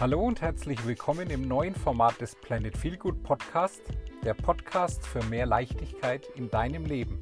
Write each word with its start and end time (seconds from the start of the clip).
Hallo 0.00 0.22
und 0.22 0.40
herzlich 0.40 0.86
willkommen 0.86 1.28
im 1.28 1.46
neuen 1.46 1.74
Format 1.74 2.22
des 2.22 2.34
Planet 2.34 2.74
Feelgood 2.74 3.22
Podcast, 3.22 3.82
der 4.24 4.32
Podcast 4.32 5.06
für 5.06 5.22
mehr 5.24 5.44
Leichtigkeit 5.44 6.26
in 6.36 6.48
deinem 6.48 6.86
Leben. 6.86 7.20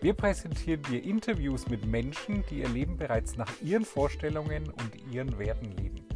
Wir 0.00 0.14
präsentieren 0.14 0.82
dir 0.82 1.04
Interviews 1.04 1.68
mit 1.68 1.86
Menschen, 1.86 2.42
die 2.50 2.58
ihr 2.58 2.68
Leben 2.70 2.96
bereits 2.96 3.36
nach 3.36 3.52
ihren 3.62 3.84
Vorstellungen 3.84 4.68
und 4.68 5.12
ihren 5.12 5.38
Werten 5.38 5.70
leben. 5.76 6.08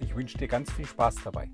Ich 0.00 0.16
wünsche 0.16 0.38
dir 0.38 0.48
ganz 0.48 0.72
viel 0.72 0.86
Spaß 0.86 1.16
dabei. 1.24 1.50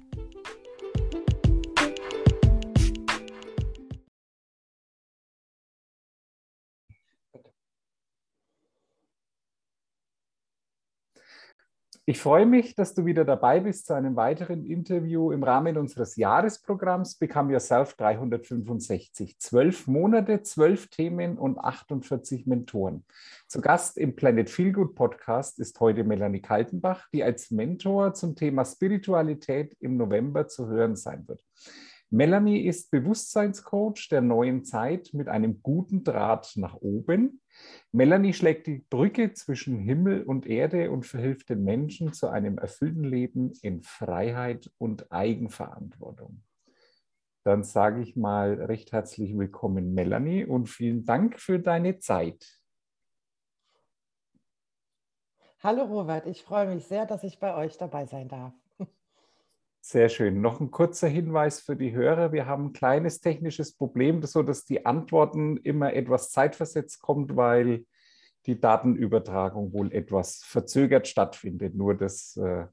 Ich 12.06 12.18
freue 12.18 12.46
mich, 12.46 12.74
dass 12.74 12.94
du 12.94 13.04
wieder 13.04 13.26
dabei 13.26 13.60
bist 13.60 13.86
zu 13.86 13.92
einem 13.92 14.16
weiteren 14.16 14.64
Interview 14.64 15.32
im 15.32 15.42
Rahmen 15.44 15.76
unseres 15.76 16.16
Jahresprogramms 16.16 17.16
Become 17.16 17.52
Yourself 17.52 17.94
365. 17.94 19.38
Zwölf 19.38 19.86
Monate, 19.86 20.42
zwölf 20.42 20.88
Themen 20.88 21.36
und 21.36 21.58
48 21.58 22.46
Mentoren. 22.46 23.04
Zu 23.46 23.60
Gast 23.60 23.98
im 23.98 24.16
Planet 24.16 24.48
Feelgood 24.48 24.94
Podcast 24.94 25.60
ist 25.60 25.78
heute 25.78 26.02
Melanie 26.02 26.40
Kaltenbach, 26.40 27.06
die 27.12 27.22
als 27.22 27.50
Mentor 27.50 28.14
zum 28.14 28.34
Thema 28.34 28.64
Spiritualität 28.64 29.76
im 29.80 29.98
November 29.98 30.48
zu 30.48 30.68
hören 30.68 30.96
sein 30.96 31.28
wird. 31.28 31.44
Melanie 32.08 32.66
ist 32.66 32.90
Bewusstseinscoach 32.90 34.08
der 34.10 34.22
neuen 34.22 34.64
Zeit 34.64 35.10
mit 35.12 35.28
einem 35.28 35.62
guten 35.62 36.02
Draht 36.02 36.54
nach 36.56 36.74
oben. 36.74 37.40
Melanie 37.92 38.34
schlägt 38.34 38.66
die 38.66 38.84
Brücke 38.88 39.32
zwischen 39.32 39.78
Himmel 39.78 40.22
und 40.22 40.46
Erde 40.46 40.90
und 40.90 41.06
verhilft 41.06 41.48
den 41.50 41.64
Menschen 41.64 42.12
zu 42.12 42.28
einem 42.28 42.58
erfüllten 42.58 43.04
Leben 43.04 43.52
in 43.62 43.82
Freiheit 43.82 44.70
und 44.78 45.10
Eigenverantwortung. 45.10 46.42
Dann 47.42 47.64
sage 47.64 48.02
ich 48.02 48.16
mal 48.16 48.62
recht 48.62 48.92
herzlich 48.92 49.36
willkommen, 49.36 49.94
Melanie, 49.94 50.44
und 50.44 50.68
vielen 50.68 51.04
Dank 51.04 51.40
für 51.40 51.58
deine 51.58 51.98
Zeit. 51.98 52.60
Hallo 55.62 55.84
Robert, 55.84 56.26
ich 56.26 56.42
freue 56.42 56.74
mich 56.74 56.86
sehr, 56.86 57.06
dass 57.06 57.22
ich 57.22 57.38
bei 57.38 57.54
euch 57.54 57.76
dabei 57.76 58.06
sein 58.06 58.28
darf. 58.28 58.54
Sehr 59.82 60.10
schön. 60.10 60.42
Noch 60.42 60.60
ein 60.60 60.70
kurzer 60.70 61.08
Hinweis 61.08 61.60
für 61.60 61.74
die 61.74 61.92
Hörer. 61.92 62.32
Wir 62.32 62.46
haben 62.46 62.66
ein 62.66 62.72
kleines 62.72 63.20
technisches 63.20 63.74
Problem, 63.74 64.22
so 64.22 64.42
dass 64.42 64.64
die 64.64 64.84
Antworten 64.84 65.56
immer 65.56 65.94
etwas 65.94 66.30
zeitversetzt 66.30 67.00
kommt, 67.00 67.34
weil 67.34 67.86
die 68.46 68.60
Datenübertragung 68.60 69.72
wohl 69.72 69.92
etwas 69.92 70.42
verzögert 70.44 71.08
stattfindet. 71.08 71.74
Nur, 71.74 71.96
dass 71.96 72.36
äh, 72.36 72.66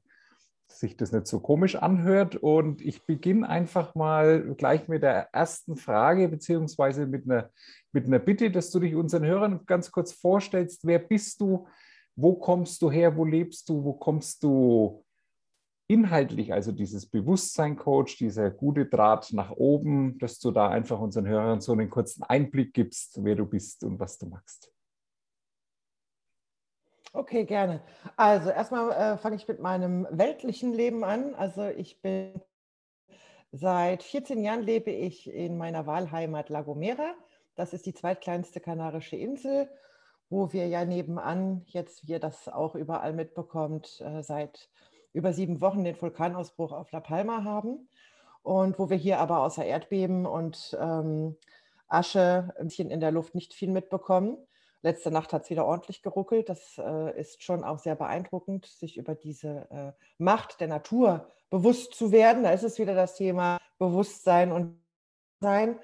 sich 0.66 0.96
das 0.96 1.12
nicht 1.12 1.26
so 1.26 1.40
komisch 1.40 1.76
anhört. 1.76 2.36
Und 2.36 2.82
ich 2.82 3.04
beginne 3.06 3.48
einfach 3.48 3.94
mal 3.94 4.54
gleich 4.56 4.86
mit 4.86 5.02
der 5.02 5.30
ersten 5.32 5.76
Frage, 5.76 6.28
beziehungsweise 6.28 7.06
mit 7.06 7.24
einer, 7.24 7.50
mit 7.90 8.06
einer 8.06 8.18
Bitte, 8.18 8.50
dass 8.50 8.70
du 8.70 8.80
dich 8.80 8.94
unseren 8.94 9.24
Hörern 9.24 9.64
ganz 9.66 9.90
kurz 9.90 10.12
vorstellst. 10.12 10.86
Wer 10.86 10.98
bist 10.98 11.40
du? 11.40 11.66
Wo 12.16 12.34
kommst 12.34 12.82
du 12.82 12.90
her? 12.90 13.16
Wo 13.16 13.24
lebst 13.24 13.68
du? 13.68 13.82
Wo 13.82 13.94
kommst 13.94 14.42
du 14.42 15.04
inhaltlich, 15.88 16.52
also 16.52 16.70
dieses 16.70 17.06
Bewusstsein-Coach, 17.06 18.18
dieser 18.18 18.50
gute 18.50 18.86
Draht 18.86 19.32
nach 19.32 19.50
oben, 19.50 20.18
dass 20.18 20.38
du 20.38 20.50
da 20.50 20.68
einfach 20.68 21.00
unseren 21.00 21.26
Hörern 21.26 21.60
so 21.60 21.72
einen 21.72 21.90
kurzen 21.90 22.22
Einblick 22.22 22.74
gibst, 22.74 23.24
wer 23.24 23.34
du 23.34 23.46
bist 23.46 23.82
und 23.82 23.98
was 23.98 24.18
du 24.18 24.26
machst. 24.26 24.70
Okay, 27.14 27.44
gerne. 27.44 27.82
Also 28.16 28.50
erstmal 28.50 28.92
äh, 28.92 29.16
fange 29.16 29.36
ich 29.36 29.48
mit 29.48 29.60
meinem 29.60 30.06
weltlichen 30.10 30.74
Leben 30.74 31.04
an. 31.04 31.34
Also 31.34 31.64
ich 31.64 32.02
bin 32.02 32.40
seit 33.50 34.02
14 34.02 34.44
Jahren 34.44 34.62
lebe 34.62 34.90
ich 34.90 35.28
in 35.32 35.56
meiner 35.56 35.86
Wahlheimat 35.86 36.50
La 36.50 36.60
Gomera. 36.60 37.14
Das 37.54 37.72
ist 37.72 37.86
die 37.86 37.94
zweitkleinste 37.94 38.60
kanarische 38.60 39.16
Insel, 39.16 39.70
wo 40.28 40.52
wir 40.52 40.68
ja 40.68 40.84
nebenan 40.84 41.62
jetzt, 41.64 42.06
wie 42.06 42.12
ihr 42.12 42.20
das 42.20 42.46
auch 42.46 42.74
überall 42.74 43.14
mitbekommt, 43.14 44.02
äh, 44.02 44.22
seit 44.22 44.68
über 45.12 45.32
sieben 45.32 45.60
Wochen 45.60 45.84
den 45.84 46.00
Vulkanausbruch 46.00 46.72
auf 46.72 46.92
La 46.92 47.00
Palma 47.00 47.44
haben 47.44 47.88
und 48.42 48.78
wo 48.78 48.90
wir 48.90 48.96
hier 48.96 49.18
aber 49.18 49.40
außer 49.40 49.64
Erdbeben 49.64 50.26
und 50.26 50.76
ähm, 50.80 51.36
Asche 51.88 52.54
ein 52.58 52.68
bisschen 52.68 52.90
in 52.90 53.00
der 53.00 53.10
Luft 53.10 53.34
nicht 53.34 53.54
viel 53.54 53.70
mitbekommen. 53.70 54.36
Letzte 54.82 55.10
Nacht 55.10 55.32
hat 55.32 55.42
es 55.42 55.50
wieder 55.50 55.66
ordentlich 55.66 56.02
geruckelt. 56.02 56.48
Das 56.48 56.78
äh, 56.78 57.18
ist 57.18 57.42
schon 57.42 57.64
auch 57.64 57.78
sehr 57.78 57.96
beeindruckend, 57.96 58.66
sich 58.66 58.96
über 58.96 59.14
diese 59.14 59.68
äh, 59.70 59.92
Macht 60.18 60.60
der 60.60 60.68
Natur 60.68 61.28
bewusst 61.50 61.94
zu 61.94 62.12
werden. 62.12 62.44
Da 62.44 62.50
ist 62.50 62.62
es 62.62 62.78
wieder 62.78 62.94
das 62.94 63.16
Thema 63.16 63.58
Bewusstsein 63.78 64.52
und 64.52 64.80
Sein. 65.40 65.78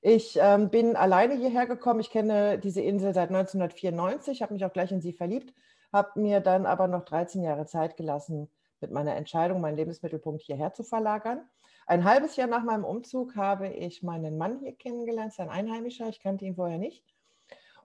Ich 0.00 0.38
ähm, 0.40 0.70
bin 0.70 0.96
alleine 0.96 1.34
hierher 1.34 1.66
gekommen. 1.66 2.00
Ich 2.00 2.10
kenne 2.10 2.58
diese 2.58 2.80
Insel 2.80 3.14
seit 3.14 3.28
1994, 3.28 4.42
habe 4.42 4.54
mich 4.54 4.64
auch 4.64 4.72
gleich 4.72 4.92
in 4.92 5.00
sie 5.00 5.12
verliebt, 5.12 5.52
habe 5.92 6.20
mir 6.20 6.40
dann 6.40 6.66
aber 6.66 6.88
noch 6.88 7.04
13 7.04 7.42
Jahre 7.42 7.66
Zeit 7.66 7.96
gelassen, 7.96 8.48
mit 8.80 8.90
meiner 8.90 9.16
Entscheidung, 9.16 9.60
meinen 9.60 9.76
Lebensmittelpunkt 9.76 10.42
hierher 10.42 10.72
zu 10.72 10.84
verlagern. 10.84 11.40
Ein 11.86 12.04
halbes 12.04 12.36
Jahr 12.36 12.48
nach 12.48 12.64
meinem 12.64 12.84
Umzug 12.84 13.34
habe 13.36 13.68
ich 13.68 14.02
meinen 14.02 14.36
Mann 14.36 14.60
hier 14.60 14.74
kennengelernt, 14.74 15.32
sein 15.32 15.48
Einheimischer, 15.48 16.08
ich 16.08 16.20
kannte 16.20 16.44
ihn 16.44 16.56
vorher 16.56 16.78
nicht. 16.78 17.02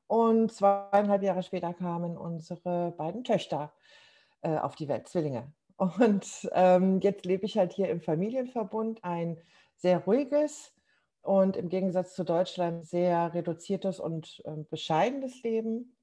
Und 0.08 0.52
zweieinhalb 0.52 1.24
Jahre 1.24 1.44
später 1.44 1.74
kamen 1.74 2.18
unsere 2.18 2.92
beiden 2.92 3.24
Töchter 3.24 3.72
äh, 4.42 4.58
auf 4.58 4.76
die 4.76 4.88
Welt, 4.88 5.08
Zwillinge. 5.08 5.52
Und 5.78 6.50
ähm, 6.54 7.00
jetzt 7.00 7.26
lebe 7.26 7.46
ich 7.46 7.58
halt 7.58 7.74
hier 7.74 7.90
im 7.90 8.02
Familienverbund, 8.02 9.04
ein 9.04 9.38
sehr 9.76 10.00
ruhiges 10.00 10.74
und 11.22 11.58
im 11.58 11.70
Gegensatz 11.70 12.14
zu 12.14 12.24
Deutschland 12.24 12.86
sehr 12.86 13.34
reduziertes 13.34 14.00
und 14.00 14.42
äh, 14.46 14.64
bescheidenes 14.70 15.42
Leben. 15.44 15.96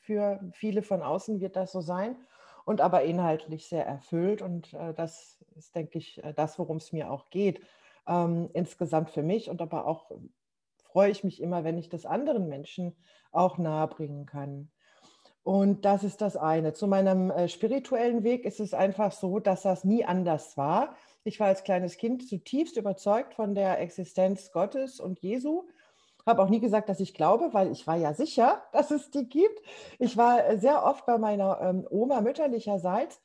Für 0.00 0.40
viele 0.52 0.82
von 0.82 1.02
außen 1.02 1.40
wird 1.40 1.56
das 1.56 1.72
so 1.72 1.80
sein 1.80 2.16
und 2.66 2.80
aber 2.80 3.04
inhaltlich 3.04 3.68
sehr 3.68 3.86
erfüllt. 3.86 4.42
Und 4.42 4.74
äh, 4.74 4.92
das 4.92 5.38
ist, 5.54 5.74
denke 5.74 5.98
ich, 5.98 6.22
äh, 6.22 6.34
das, 6.34 6.58
worum 6.58 6.76
es 6.76 6.92
mir 6.92 7.10
auch 7.10 7.30
geht. 7.30 7.60
Ähm, 8.06 8.50
insgesamt 8.52 9.10
für 9.10 9.22
mich 9.22 9.48
und 9.48 9.62
aber 9.62 9.86
auch 9.86 10.10
freue 10.82 11.10
ich 11.10 11.24
mich 11.24 11.40
immer, 11.40 11.64
wenn 11.64 11.78
ich 11.78 11.88
das 11.88 12.04
anderen 12.04 12.48
Menschen 12.48 12.96
auch 13.30 13.56
nahebringen 13.56 14.26
kann. 14.26 14.70
Und 15.44 15.84
das 15.84 16.02
ist 16.02 16.20
das 16.20 16.36
eine. 16.36 16.72
Zu 16.72 16.88
meinem 16.88 17.30
äh, 17.30 17.48
spirituellen 17.48 18.24
Weg 18.24 18.44
ist 18.44 18.58
es 18.58 18.74
einfach 18.74 19.12
so, 19.12 19.38
dass 19.38 19.62
das 19.62 19.84
nie 19.84 20.04
anders 20.04 20.56
war. 20.56 20.96
Ich 21.22 21.38
war 21.38 21.46
als 21.46 21.62
kleines 21.62 21.98
Kind 21.98 22.28
zutiefst 22.28 22.76
überzeugt 22.76 23.34
von 23.34 23.54
der 23.54 23.78
Existenz 23.78 24.50
Gottes 24.50 24.98
und 24.98 25.20
Jesu 25.20 25.68
habe 26.26 26.42
auch 26.42 26.48
nie 26.48 26.60
gesagt, 26.60 26.88
dass 26.88 27.00
ich 27.00 27.14
glaube, 27.14 27.52
weil 27.52 27.70
ich 27.70 27.86
war 27.86 27.96
ja 27.96 28.14
sicher, 28.14 28.62
dass 28.72 28.90
es 28.90 29.10
die 29.10 29.28
gibt. 29.28 29.60
Ich 29.98 30.16
war 30.16 30.46
äh, 30.46 30.58
sehr 30.58 30.84
oft 30.84 31.06
bei 31.06 31.18
meiner 31.18 31.60
ähm, 31.60 31.86
Oma 31.90 32.20
mütterlicherseits 32.20 33.20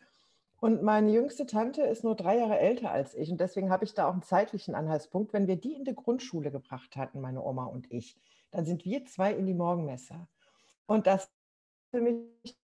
und 0.62 0.84
meine 0.84 1.12
jüngste 1.12 1.48
Tante 1.48 1.82
ist 1.82 2.04
nur 2.04 2.16
drei 2.16 2.38
Jahre 2.38 2.60
älter 2.60 2.92
als 2.92 3.16
ich. 3.16 3.32
Und 3.32 3.42
deswegen 3.42 3.72
habe 3.72 3.84
ich 3.84 3.96
da 3.96 4.08
auch 4.08 4.14
einen 4.14 4.22
zeitlichen 4.22 4.76
Anhaltspunkt. 4.76 5.34
Wenn 5.34 5.48
wir 5.48 5.56
die 5.56 5.74
in 5.74 5.86
die 5.86 5.96
Grundschule 5.96 6.52
gebracht 6.52 6.96
hatten, 6.96 7.20
meine 7.20 7.44
Oma 7.44 7.66
und 7.66 7.92
ich, 7.92 8.16
dann 8.52 8.64
sind 8.64 8.86
wir 8.86 9.04
zwei 9.06 9.34
in 9.34 9.48
die 9.48 9.56
Morgenmesse. 9.56 10.28
Und 10.86 11.08
das 11.08 11.32
für 11.90 12.02
mich 12.02 12.60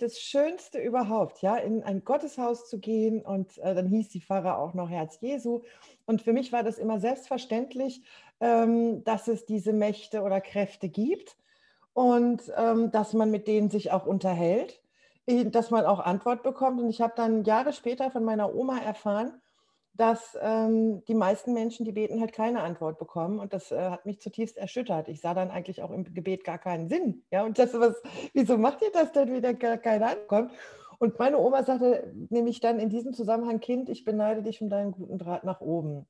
das 0.00 0.20
Schönste 0.20 0.78
überhaupt, 0.78 1.42
ja, 1.42 1.56
in 1.56 1.82
ein 1.82 2.02
Gotteshaus 2.02 2.68
zu 2.68 2.78
gehen 2.78 3.20
und 3.20 3.58
äh, 3.58 3.74
dann 3.74 3.88
hieß 3.88 4.08
die 4.08 4.20
Pfarrer 4.20 4.58
auch 4.58 4.72
noch 4.72 4.88
Herz 4.88 5.20
Jesu. 5.20 5.62
Und 6.06 6.22
für 6.22 6.32
mich 6.32 6.50
war 6.52 6.62
das 6.62 6.78
immer 6.78 6.98
selbstverständlich, 6.98 8.02
ähm, 8.40 9.04
dass 9.04 9.28
es 9.28 9.46
diese 9.46 9.72
Mächte 9.72 10.22
oder 10.22 10.40
Kräfte 10.40 10.88
gibt 10.88 11.36
und 11.92 12.42
ähm, 12.56 12.90
dass 12.90 13.12
man 13.12 13.30
mit 13.30 13.48
denen 13.48 13.70
sich 13.70 13.90
auch 13.90 14.06
unterhält, 14.06 14.80
dass 15.26 15.70
man 15.70 15.84
auch 15.84 16.00
Antwort 16.00 16.42
bekommt. 16.42 16.80
Und 16.80 16.88
ich 16.88 17.00
habe 17.00 17.12
dann 17.16 17.44
Jahre 17.44 17.72
später 17.72 18.10
von 18.10 18.24
meiner 18.24 18.54
Oma 18.54 18.78
erfahren, 18.78 19.40
dass 19.98 20.38
ähm, 20.40 21.04
die 21.06 21.14
meisten 21.14 21.52
Menschen, 21.52 21.84
die 21.84 21.92
beten, 21.92 22.20
halt 22.20 22.32
keine 22.32 22.62
Antwort 22.62 22.98
bekommen. 22.98 23.40
Und 23.40 23.52
das 23.52 23.72
äh, 23.72 23.90
hat 23.90 24.06
mich 24.06 24.20
zutiefst 24.20 24.56
erschüttert. 24.56 25.08
Ich 25.08 25.20
sah 25.20 25.34
dann 25.34 25.50
eigentlich 25.50 25.82
auch 25.82 25.90
im 25.90 26.04
Gebet 26.14 26.44
gar 26.44 26.58
keinen 26.58 26.88
Sinn. 26.88 27.24
Ja, 27.32 27.44
und 27.44 27.58
das, 27.58 27.74
was, 27.74 28.00
wieso 28.32 28.56
macht 28.56 28.80
ihr 28.80 28.92
das 28.92 29.12
denn, 29.12 29.32
wieder 29.32 29.54
gar 29.54 29.76
keine 29.76 30.06
Antwort? 30.06 30.52
Und 30.98 31.18
meine 31.18 31.38
Oma 31.38 31.64
sagte 31.64 32.12
nämlich 32.30 32.60
dann 32.60 32.78
in 32.78 32.90
diesem 32.90 33.12
Zusammenhang, 33.12 33.60
Kind, 33.60 33.88
ich 33.88 34.04
beneide 34.04 34.42
dich 34.42 34.62
um 34.62 34.68
deinen 34.68 34.92
guten 34.92 35.18
Draht 35.18 35.44
nach 35.44 35.60
oben. 35.60 36.06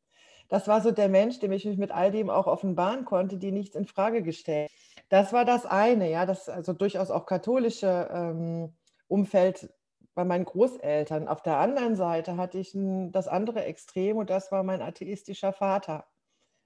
Das 0.48 0.66
war 0.66 0.80
so 0.80 0.90
der 0.90 1.08
Mensch, 1.08 1.38
dem 1.40 1.52
ich 1.52 1.64
mich 1.64 1.78
mit 1.78 1.92
all 1.92 2.10
dem 2.10 2.30
auch 2.30 2.46
offenbaren 2.46 3.04
konnte, 3.04 3.36
die 3.36 3.52
nichts 3.52 3.76
in 3.76 3.86
Frage 3.86 4.22
gestellt. 4.22 4.70
Das 5.08 5.32
war 5.32 5.44
das 5.44 5.66
eine, 5.66 6.10
ja, 6.10 6.26
das 6.26 6.48
also 6.48 6.72
durchaus 6.72 7.10
auch 7.10 7.26
katholische 7.26 8.08
ähm, 8.12 8.74
Umfeld 9.08 9.70
bei 10.14 10.24
meinen 10.24 10.44
Großeltern. 10.44 11.28
Auf 11.28 11.42
der 11.42 11.58
anderen 11.58 11.96
Seite 11.96 12.36
hatte 12.36 12.58
ich 12.58 12.74
ein, 12.74 13.12
das 13.12 13.28
andere 13.28 13.64
Extrem 13.64 14.16
und 14.16 14.30
das 14.30 14.50
war 14.50 14.62
mein 14.64 14.82
atheistischer 14.82 15.52
Vater. 15.52 16.06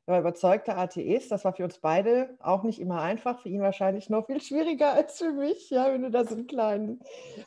war 0.06 0.20
überzeugter 0.20 0.78
Atheist. 0.78 1.30
Das 1.30 1.44
war 1.44 1.52
für 1.52 1.64
uns 1.64 1.78
beide 1.78 2.36
auch 2.40 2.62
nicht 2.62 2.80
immer 2.80 3.02
einfach, 3.02 3.40
für 3.40 3.48
ihn 3.48 3.60
wahrscheinlich 3.60 4.08
noch 4.08 4.26
viel 4.26 4.40
schwieriger 4.40 4.92
als 4.94 5.18
für 5.18 5.32
mich, 5.32 5.70
ja, 5.70 5.92
wenn 5.92 6.02
du 6.02 6.10
da 6.10 6.24
so 6.24 6.34
einen 6.34 6.46
kleinen, 6.46 7.00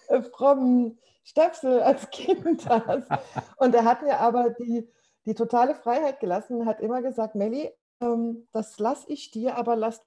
äh, 0.07 0.21
frommen 0.21 0.99
Stöpsel 1.23 1.81
als 1.81 2.09
Kind 2.11 2.69
hast. 2.69 3.09
Und 3.57 3.73
er 3.73 3.83
hat 3.83 4.03
mir 4.03 4.19
aber 4.19 4.51
die, 4.51 4.87
die 5.25 5.33
totale 5.33 5.75
Freiheit 5.75 6.19
gelassen 6.19 6.65
hat 6.65 6.81
immer 6.81 7.01
gesagt, 7.01 7.35
Melli, 7.35 7.71
ähm, 8.01 8.47
das 8.51 8.79
lasse 8.79 9.11
ich 9.11 9.31
dir, 9.31 9.57
aber 9.57 9.75
lass 9.75 10.05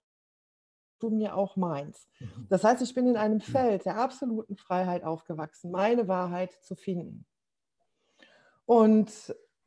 du 1.01 1.11
mir 1.11 1.37
auch 1.37 1.57
meins. 1.57 2.09
Mhm. 2.19 2.47
Das 2.49 2.65
heißt, 2.65 2.83
ich 2.83 2.95
bin 2.95 3.07
in 3.07 3.17
einem 3.17 3.41
Feld 3.41 3.85
der 3.85 3.97
absoluten 3.99 4.57
Freiheit 4.57 5.05
aufgewachsen, 5.05 5.71
meine 5.71 6.09
Wahrheit 6.09 6.53
zu 6.63 6.75
finden. 6.75 7.25
Und 8.67 9.35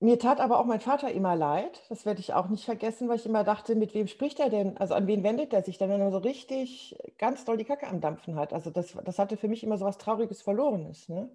mir 0.00 0.18
tat 0.18 0.40
aber 0.40 0.58
auch 0.58 0.64
mein 0.64 0.80
Vater 0.80 1.12
immer 1.12 1.36
leid. 1.36 1.82
Das 1.88 2.06
werde 2.06 2.20
ich 2.20 2.32
auch 2.32 2.48
nicht 2.48 2.64
vergessen, 2.64 3.08
weil 3.08 3.16
ich 3.16 3.26
immer 3.26 3.44
dachte, 3.44 3.74
mit 3.76 3.94
wem 3.94 4.08
spricht 4.08 4.40
er 4.40 4.50
denn? 4.50 4.76
Also 4.78 4.94
an 4.94 5.06
wen 5.06 5.22
wendet 5.22 5.52
er 5.52 5.62
sich 5.62 5.78
denn, 5.78 5.90
wenn 5.90 6.00
er 6.00 6.10
so 6.10 6.18
richtig 6.18 6.98
ganz 7.18 7.44
doll 7.44 7.56
die 7.56 7.64
Kacke 7.64 7.86
am 7.86 8.00
Dampfen 8.00 8.36
hat? 8.36 8.52
Also 8.52 8.70
das, 8.70 8.96
das 9.04 9.18
hatte 9.18 9.36
für 9.36 9.48
mich 9.48 9.62
immer 9.62 9.78
so 9.78 9.84
was 9.84 9.98
Trauriges, 9.98 10.42
Verlorenes. 10.42 11.08
Ne? 11.08 11.30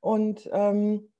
Und 0.00 0.48
ähm, 0.52 1.10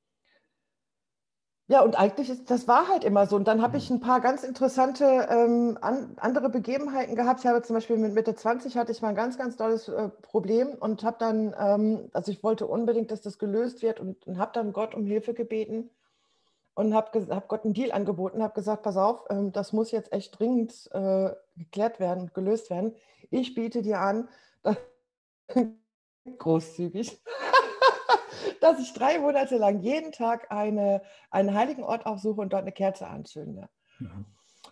ja, 1.71 1.83
und 1.83 1.99
eigentlich 1.99 2.31
ist 2.31 2.51
das 2.51 2.67
war 2.67 2.89
halt 2.89 3.05
immer 3.05 3.27
so. 3.27 3.37
Und 3.37 3.47
dann 3.47 3.61
habe 3.61 3.77
ich 3.77 3.91
mhm. 3.91 3.97
ein 3.97 4.01
paar 4.01 4.21
ganz 4.21 4.43
interessante 4.43 5.05
ähm, 5.31 5.77
an, 5.83 6.15
andere 6.17 6.49
Begebenheiten 6.49 7.15
gehabt. 7.15 7.41
Ich 7.41 7.47
habe 7.47 7.61
zum 7.61 7.75
Beispiel 7.75 7.99
mit 7.99 8.15
Mitte 8.15 8.35
20 8.35 8.77
hatte 8.77 8.91
ich 8.91 9.03
mal 9.03 9.11
ein 9.11 9.15
ganz, 9.15 9.37
ganz 9.37 9.57
tolles 9.59 9.87
äh, 9.89 10.09
Problem 10.23 10.69
und 10.81 11.05
habe 11.05 11.19
dann, 11.19 11.55
ähm, 11.59 12.09
also 12.15 12.33
ich 12.33 12.43
wollte 12.43 12.67
unbedingt, 12.67 13.11
dass 13.11 13.21
das 13.21 13.39
gelöst 13.39 13.83
wird 13.83 14.01
und, 14.01 14.27
und 14.27 14.39
habe 14.39 14.53
dann 14.55 14.73
Gott 14.73 14.95
um 14.95 15.05
Hilfe 15.05 15.35
gebeten 15.35 15.91
und 16.73 16.95
habe 16.95 17.27
hab 17.35 17.49
Gott 17.49 17.65
einen 17.65 17.75
Deal 17.75 17.93
angeboten, 17.93 18.43
habe 18.43 18.55
gesagt, 18.55 18.83
pass 18.83 18.97
auf, 18.97 19.27
ähm, 19.29 19.53
das 19.53 19.75
muss 19.75 19.91
jetzt 19.91 20.11
echt 20.11 20.39
dringend 20.39 20.89
äh, 20.93 21.33
geklärt 21.57 22.01
werden, 22.01 22.31
gelöst 22.33 22.71
werden. 22.71 22.95
Ich 23.31 23.55
biete 23.55 23.83
dir 23.83 24.01
an, 24.01 24.31
großzügig 26.39 27.21
dass 28.61 28.81
ich 28.81 28.93
drei 28.93 29.19
Monate 29.19 29.57
lang 29.57 29.81
jeden 29.81 30.13
Tag 30.13 30.51
eine, 30.51 31.03
einen 31.31 31.55
heiligen 31.55 31.85
Ort 31.85 32.07
aufsuche 32.07 32.41
und 32.41 32.53
dort 32.53 32.63
eine 32.63 32.73
Kerze 32.73 33.07
anzünde. 33.07 33.69
Mhm. 33.99 34.27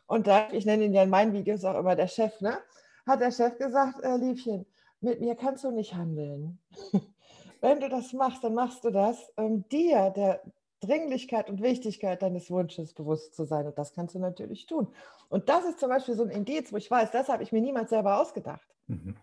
Und 0.06 0.26
da, 0.26 0.50
ich 0.52 0.66
nenne 0.66 0.84
ihn 0.84 0.94
ja 0.94 1.02
in 1.02 1.10
meinen 1.10 1.32
Videos 1.32 1.64
auch 1.64 1.78
immer 1.78 1.96
der 1.96 2.08
Chef, 2.08 2.40
ne? 2.40 2.58
hat 3.06 3.20
der 3.20 3.30
Chef 3.30 3.56
gesagt, 3.58 4.02
äh, 4.02 4.16
Liebchen, 4.16 4.66
mit 5.00 5.20
mir 5.20 5.36
kannst 5.36 5.64
du 5.64 5.70
nicht 5.70 5.94
handeln. 5.94 6.58
Wenn 7.60 7.80
du 7.80 7.88
das 7.88 8.12
machst, 8.12 8.44
dann 8.44 8.54
machst 8.54 8.84
du 8.84 8.90
das, 8.90 9.32
um 9.36 9.66
dir 9.68 10.10
der 10.10 10.42
Dringlichkeit 10.80 11.48
und 11.48 11.62
Wichtigkeit 11.62 12.20
deines 12.22 12.50
Wunsches 12.50 12.92
bewusst 12.92 13.34
zu 13.34 13.44
sein. 13.44 13.66
Und 13.66 13.78
das 13.78 13.92
kannst 13.92 14.14
du 14.14 14.18
natürlich 14.18 14.66
tun. 14.66 14.88
Und 15.28 15.48
das 15.48 15.64
ist 15.64 15.80
zum 15.80 15.88
Beispiel 15.88 16.14
so 16.14 16.22
ein 16.22 16.30
Indiz, 16.30 16.72
wo 16.72 16.76
ich 16.76 16.90
weiß, 16.90 17.10
das 17.10 17.28
habe 17.28 17.42
ich 17.42 17.52
mir 17.52 17.60
niemals 17.60 17.90
selber 17.90 18.20
ausgedacht. 18.20 18.66
Mhm. 18.86 19.16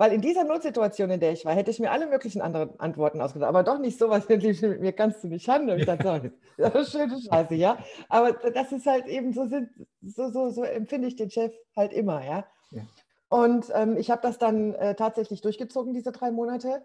Weil 0.00 0.14
in 0.14 0.22
dieser 0.22 0.44
Notsituation, 0.44 1.10
in 1.10 1.20
der 1.20 1.32
ich 1.32 1.44
war, 1.44 1.52
hätte 1.54 1.70
ich 1.70 1.78
mir 1.78 1.90
alle 1.90 2.06
möglichen 2.06 2.40
anderen 2.40 2.80
Antworten 2.80 3.20
ausgedacht. 3.20 3.50
Aber 3.50 3.62
doch 3.62 3.78
nicht 3.78 3.98
so 3.98 4.08
was, 4.08 4.26
mit 4.30 4.42
mir 4.80 4.92
kannst 4.94 5.22
du 5.22 5.28
nicht 5.28 5.46
handeln. 5.46 5.78
Ich 5.78 5.84
dachte, 5.84 6.32
das 6.56 6.74
ist 6.74 6.92
schöne 6.92 7.20
Scheiße, 7.20 7.54
ja. 7.54 7.76
Aber 8.08 8.32
das 8.32 8.72
ist 8.72 8.86
halt 8.86 9.06
eben 9.08 9.34
so, 9.34 9.46
so, 10.00 10.30
so, 10.30 10.48
so 10.48 10.62
empfinde 10.62 11.06
ich 11.06 11.16
den 11.16 11.30
Chef 11.30 11.52
halt 11.76 11.92
immer, 11.92 12.24
ja. 12.24 12.46
ja. 12.70 12.82
Und 13.28 13.70
ähm, 13.74 13.98
ich 13.98 14.10
habe 14.10 14.22
das 14.22 14.38
dann 14.38 14.72
äh, 14.72 14.94
tatsächlich 14.94 15.42
durchgezogen, 15.42 15.92
diese 15.92 16.12
drei 16.12 16.30
Monate. 16.30 16.82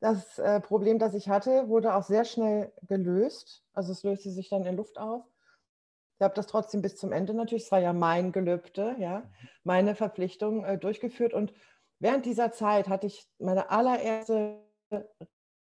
Das 0.00 0.38
äh, 0.38 0.60
Problem, 0.60 0.98
das 0.98 1.14
ich 1.14 1.30
hatte, 1.30 1.70
wurde 1.70 1.94
auch 1.94 2.04
sehr 2.04 2.26
schnell 2.26 2.70
gelöst. 2.82 3.64
Also 3.72 3.92
es 3.92 4.02
löste 4.02 4.28
sich 4.30 4.50
dann 4.50 4.66
in 4.66 4.76
Luft 4.76 4.98
auf. 4.98 5.24
Ich 6.18 6.22
habe 6.22 6.34
das 6.34 6.46
trotzdem 6.46 6.82
bis 6.82 6.96
zum 6.96 7.12
Ende 7.12 7.32
natürlich, 7.32 7.64
es 7.64 7.72
war 7.72 7.78
ja 7.78 7.94
mein 7.94 8.30
Gelübde, 8.30 8.94
ja, 8.98 9.20
mhm. 9.20 9.48
meine 9.64 9.94
Verpflichtung 9.94 10.66
äh, 10.66 10.76
durchgeführt 10.76 11.32
und 11.32 11.54
während 11.98 12.26
dieser 12.26 12.52
Zeit 12.52 12.88
hatte 12.88 13.06
ich 13.06 13.26
meine 13.38 13.70
allererste 13.70 14.64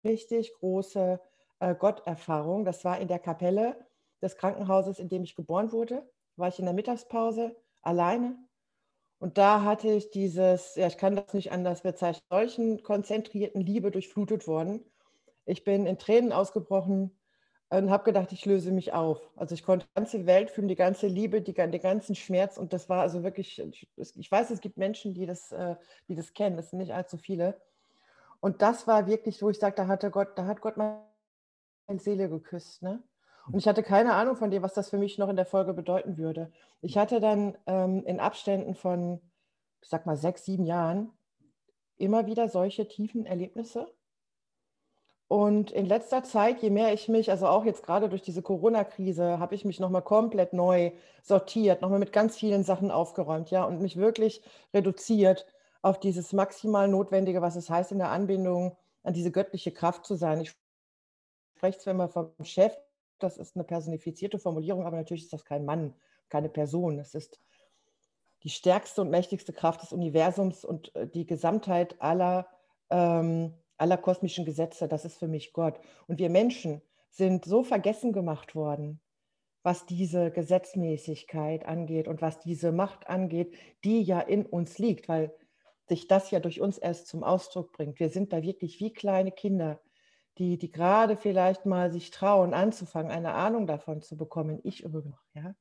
richtig 0.04 0.54
große 0.54 1.20
äh, 1.60 1.76
Gotterfahrung. 1.76 2.66
Das 2.66 2.86
war 2.86 3.00
in 3.00 3.08
der 3.08 3.20
Kapelle 3.20 3.88
des 4.22 4.38
Krankenhauses, 4.38 5.00
in 5.00 5.10
dem 5.10 5.24
ich 5.24 5.36
geboren 5.36 5.72
wurde. 5.72 6.10
War 6.36 6.48
ich 6.50 6.60
in 6.60 6.66
der 6.66 6.74
Mittagspause 6.74 7.56
alleine. 7.82 8.38
Und 9.20 9.38
da 9.38 9.64
hatte 9.64 9.90
ich 9.90 10.12
dieses, 10.12 10.76
ja, 10.76 10.88
ich 10.88 10.98
kann 10.98 11.16
das 11.16 11.34
nicht 11.34 11.52
anders 11.52 11.82
bezeichnen, 11.82 12.22
solchen 12.30 12.84
konzentrierten 12.84 13.62
Liebe 13.62 13.90
durchflutet 13.90 14.48
worden. 14.48 14.86
Ich 15.46 15.64
bin 15.64 15.88
in 15.88 15.98
Tränen 15.98 16.32
ausgebrochen 16.32 17.17
und 17.70 17.90
habe 17.90 18.04
gedacht, 18.06 18.32
ich 18.32 18.46
löse 18.46 18.72
mich 18.72 18.94
auf. 18.94 19.20
Also 19.36 19.54
ich 19.54 19.64
konnte 19.64 19.86
die 19.86 19.94
ganze 19.96 20.26
Welt 20.26 20.52
fühlen, 20.52 20.68
die 20.68 20.76
ganze 20.76 21.08
Liebe, 21.08 21.42
die, 21.42 21.54
den 21.54 21.72
ganzen 21.82 22.16
Schmerz 22.16 22.58
und 22.58 22.72
das 22.74 22.88
war 22.88 23.02
also 23.02 23.24
wirklich, 23.24 23.62
ich 23.98 24.32
weiß, 24.32 24.52
es 24.52 24.62
gibt 24.62 24.78
Menschen, 24.78 25.14
die 25.14 25.26
das, 25.26 25.52
äh, 25.52 25.76
die 26.08 26.16
das 26.16 26.34
kennen, 26.34 26.56
das 26.56 26.70
sind 26.70 26.80
nicht 26.80 26.94
allzu 26.94 27.18
viele. 27.18 27.60
Und 28.40 28.62
das 28.62 28.88
war 28.88 29.08
wirklich, 29.08 29.42
wo 29.42 29.50
ich 29.50 29.60
sage, 29.60 29.76
da, 29.76 29.88
hatte 29.88 30.12
Gott, 30.12 30.38
da 30.38 30.46
hat 30.46 30.62
Gott 30.62 30.78
meine 30.78 31.02
Seele 31.98 32.30
geküsst. 32.30 32.84
Ne? 32.84 33.04
Und 33.48 33.58
ich 33.58 33.68
hatte 33.68 33.84
keine 33.84 34.14
Ahnung 34.14 34.36
von 34.36 34.52
dem, 34.52 34.64
was 34.64 34.74
das 34.74 34.90
für 34.90 34.98
mich 34.98 35.18
noch 35.18 35.30
in 35.30 35.36
der 35.36 35.46
Folge 35.46 35.74
bedeuten 35.74 36.18
würde. 36.18 36.52
Ich 36.82 36.98
hatte 36.98 37.20
dann 37.20 37.58
ähm, 37.66 38.04
in 38.06 38.20
Abständen 38.20 38.76
von, 38.76 39.22
ich 39.82 39.90
sag 39.90 40.06
mal, 40.06 40.18
sechs, 40.18 40.46
sieben 40.46 40.66
Jahren 40.66 41.12
immer 41.98 42.28
wieder 42.28 42.48
solche 42.48 42.88
tiefen 42.88 43.26
Erlebnisse 43.26 43.88
und 45.28 45.72
in 45.72 45.86
letzter 45.86 46.24
Zeit, 46.24 46.62
je 46.62 46.70
mehr 46.70 46.94
ich 46.94 47.10
mich, 47.10 47.30
also 47.32 47.48
auch 47.48 47.66
jetzt 47.66 47.84
gerade 47.84 48.08
durch 48.08 48.22
diese 48.22 48.42
Corona-Krise, 48.42 49.40
habe 49.40 49.56
ich 49.56 49.66
mich 49.66 49.80
nochmal 49.80 50.02
komplett 50.02 50.54
neu 50.54 50.92
sortiert, 51.22 51.82
nochmal 51.82 52.00
mit 52.00 52.14
ganz 52.14 52.38
vielen 52.38 52.64
Sachen 52.64 52.92
aufgeräumt, 52.92 53.52
ja, 53.52 53.66
und 53.66 53.82
mich 53.82 53.98
wirklich 53.98 54.42
reduziert 54.74 55.46
auf 55.82 56.00
dieses 56.00 56.32
maximal 56.32 56.88
Notwendige, 56.88 57.42
was 57.42 57.58
es 57.58 57.70
heißt, 57.70 57.92
in 57.92 57.98
der 58.00 58.12
Anbindung 58.12 58.78
an 59.04 59.14
diese 59.14 59.32
göttliche 59.32 59.72
Kraft 59.72 60.06
zu 60.06 60.16
sein. 60.16 60.40
Ich 60.42 60.56
spreche 61.58 61.80
zwar 61.80 61.92
immer 61.92 62.08
vom 62.08 62.32
Chef, 62.44 62.74
das 63.20 63.38
ist 63.38 63.56
eine 63.56 63.66
personifizierte 63.66 64.40
Formulierung, 64.40 64.86
aber 64.86 64.98
natürlich 64.98 65.24
ist 65.24 65.34
das 65.34 65.44
kein 65.44 65.66
Mann, 65.66 65.94
keine 66.30 66.50
Person. 66.50 67.00
Es 67.00 67.16
ist 67.16 67.40
die 68.44 68.50
stärkste 68.50 69.02
und 69.02 69.10
mächtigste 69.10 69.52
Kraft 69.52 69.82
des 69.82 69.92
Universums 69.92 70.64
und 70.64 70.96
äh, 70.96 71.08
die 71.08 71.26
Gesamtheit 71.26 71.96
aller 72.00 72.48
ähm, 72.90 73.54
aller 73.78 73.98
kosmischen 73.98 74.46
Gesetze, 74.46 74.88
das 74.88 75.06
ist 75.06 75.18
für 75.18 75.28
mich 75.28 75.54
Gott. 75.54 75.80
Und 76.08 76.20
wir 76.20 76.30
Menschen 76.30 76.82
sind 77.10 77.46
so 77.46 77.64
vergessen 77.64 78.14
gemacht 78.14 78.56
worden, 78.56 79.00
was 79.64 79.86
diese 79.86 80.32
Gesetzmäßigkeit 80.32 81.66
angeht 81.66 82.08
und 82.08 82.22
was 82.22 82.40
diese 82.40 82.72
Macht 82.72 83.08
angeht, 83.10 83.56
die 83.84 84.02
ja 84.02 84.20
in 84.20 84.46
uns 84.46 84.78
liegt, 84.78 85.10
weil 85.10 85.34
sich 85.88 86.08
das 86.08 86.32
ja 86.32 86.40
durch 86.40 86.62
uns 86.62 86.78
erst 86.78 87.08
zum 87.08 87.24
Ausdruck 87.24 87.72
bringt. 87.72 88.00
Wir 88.00 88.10
sind 88.10 88.34
da 88.34 88.44
wirklich 88.44 88.80
wie 88.80 88.94
kleine 88.94 89.32
Kinder, 89.32 89.80
die, 90.38 90.58
die 90.58 90.72
gerade 90.72 91.18
vielleicht 91.18 91.66
mal 91.66 91.92
sich 91.92 92.12
trauen, 92.12 92.54
anzufangen, 92.54 93.12
eine 93.12 93.34
Ahnung 93.34 93.68
davon 93.68 94.02
zu 94.02 94.18
bekommen. 94.18 94.60
Ich 94.64 94.84
übrigens, 94.84 95.18
ja. 95.34 95.56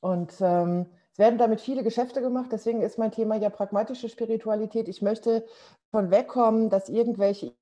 Und 0.00 0.34
ähm, 0.40 0.86
es 1.14 1.18
werden 1.20 1.38
damit 1.38 1.60
viele 1.60 1.84
Geschäfte 1.84 2.20
gemacht, 2.20 2.48
deswegen 2.50 2.82
ist 2.82 2.98
mein 2.98 3.12
Thema 3.12 3.36
ja 3.36 3.48
pragmatische 3.48 4.08
Spiritualität. 4.08 4.88
Ich 4.88 5.00
möchte 5.00 5.46
von 5.92 6.10
wegkommen, 6.10 6.70
dass 6.70 6.88
irgendwelche 6.88 7.54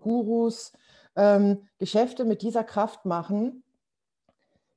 Gurus 0.00 0.74
ähm, 1.16 1.66
Geschäfte 1.78 2.26
mit 2.26 2.42
dieser 2.42 2.62
Kraft 2.62 3.06
machen, 3.06 3.64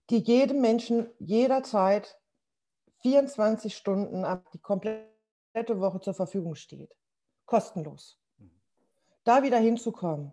die 0.09 0.19
jedem 0.19 0.61
Menschen 0.61 1.09
jederzeit 1.19 2.17
24 3.01 3.75
Stunden 3.75 4.23
ab 4.23 4.49
die 4.53 4.59
komplette 4.59 5.81
Woche 5.81 5.99
zur 5.99 6.13
Verfügung 6.13 6.55
steht. 6.55 6.95
Kostenlos. 7.45 8.17
Da 9.25 9.43
wieder 9.43 9.57
hinzukommen, 9.57 10.31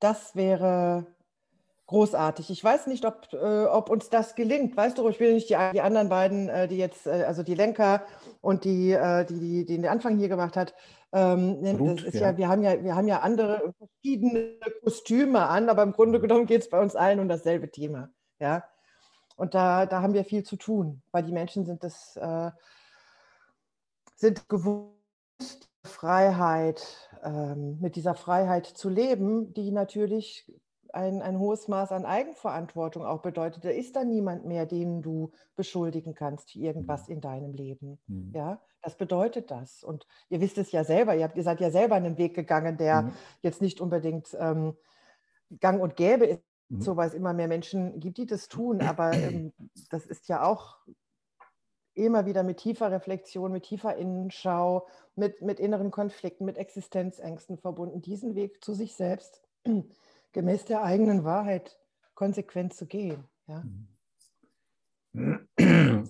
das 0.00 0.36
wäre 0.36 1.06
großartig. 1.86 2.50
Ich 2.50 2.62
weiß 2.62 2.86
nicht, 2.88 3.04
ob, 3.04 3.32
äh, 3.32 3.64
ob 3.66 3.90
uns 3.90 4.10
das 4.10 4.34
gelingt. 4.34 4.76
Weißt 4.76 4.98
du, 4.98 5.08
ich 5.08 5.20
will 5.20 5.34
nicht 5.34 5.50
die, 5.50 5.56
die 5.72 5.80
anderen 5.80 6.08
beiden, 6.08 6.48
äh, 6.48 6.68
die 6.68 6.78
jetzt, 6.78 7.06
äh, 7.06 7.24
also 7.26 7.42
die 7.42 7.54
Lenker 7.54 8.02
und 8.40 8.64
die, 8.64 8.92
äh, 8.92 9.24
die, 9.24 9.38
die, 9.38 9.66
die 9.66 9.76
den 9.76 9.86
Anfang 9.86 10.18
hier 10.18 10.28
gemacht 10.28 10.56
hat, 10.56 10.74
ähm, 11.12 11.78
Gut, 11.78 12.00
das 12.00 12.14
ist 12.14 12.20
ja. 12.20 12.32
ja. 12.32 12.36
wir 12.36 12.48
haben 12.48 12.62
ja, 12.62 12.82
wir 12.82 12.94
haben 12.94 13.08
ja 13.08 13.20
andere 13.20 13.72
verschiedene 13.78 14.58
Kostüme 14.82 15.46
an, 15.46 15.68
aber 15.68 15.82
im 15.82 15.92
Grunde 15.92 16.20
genommen 16.20 16.46
geht 16.46 16.62
es 16.62 16.70
bei 16.70 16.80
uns 16.80 16.96
allen 16.96 17.20
um 17.20 17.28
dasselbe 17.28 17.70
Thema. 17.70 18.10
Ja. 18.38 18.64
Und 19.36 19.54
da, 19.54 19.86
da 19.86 20.02
haben 20.02 20.14
wir 20.14 20.24
viel 20.24 20.42
zu 20.42 20.56
tun, 20.56 21.02
weil 21.12 21.22
die 21.22 21.32
Menschen 21.32 21.64
sind 21.64 21.84
das, 21.84 22.16
äh, 22.16 22.50
sind 24.14 24.48
gewohnt, 24.48 24.96
Freiheit, 25.84 26.82
ähm, 27.22 27.78
mit 27.80 27.96
dieser 27.96 28.14
Freiheit 28.14 28.66
zu 28.66 28.88
leben, 28.88 29.54
die 29.54 29.70
natürlich 29.70 30.50
ein, 30.96 31.22
ein 31.22 31.38
hohes 31.38 31.68
Maß 31.68 31.92
an 31.92 32.04
Eigenverantwortung 32.04 33.04
auch 33.04 33.22
bedeutet. 33.22 33.64
Da 33.64 33.70
ist 33.70 33.94
dann 33.94 34.08
niemand 34.08 34.44
mehr, 34.46 34.66
den 34.66 35.02
du 35.02 35.30
beschuldigen 35.54 36.14
kannst 36.14 36.52
für 36.52 36.58
irgendwas 36.58 37.08
mhm. 37.08 37.14
in 37.14 37.20
deinem 37.20 37.52
Leben. 37.52 37.98
Mhm. 38.06 38.32
Ja, 38.34 38.60
das 38.82 38.96
bedeutet 38.96 39.50
das. 39.50 39.84
Und 39.84 40.06
ihr 40.28 40.40
wisst 40.40 40.58
es 40.58 40.72
ja 40.72 40.82
selber, 40.82 41.14
ihr, 41.14 41.24
habt, 41.24 41.36
ihr 41.36 41.44
seid 41.44 41.60
ja 41.60 41.70
selber 41.70 41.94
einen 41.94 42.18
Weg 42.18 42.34
gegangen, 42.34 42.76
der 42.76 43.02
mhm. 43.02 43.12
jetzt 43.42 43.62
nicht 43.62 43.80
unbedingt 43.80 44.36
ähm, 44.40 44.76
gang 45.60 45.80
und 45.80 45.96
gäbe 45.96 46.26
ist 46.26 46.40
Mhm. 46.68 46.80
So, 46.80 46.96
weil 46.96 47.08
es 47.08 47.14
immer 47.14 47.32
mehr 47.32 47.48
Menschen 47.48 48.00
gibt, 48.00 48.18
die 48.18 48.26
das 48.26 48.48
tun. 48.48 48.80
Aber 48.80 49.12
ähm, 49.12 49.52
das 49.90 50.06
ist 50.06 50.28
ja 50.28 50.44
auch 50.44 50.78
immer 51.94 52.26
wieder 52.26 52.42
mit 52.42 52.58
tiefer 52.58 52.90
Reflexion, 52.90 53.52
mit 53.52 53.64
tiefer 53.64 53.96
Innenschau, 53.96 54.86
mit, 55.14 55.40
mit 55.40 55.60
inneren 55.60 55.90
Konflikten, 55.90 56.44
mit 56.44 56.58
Existenzängsten 56.58 57.56
verbunden, 57.56 58.02
diesen 58.02 58.34
Weg 58.34 58.62
zu 58.62 58.74
sich 58.74 58.94
selbst 58.94 59.42
gemäß 60.36 60.66
der 60.66 60.82
eigenen 60.82 61.24
Wahrheit 61.24 61.78
konsequent 62.14 62.74
zu 62.74 62.84
gehen. 62.84 63.24
Ja? 63.46 63.64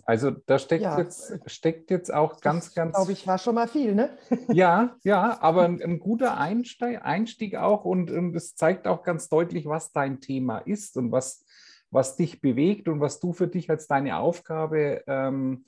Also 0.04 0.32
da 0.32 0.58
steckt, 0.58 0.82
ja. 0.82 0.98
jetzt, 0.98 1.38
steckt 1.46 1.92
jetzt 1.92 2.12
auch 2.12 2.40
ganz, 2.40 2.74
ganz. 2.74 2.96
Glaube 2.96 3.12
ich, 3.12 3.24
war 3.28 3.38
schon 3.38 3.54
mal 3.54 3.68
viel, 3.68 3.94
ne? 3.94 4.18
Ja, 4.52 4.96
ja, 5.04 5.40
aber 5.40 5.62
ein, 5.62 5.80
ein 5.80 6.00
guter 6.00 6.38
Einstieg, 6.38 7.04
Einstieg 7.04 7.54
auch 7.54 7.84
und, 7.84 8.10
und 8.10 8.34
es 8.34 8.56
zeigt 8.56 8.88
auch 8.88 9.04
ganz 9.04 9.28
deutlich, 9.28 9.66
was 9.66 9.92
dein 9.92 10.20
Thema 10.20 10.58
ist 10.58 10.96
und 10.96 11.12
was, 11.12 11.44
was 11.92 12.16
dich 12.16 12.40
bewegt 12.40 12.88
und 12.88 12.98
was 12.98 13.20
du 13.20 13.32
für 13.32 13.46
dich 13.46 13.70
als 13.70 13.86
deine 13.86 14.16
Aufgabe 14.16 15.04
ähm, 15.06 15.66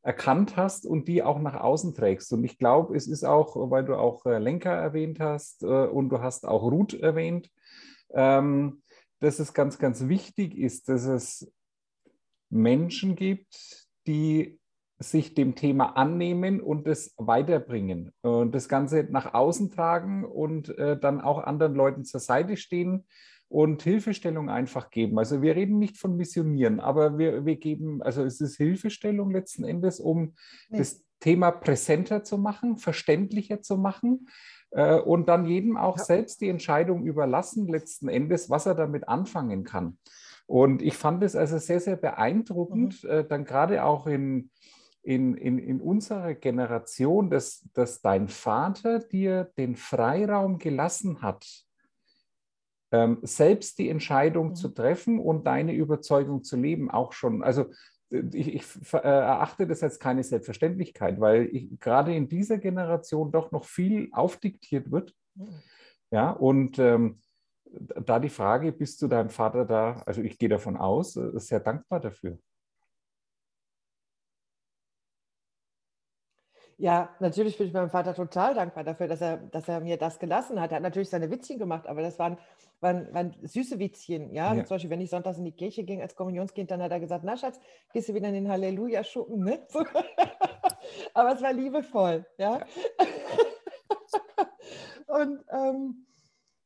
erkannt 0.00 0.56
hast 0.56 0.86
und 0.86 1.08
die 1.08 1.22
auch 1.22 1.40
nach 1.40 1.60
außen 1.60 1.92
trägst. 1.92 2.32
Und 2.32 2.42
ich 2.44 2.56
glaube, 2.56 2.96
es 2.96 3.06
ist 3.06 3.24
auch, 3.24 3.70
weil 3.70 3.84
du 3.84 3.96
auch 3.96 4.24
äh, 4.24 4.38
Lenker 4.38 4.72
erwähnt 4.72 5.20
hast 5.20 5.62
äh, 5.62 5.66
und 5.66 6.08
du 6.08 6.22
hast 6.22 6.48
auch 6.48 6.62
Ruth 6.62 6.94
erwähnt, 6.94 7.50
ähm, 8.14 8.82
dass 9.20 9.38
es 9.38 9.52
ganz, 9.52 9.78
ganz 9.78 10.08
wichtig 10.08 10.56
ist, 10.56 10.88
dass 10.88 11.04
es 11.04 11.52
Menschen 12.50 13.16
gibt, 13.16 13.88
die 14.06 14.58
sich 15.00 15.34
dem 15.34 15.54
Thema 15.54 15.96
annehmen 15.96 16.60
und 16.60 16.88
es 16.88 17.14
weiterbringen 17.16 18.12
und 18.22 18.52
das 18.54 18.68
Ganze 18.68 19.06
nach 19.10 19.32
außen 19.32 19.70
tragen 19.70 20.24
und 20.24 20.76
äh, 20.76 20.98
dann 20.98 21.20
auch 21.20 21.38
anderen 21.38 21.74
Leuten 21.74 22.04
zur 22.04 22.20
Seite 22.20 22.56
stehen 22.56 23.06
und 23.48 23.82
Hilfestellung 23.82 24.50
einfach 24.50 24.90
geben. 24.90 25.18
Also 25.18 25.40
wir 25.40 25.54
reden 25.54 25.78
nicht 25.78 25.98
von 25.98 26.16
Missionieren, 26.16 26.80
aber 26.80 27.16
wir, 27.16 27.46
wir 27.46 27.56
geben, 27.56 28.02
also 28.02 28.24
es 28.24 28.40
ist 28.40 28.56
Hilfestellung 28.56 29.30
letzten 29.30 29.64
Endes, 29.64 30.00
um 30.00 30.34
nee. 30.68 30.78
das 30.78 31.04
Thema 31.20 31.52
präsenter 31.52 32.24
zu 32.24 32.36
machen, 32.36 32.76
verständlicher 32.76 33.62
zu 33.62 33.76
machen 33.76 34.28
äh, 34.70 34.98
und 34.98 35.28
dann 35.28 35.46
jedem 35.46 35.76
auch 35.76 35.96
ja. 35.98 36.04
selbst 36.04 36.40
die 36.40 36.48
Entscheidung 36.48 37.04
überlassen, 37.04 37.68
letzten 37.68 38.08
Endes, 38.08 38.50
was 38.50 38.66
er 38.66 38.74
damit 38.74 39.08
anfangen 39.08 39.64
kann. 39.64 39.98
Und 40.46 40.80
ich 40.80 40.96
fand 40.96 41.22
es 41.22 41.36
also 41.36 41.58
sehr, 41.58 41.80
sehr 41.80 41.96
beeindruckend, 41.96 43.04
mhm. 43.04 43.10
äh, 43.10 43.24
dann 43.24 43.44
gerade 43.44 43.84
auch 43.84 44.06
in, 44.06 44.50
in, 45.02 45.34
in, 45.34 45.58
in 45.58 45.80
unserer 45.80 46.34
Generation, 46.34 47.30
dass, 47.30 47.68
dass 47.74 48.00
dein 48.00 48.28
Vater 48.28 48.98
dir 48.98 49.50
den 49.58 49.76
Freiraum 49.76 50.58
gelassen 50.58 51.22
hat, 51.22 51.46
ähm, 52.90 53.18
selbst 53.22 53.78
die 53.78 53.90
Entscheidung 53.90 54.48
mhm. 54.48 54.54
zu 54.54 54.68
treffen 54.68 55.18
und 55.18 55.46
deine 55.46 55.74
Überzeugung 55.74 56.42
zu 56.42 56.56
leben, 56.56 56.90
auch 56.90 57.12
schon. 57.12 57.42
Also 57.42 57.66
ich, 58.10 58.54
ich 58.54 58.64
äh, 58.92 58.98
erachte 58.98 59.66
das 59.66 59.82
als 59.82 59.98
keine 59.98 60.22
Selbstverständlichkeit, 60.22 61.20
weil 61.20 61.48
ich, 61.52 61.78
gerade 61.78 62.14
in 62.14 62.28
dieser 62.28 62.58
Generation 62.58 63.30
doch 63.30 63.52
noch 63.52 63.64
viel 63.64 64.08
aufdiktiert 64.12 64.90
wird. 64.90 65.14
Mhm. 65.34 65.62
Ja, 66.10 66.30
und 66.30 66.78
ähm, 66.78 67.20
da 67.66 68.18
die 68.18 68.30
Frage, 68.30 68.72
bist 68.72 69.02
du 69.02 69.08
deinem 69.08 69.30
Vater 69.30 69.64
da, 69.64 70.02
also 70.06 70.22
ich 70.22 70.38
gehe 70.38 70.48
davon 70.48 70.76
aus, 70.76 71.16
äh, 71.16 71.38
sehr 71.38 71.60
dankbar 71.60 72.00
dafür? 72.00 72.38
Ja, 76.80 77.14
natürlich 77.18 77.58
bin 77.58 77.66
ich 77.66 77.72
meinem 77.72 77.90
Vater 77.90 78.14
total 78.14 78.54
dankbar 78.54 78.84
dafür, 78.84 79.08
dass 79.08 79.20
er, 79.20 79.36
dass 79.36 79.68
er 79.68 79.80
mir 79.80 79.96
das 79.96 80.18
gelassen 80.18 80.60
hat. 80.60 80.70
Er 80.70 80.76
hat 80.76 80.82
natürlich 80.82 81.10
seine 81.10 81.30
Witzchen 81.30 81.58
gemacht, 81.58 81.86
aber 81.88 82.02
das 82.02 82.18
waren, 82.18 82.38
waren, 82.80 83.12
waren 83.12 83.34
süße 83.42 83.78
Witzchen. 83.80 84.32
Ja? 84.32 84.54
ja? 84.54 84.64
zum 84.64 84.76
Beispiel, 84.76 84.90
wenn 84.90 85.00
ich 85.00 85.10
sonntags 85.10 85.38
in 85.38 85.44
die 85.44 85.52
Kirche 85.52 85.82
ging 85.82 86.00
als 86.00 86.14
Kommunionskind, 86.14 86.70
dann 86.70 86.80
hat 86.80 86.92
er 86.92 87.00
gesagt, 87.00 87.24
na 87.24 87.36
Schatz, 87.36 87.58
gehst 87.92 88.08
du 88.08 88.14
wieder 88.14 88.28
in 88.28 88.34
den 88.34 88.48
Halleluja-Schuppen, 88.48 89.42
ne? 89.42 89.66
So. 89.68 89.80
aber 91.14 91.34
es 91.34 91.42
war 91.42 91.52
liebevoll, 91.52 92.24
ja. 92.38 92.58
ja. 92.58 92.66
Und 95.06 95.42
ähm, 95.50 96.06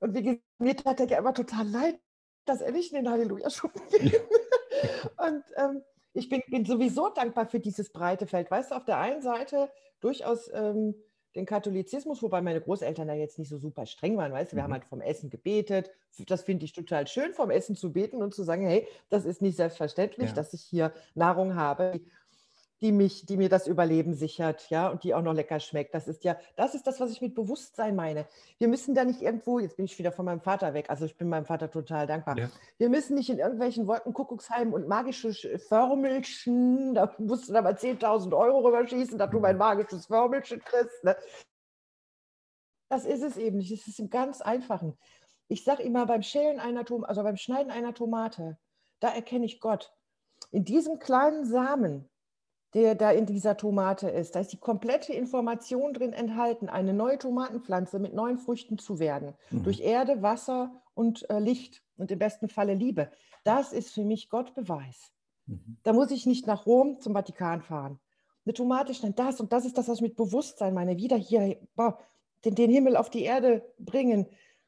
und 0.02 0.16
wie 0.16 0.22
gesagt, 0.24 0.42
mir 0.58 0.76
tat 0.76 0.98
er 0.98 1.06
ja 1.06 1.18
immer 1.18 1.32
total 1.32 1.68
leid, 1.68 2.00
dass 2.44 2.60
er 2.60 2.72
nicht 2.72 2.92
in 2.92 3.04
den 3.04 3.08
Halleluja-Schuppen 3.08 3.82
ging. 3.88 4.10
und 5.16 5.44
ähm, 5.56 5.82
ich 6.14 6.28
bin, 6.28 6.42
bin, 6.48 6.64
sowieso 6.64 7.08
dankbar 7.08 7.46
für 7.46 7.60
dieses 7.60 7.90
breite 7.90 8.26
Feld. 8.26 8.50
Weißt 8.50 8.70
du, 8.70 8.74
auf 8.74 8.84
der 8.84 8.98
einen 8.98 9.22
Seite 9.22 9.70
durchaus 10.00 10.50
ähm, 10.52 10.94
den 11.34 11.46
Katholizismus, 11.46 12.22
wobei 12.22 12.42
meine 12.42 12.60
Großeltern 12.60 13.08
da 13.08 13.14
jetzt 13.14 13.38
nicht 13.38 13.48
so 13.48 13.56
super 13.56 13.86
streng 13.86 14.16
waren, 14.16 14.32
weißt 14.32 14.52
du, 14.52 14.56
wir 14.56 14.62
mhm. 14.62 14.64
haben 14.64 14.72
halt 14.74 14.84
vom 14.84 15.00
Essen 15.00 15.30
gebetet. 15.30 15.90
Das 16.26 16.42
finde 16.42 16.66
ich 16.66 16.72
total 16.72 17.06
schön, 17.06 17.32
vom 17.32 17.50
Essen 17.50 17.74
zu 17.74 17.92
beten 17.92 18.22
und 18.22 18.34
zu 18.34 18.42
sagen, 18.42 18.66
hey, 18.66 18.86
das 19.08 19.24
ist 19.24 19.40
nicht 19.40 19.56
selbstverständlich, 19.56 20.28
ja. 20.28 20.34
dass 20.34 20.52
ich 20.52 20.62
hier 20.62 20.92
Nahrung 21.14 21.54
habe, 21.54 22.00
die 22.00 22.21
mich, 22.90 23.26
die 23.26 23.36
mir 23.36 23.48
das 23.48 23.68
Überleben 23.68 24.14
sichert, 24.14 24.68
ja, 24.70 24.88
und 24.88 25.04
die 25.04 25.14
auch 25.14 25.22
noch 25.22 25.34
lecker 25.34 25.60
schmeckt. 25.60 25.94
Das 25.94 26.08
ist 26.08 26.24
ja, 26.24 26.36
das 26.56 26.74
ist 26.74 26.86
das, 26.88 26.98
was 26.98 27.12
ich 27.12 27.22
mit 27.22 27.36
Bewusstsein 27.36 27.94
meine. 27.94 28.26
Wir 28.58 28.66
müssen 28.66 28.94
da 28.94 29.04
nicht 29.04 29.22
irgendwo, 29.22 29.60
jetzt 29.60 29.76
bin 29.76 29.84
ich 29.84 29.96
wieder 29.96 30.10
von 30.10 30.24
meinem 30.24 30.40
Vater 30.40 30.74
weg, 30.74 30.90
also 30.90 31.04
ich 31.04 31.16
bin 31.16 31.28
meinem 31.28 31.44
Vater 31.44 31.70
total 31.70 32.08
dankbar. 32.08 32.36
Ja. 32.36 32.48
Wir 32.78 32.88
müssen 32.88 33.14
nicht 33.14 33.30
in 33.30 33.38
irgendwelchen 33.38 33.86
Wolkenkuckucksheimen 33.86 34.74
und 34.74 34.88
magische 34.88 35.58
Förmelchen, 35.60 36.94
da 36.94 37.14
musst 37.18 37.48
du 37.48 37.52
da 37.52 37.62
mal 37.62 37.74
10.000 37.74 38.36
Euro 38.36 38.66
rüberschießen, 38.66 39.16
dass 39.16 39.30
du 39.30 39.38
mein 39.38 39.54
mhm. 39.54 39.60
magisches 39.60 40.06
Förmelchen 40.06 40.58
kriegst. 40.58 41.04
Ne? 41.04 41.14
Das 42.88 43.04
ist 43.04 43.22
es 43.22 43.36
eben 43.36 43.58
nicht. 43.58 43.70
Es 43.70 43.86
ist 43.86 44.00
im 44.00 44.10
ganz 44.10 44.40
Einfachen. 44.40 44.98
Ich 45.48 45.64
sage 45.64 45.82
immer, 45.82 46.06
beim 46.06 46.22
Schälen 46.22 46.58
einer 46.58 46.84
Tomate, 46.84 47.08
also 47.08 47.22
beim 47.22 47.36
Schneiden 47.36 47.70
einer 47.70 47.94
Tomate, 47.94 48.58
da 49.00 49.08
erkenne 49.08 49.46
ich 49.46 49.60
Gott. 49.60 49.94
In 50.50 50.64
diesem 50.64 50.98
kleinen 50.98 51.44
Samen, 51.44 52.10
der 52.74 52.94
da 52.94 53.10
in 53.10 53.26
dieser 53.26 53.56
Tomate 53.56 54.08
ist. 54.08 54.34
Da 54.34 54.40
ist 54.40 54.52
die 54.52 54.58
komplette 54.60 55.12
Information 55.12 55.92
drin 55.92 56.12
enthalten, 56.12 56.68
eine 56.68 56.94
neue 56.94 57.18
Tomatenpflanze 57.18 57.98
mit 57.98 58.14
neuen 58.14 58.38
Früchten 58.38 58.78
zu 58.78 58.98
werden. 58.98 59.34
Mhm. 59.50 59.64
Durch 59.64 59.80
Erde, 59.80 60.22
Wasser 60.22 60.82
und 60.94 61.28
äh, 61.28 61.38
Licht 61.38 61.82
und 61.96 62.10
im 62.10 62.18
besten 62.18 62.48
Falle 62.48 62.74
Liebe. 62.74 63.10
Das 63.44 63.72
ist 63.72 63.92
für 63.92 64.04
mich 64.04 64.30
Gottbeweis. 64.30 65.12
Mhm. 65.46 65.76
Da 65.82 65.92
muss 65.92 66.10
ich 66.10 66.24
nicht 66.24 66.46
nach 66.46 66.64
Rom 66.64 66.98
zum 67.00 67.12
Vatikan 67.12 67.60
fahren. 67.60 68.00
Eine 68.44 68.54
Tomate 68.54 68.94
schneiden, 68.94 69.16
das 69.16 69.40
und 69.40 69.52
das 69.52 69.64
ist 69.64 69.76
das, 69.76 69.88
was 69.88 69.98
ich 69.98 70.02
mit 70.02 70.16
Bewusstsein 70.16 70.74
meine. 70.74 70.96
Wieder 70.96 71.16
hier 71.16 71.58
boah, 71.76 71.98
den, 72.44 72.54
den, 72.54 72.70
Himmel 72.70 72.96
auf 72.96 73.10
die 73.10 73.22
Erde 73.22 73.62
bringen. 73.78 74.26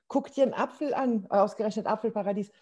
Guck 0.09 0.33
dir 0.33 0.45
einen 0.45 0.55
Apfel 0.55 0.93
an, 0.93 1.27
äh, 1.31 1.37
ausgerechnet 1.37 1.87
Apfelparadies. 1.87 2.53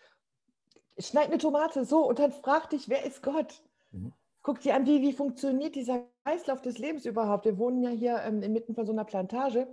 Schneid 0.99 1.27
eine 1.27 1.39
Tomate 1.39 1.85
so 1.85 2.07
und 2.07 2.21
dann 2.21 2.31
frag 2.31 2.71
dich, 2.71 2.89
wer 2.89 3.05
ist 3.05 3.23
Gott? 3.23 3.63
Mhm 3.91 4.13
guck 4.43 4.61
dir 4.61 4.75
an, 4.75 4.87
wie, 4.87 5.03
wie 5.03 5.13
funktioniert 5.13 5.75
dieser 5.75 6.07
Kreislauf 6.25 6.61
des 6.61 6.79
Lebens 6.79 7.07
überhaupt. 7.07 7.45
Wir 7.45 7.59
wohnen 7.59 7.83
ja 7.83 7.91
hier 7.91 8.23
ähm, 8.23 8.43
inmitten 8.43 8.75
von 8.75 8.87
so 8.87 8.93
einer 8.93 9.05
Plantage. 9.05 9.69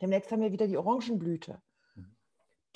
Demnächst 0.00 0.30
haben 0.30 0.42
wir 0.42 0.52
wieder 0.52 0.66
die 0.66 0.76
Orangenblüte. 0.76 1.60
Mhm. 1.94 2.16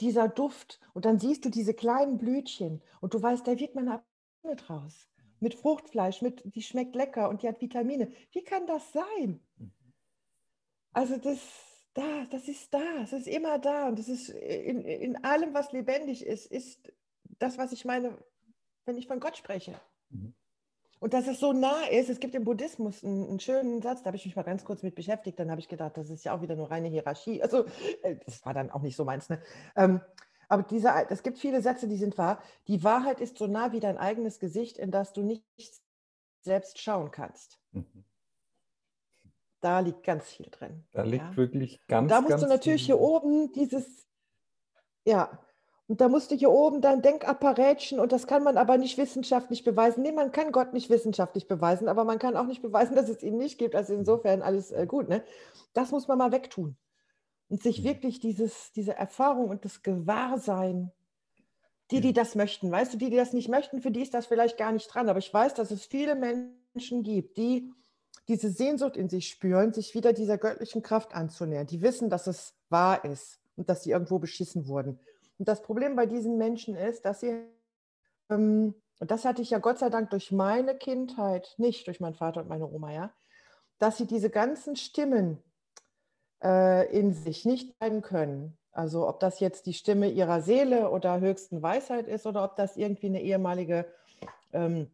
Dieser 0.00 0.28
Duft. 0.28 0.80
Und 0.92 1.04
dann 1.04 1.18
siehst 1.18 1.44
du 1.44 1.50
diese 1.50 1.74
kleinen 1.74 2.18
Blütchen 2.18 2.82
und 3.00 3.14
du 3.14 3.22
weißt, 3.22 3.46
da 3.46 3.58
wird 3.58 3.74
man 3.74 3.88
eine 3.88 4.56
draus. 4.56 5.08
Mit 5.40 5.54
Fruchtfleisch, 5.54 6.22
mit, 6.22 6.42
die 6.44 6.62
schmeckt 6.62 6.94
lecker 6.94 7.28
und 7.28 7.42
die 7.42 7.48
hat 7.48 7.60
Vitamine. 7.60 8.10
Wie 8.32 8.42
kann 8.42 8.66
das 8.66 8.92
sein? 8.92 9.40
Mhm. 9.56 9.72
Also 10.92 11.16
das, 11.16 11.40
da, 11.92 12.24
das 12.30 12.48
ist 12.48 12.72
da, 12.72 13.02
es 13.02 13.12
ist 13.12 13.26
immer 13.26 13.58
da 13.58 13.88
und 13.88 13.98
das 13.98 14.08
ist 14.08 14.28
in, 14.30 14.82
in 14.82 15.22
allem, 15.24 15.52
was 15.52 15.72
lebendig 15.72 16.24
ist, 16.24 16.46
ist 16.46 16.92
das, 17.38 17.58
was 17.58 17.72
ich 17.72 17.84
meine, 17.84 18.16
wenn 18.86 18.96
ich 18.96 19.08
von 19.08 19.20
Gott 19.20 19.36
spreche. 19.36 19.78
Mhm. 20.10 20.34
Und 21.00 21.12
dass 21.12 21.26
es 21.26 21.40
so 21.40 21.52
nah 21.52 21.84
ist, 21.90 22.08
es 22.08 22.20
gibt 22.20 22.34
im 22.34 22.44
Buddhismus 22.44 23.04
einen, 23.04 23.28
einen, 23.28 23.40
schönen 23.40 23.82
Satz, 23.82 24.02
da 24.02 24.06
habe 24.06 24.16
ich 24.16 24.24
mich 24.24 24.36
mal 24.36 24.42
ganz 24.42 24.64
kurz 24.64 24.82
mit 24.82 24.94
beschäftigt, 24.94 25.38
dann 25.38 25.50
habe 25.50 25.60
ich 25.60 25.68
gedacht, 25.68 25.96
das 25.96 26.08
ist 26.08 26.24
ja 26.24 26.34
auch 26.34 26.40
wieder 26.40 26.56
nur 26.56 26.70
reine 26.70 26.88
Hierarchie. 26.88 27.42
Also, 27.42 27.66
äh, 28.02 28.16
das 28.24 28.44
war 28.44 28.54
dann 28.54 28.70
auch 28.70 28.82
nicht 28.82 28.96
so 28.96 29.04
meins. 29.04 29.28
Ne? 29.28 29.40
Ähm, 29.76 30.00
aber 30.48 30.62
dieser, 30.62 31.10
es 31.10 31.22
gibt 31.22 31.38
viele 31.38 31.62
Sätze, 31.62 31.88
die 31.88 31.96
sind 31.96 32.16
wahr. 32.18 32.40
Die 32.68 32.84
Wahrheit 32.84 33.20
ist 33.20 33.38
so 33.38 33.46
nah 33.46 33.72
wie 33.72 33.80
dein 33.80 33.98
eigenes 33.98 34.38
Gesicht, 34.38 34.78
in 34.78 34.90
das 34.90 35.12
du 35.12 35.22
nicht 35.22 35.44
selbst 36.42 36.80
schauen 36.80 37.10
kannst. 37.10 37.58
Mhm. 37.72 38.04
Da 39.60 39.80
liegt 39.80 40.02
ganz 40.02 40.26
viel 40.26 40.48
drin. 40.50 40.84
Da 40.92 41.02
liegt 41.02 41.24
ja? 41.24 41.36
wirklich 41.36 41.86
ganz, 41.86 42.10
Da 42.10 42.20
musst 42.20 42.32
ganz 42.32 42.42
du 42.42 42.48
natürlich 42.48 42.84
hier 42.84 43.00
oben 43.00 43.50
dieses, 43.52 44.06
ja, 45.06 45.38
und 45.86 46.00
da 46.00 46.08
musst 46.08 46.30
du 46.30 46.34
hier 46.34 46.50
oben 46.50 46.80
dein 46.80 47.02
Denkapparätchen 47.02 48.00
und 48.00 48.10
das 48.10 48.26
kann 48.26 48.42
man 48.42 48.56
aber 48.56 48.78
nicht 48.78 48.96
wissenschaftlich 48.96 49.64
beweisen. 49.64 50.02
Nee, 50.02 50.12
man 50.12 50.32
kann 50.32 50.50
Gott 50.50 50.72
nicht 50.72 50.88
wissenschaftlich 50.88 51.46
beweisen, 51.46 51.88
aber 51.88 52.04
man 52.04 52.18
kann 52.18 52.36
auch 52.36 52.46
nicht 52.46 52.62
beweisen, 52.62 52.96
dass 52.96 53.10
es 53.10 53.22
ihn 53.22 53.36
nicht 53.36 53.58
gibt. 53.58 53.74
Also 53.74 53.92
insofern 53.92 54.40
alles 54.40 54.70
äh, 54.72 54.86
gut. 54.86 55.10
Ne? 55.10 55.22
Das 55.74 55.90
muss 55.90 56.08
man 56.08 56.16
mal 56.16 56.32
wegtun. 56.32 56.76
Und 57.48 57.62
sich 57.62 57.80
mhm. 57.80 57.84
wirklich 57.84 58.18
dieses, 58.18 58.72
diese 58.72 58.96
Erfahrung 58.96 59.50
und 59.50 59.66
das 59.66 59.82
Gewahrsein, 59.82 60.90
die, 61.90 62.00
die 62.00 62.14
das 62.14 62.34
möchten, 62.34 62.70
weißt 62.70 62.94
du, 62.94 62.96
die, 62.96 63.10
die 63.10 63.16
das 63.16 63.34
nicht 63.34 63.50
möchten, 63.50 63.82
für 63.82 63.90
die 63.90 64.00
ist 64.00 64.14
das 64.14 64.24
vielleicht 64.24 64.56
gar 64.56 64.72
nicht 64.72 64.86
dran. 64.86 65.10
Aber 65.10 65.18
ich 65.18 65.32
weiß, 65.32 65.52
dass 65.52 65.70
es 65.70 65.84
viele 65.84 66.14
Menschen 66.14 67.02
gibt, 67.02 67.36
die 67.36 67.70
diese 68.26 68.48
Sehnsucht 68.48 68.96
in 68.96 69.10
sich 69.10 69.28
spüren, 69.28 69.74
sich 69.74 69.94
wieder 69.94 70.14
dieser 70.14 70.38
göttlichen 70.38 70.80
Kraft 70.80 71.14
anzunähern. 71.14 71.66
Die 71.66 71.82
wissen, 71.82 72.08
dass 72.08 72.26
es 72.26 72.54
wahr 72.70 73.04
ist 73.04 73.38
und 73.56 73.68
dass 73.68 73.82
sie 73.82 73.90
irgendwo 73.90 74.18
beschissen 74.18 74.66
wurden 74.66 74.98
Und 75.38 75.48
das 75.48 75.62
Problem 75.62 75.96
bei 75.96 76.06
diesen 76.06 76.36
Menschen 76.38 76.76
ist, 76.76 77.04
dass 77.04 77.20
sie, 77.20 77.46
ähm, 78.30 78.74
und 79.00 79.10
das 79.10 79.24
hatte 79.24 79.42
ich 79.42 79.50
ja 79.50 79.58
Gott 79.58 79.78
sei 79.78 79.90
Dank 79.90 80.10
durch 80.10 80.32
meine 80.32 80.76
Kindheit, 80.76 81.54
nicht 81.58 81.86
durch 81.86 82.00
meinen 82.00 82.14
Vater 82.14 82.42
und 82.42 82.48
meine 82.48 82.68
Oma, 82.68 82.92
ja, 82.92 83.12
dass 83.78 83.98
sie 83.98 84.06
diese 84.06 84.30
ganzen 84.30 84.76
Stimmen 84.76 85.42
äh, 86.42 86.90
in 86.96 87.12
sich 87.12 87.44
nicht 87.44 87.74
leiden 87.80 88.02
können. 88.02 88.56
Also 88.72 89.08
ob 89.08 89.20
das 89.20 89.40
jetzt 89.40 89.66
die 89.66 89.74
Stimme 89.74 90.10
ihrer 90.10 90.42
Seele 90.42 90.90
oder 90.90 91.20
höchsten 91.20 91.62
Weisheit 91.62 92.08
ist 92.08 92.26
oder 92.26 92.44
ob 92.44 92.56
das 92.56 92.76
irgendwie 92.76 93.06
eine 93.06 93.22
ehemalige 93.22 93.86
ähm, 94.52 94.90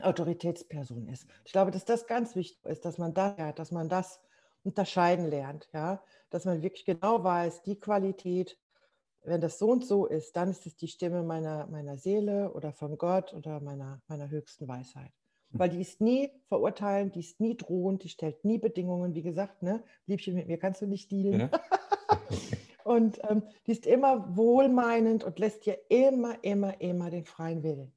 Autoritätsperson 0.00 1.08
ist. 1.08 1.26
Ich 1.44 1.52
glaube, 1.52 1.70
dass 1.70 1.84
das 1.84 2.06
ganz 2.06 2.36
wichtig 2.36 2.64
ist, 2.64 2.84
dass 2.84 2.98
man 2.98 3.14
das, 3.14 3.34
dass 3.54 3.70
man 3.70 3.88
das 3.88 4.20
unterscheiden 4.64 5.28
lernt, 5.28 5.68
ja, 5.72 6.02
dass 6.30 6.44
man 6.44 6.62
wirklich 6.62 6.84
genau 6.84 7.22
weiß, 7.22 7.62
die 7.62 7.78
Qualität, 7.78 8.58
wenn 9.28 9.40
das 9.40 9.58
so 9.58 9.70
und 9.70 9.84
so 9.84 10.06
ist, 10.06 10.36
dann 10.36 10.50
ist 10.50 10.66
es 10.66 10.76
die 10.76 10.88
Stimme 10.88 11.22
meiner, 11.22 11.66
meiner 11.66 11.96
Seele 11.96 12.52
oder 12.52 12.72
von 12.72 12.98
Gott 12.98 13.34
oder 13.34 13.60
meiner, 13.60 14.00
meiner 14.08 14.30
höchsten 14.30 14.68
Weisheit. 14.68 15.12
Hm. 15.50 15.60
Weil 15.60 15.70
die 15.70 15.80
ist 15.80 16.00
nie 16.00 16.30
verurteilend, 16.48 17.14
die 17.14 17.20
ist 17.20 17.40
nie 17.40 17.56
drohend, 17.56 18.04
die 18.04 18.08
stellt 18.08 18.44
nie 18.44 18.58
Bedingungen. 18.58 19.14
Wie 19.14 19.22
gesagt, 19.22 19.62
ne, 19.62 19.82
Liebchen, 20.06 20.34
mit 20.34 20.48
mir 20.48 20.58
kannst 20.58 20.82
du 20.82 20.86
nicht 20.86 21.10
dealen. 21.10 21.40
Ja. 21.40 21.50
und 22.84 23.18
ähm, 23.28 23.42
die 23.66 23.72
ist 23.72 23.86
immer 23.86 24.36
wohlmeinend 24.36 25.24
und 25.24 25.38
lässt 25.38 25.66
dir 25.66 25.78
immer, 25.88 26.42
immer, 26.42 26.80
immer 26.80 27.10
den 27.10 27.24
freien 27.24 27.62
Willen. 27.62 27.92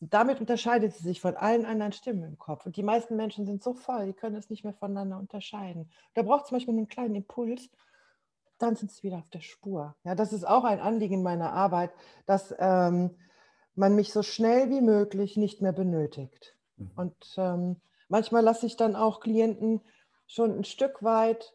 Und 0.00 0.14
damit 0.14 0.40
unterscheidet 0.40 0.94
sie 0.94 1.02
sich 1.04 1.20
von 1.20 1.36
allen 1.36 1.66
anderen 1.66 1.92
Stimmen 1.92 2.24
im 2.24 2.38
Kopf. 2.38 2.64
Und 2.64 2.76
die 2.76 2.82
meisten 2.82 3.16
Menschen 3.16 3.44
sind 3.44 3.62
so 3.62 3.74
voll, 3.74 4.06
die 4.06 4.12
können 4.14 4.36
es 4.36 4.48
nicht 4.48 4.64
mehr 4.64 4.72
voneinander 4.72 5.18
unterscheiden. 5.18 5.90
Da 6.14 6.22
braucht 6.22 6.44
es 6.44 6.48
zum 6.48 6.56
Beispiel 6.56 6.74
einen 6.74 6.88
kleinen 6.88 7.14
Impuls, 7.14 7.68
dann 8.62 8.76
sind 8.76 8.90
sie 8.90 9.02
wieder 9.02 9.18
auf 9.18 9.30
der 9.30 9.40
Spur. 9.40 9.94
Ja, 10.04 10.14
das 10.14 10.32
ist 10.32 10.46
auch 10.46 10.64
ein 10.64 10.80
Anliegen 10.80 11.22
meiner 11.22 11.52
Arbeit, 11.52 11.90
dass 12.26 12.54
ähm, 12.58 13.16
man 13.74 13.94
mich 13.94 14.12
so 14.12 14.22
schnell 14.22 14.70
wie 14.70 14.80
möglich 14.80 15.36
nicht 15.36 15.62
mehr 15.62 15.72
benötigt. 15.72 16.56
Mhm. 16.76 16.90
Und 16.96 17.34
ähm, 17.36 17.80
manchmal 18.08 18.42
lasse 18.42 18.66
ich 18.66 18.76
dann 18.76 18.96
auch 18.96 19.20
Klienten 19.20 19.80
schon 20.26 20.56
ein 20.56 20.64
Stück 20.64 21.02
weit 21.02 21.54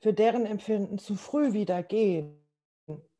für 0.00 0.12
deren 0.12 0.46
Empfinden 0.46 0.98
zu 0.98 1.16
früh 1.16 1.52
wieder 1.52 1.82
gehen 1.82 2.46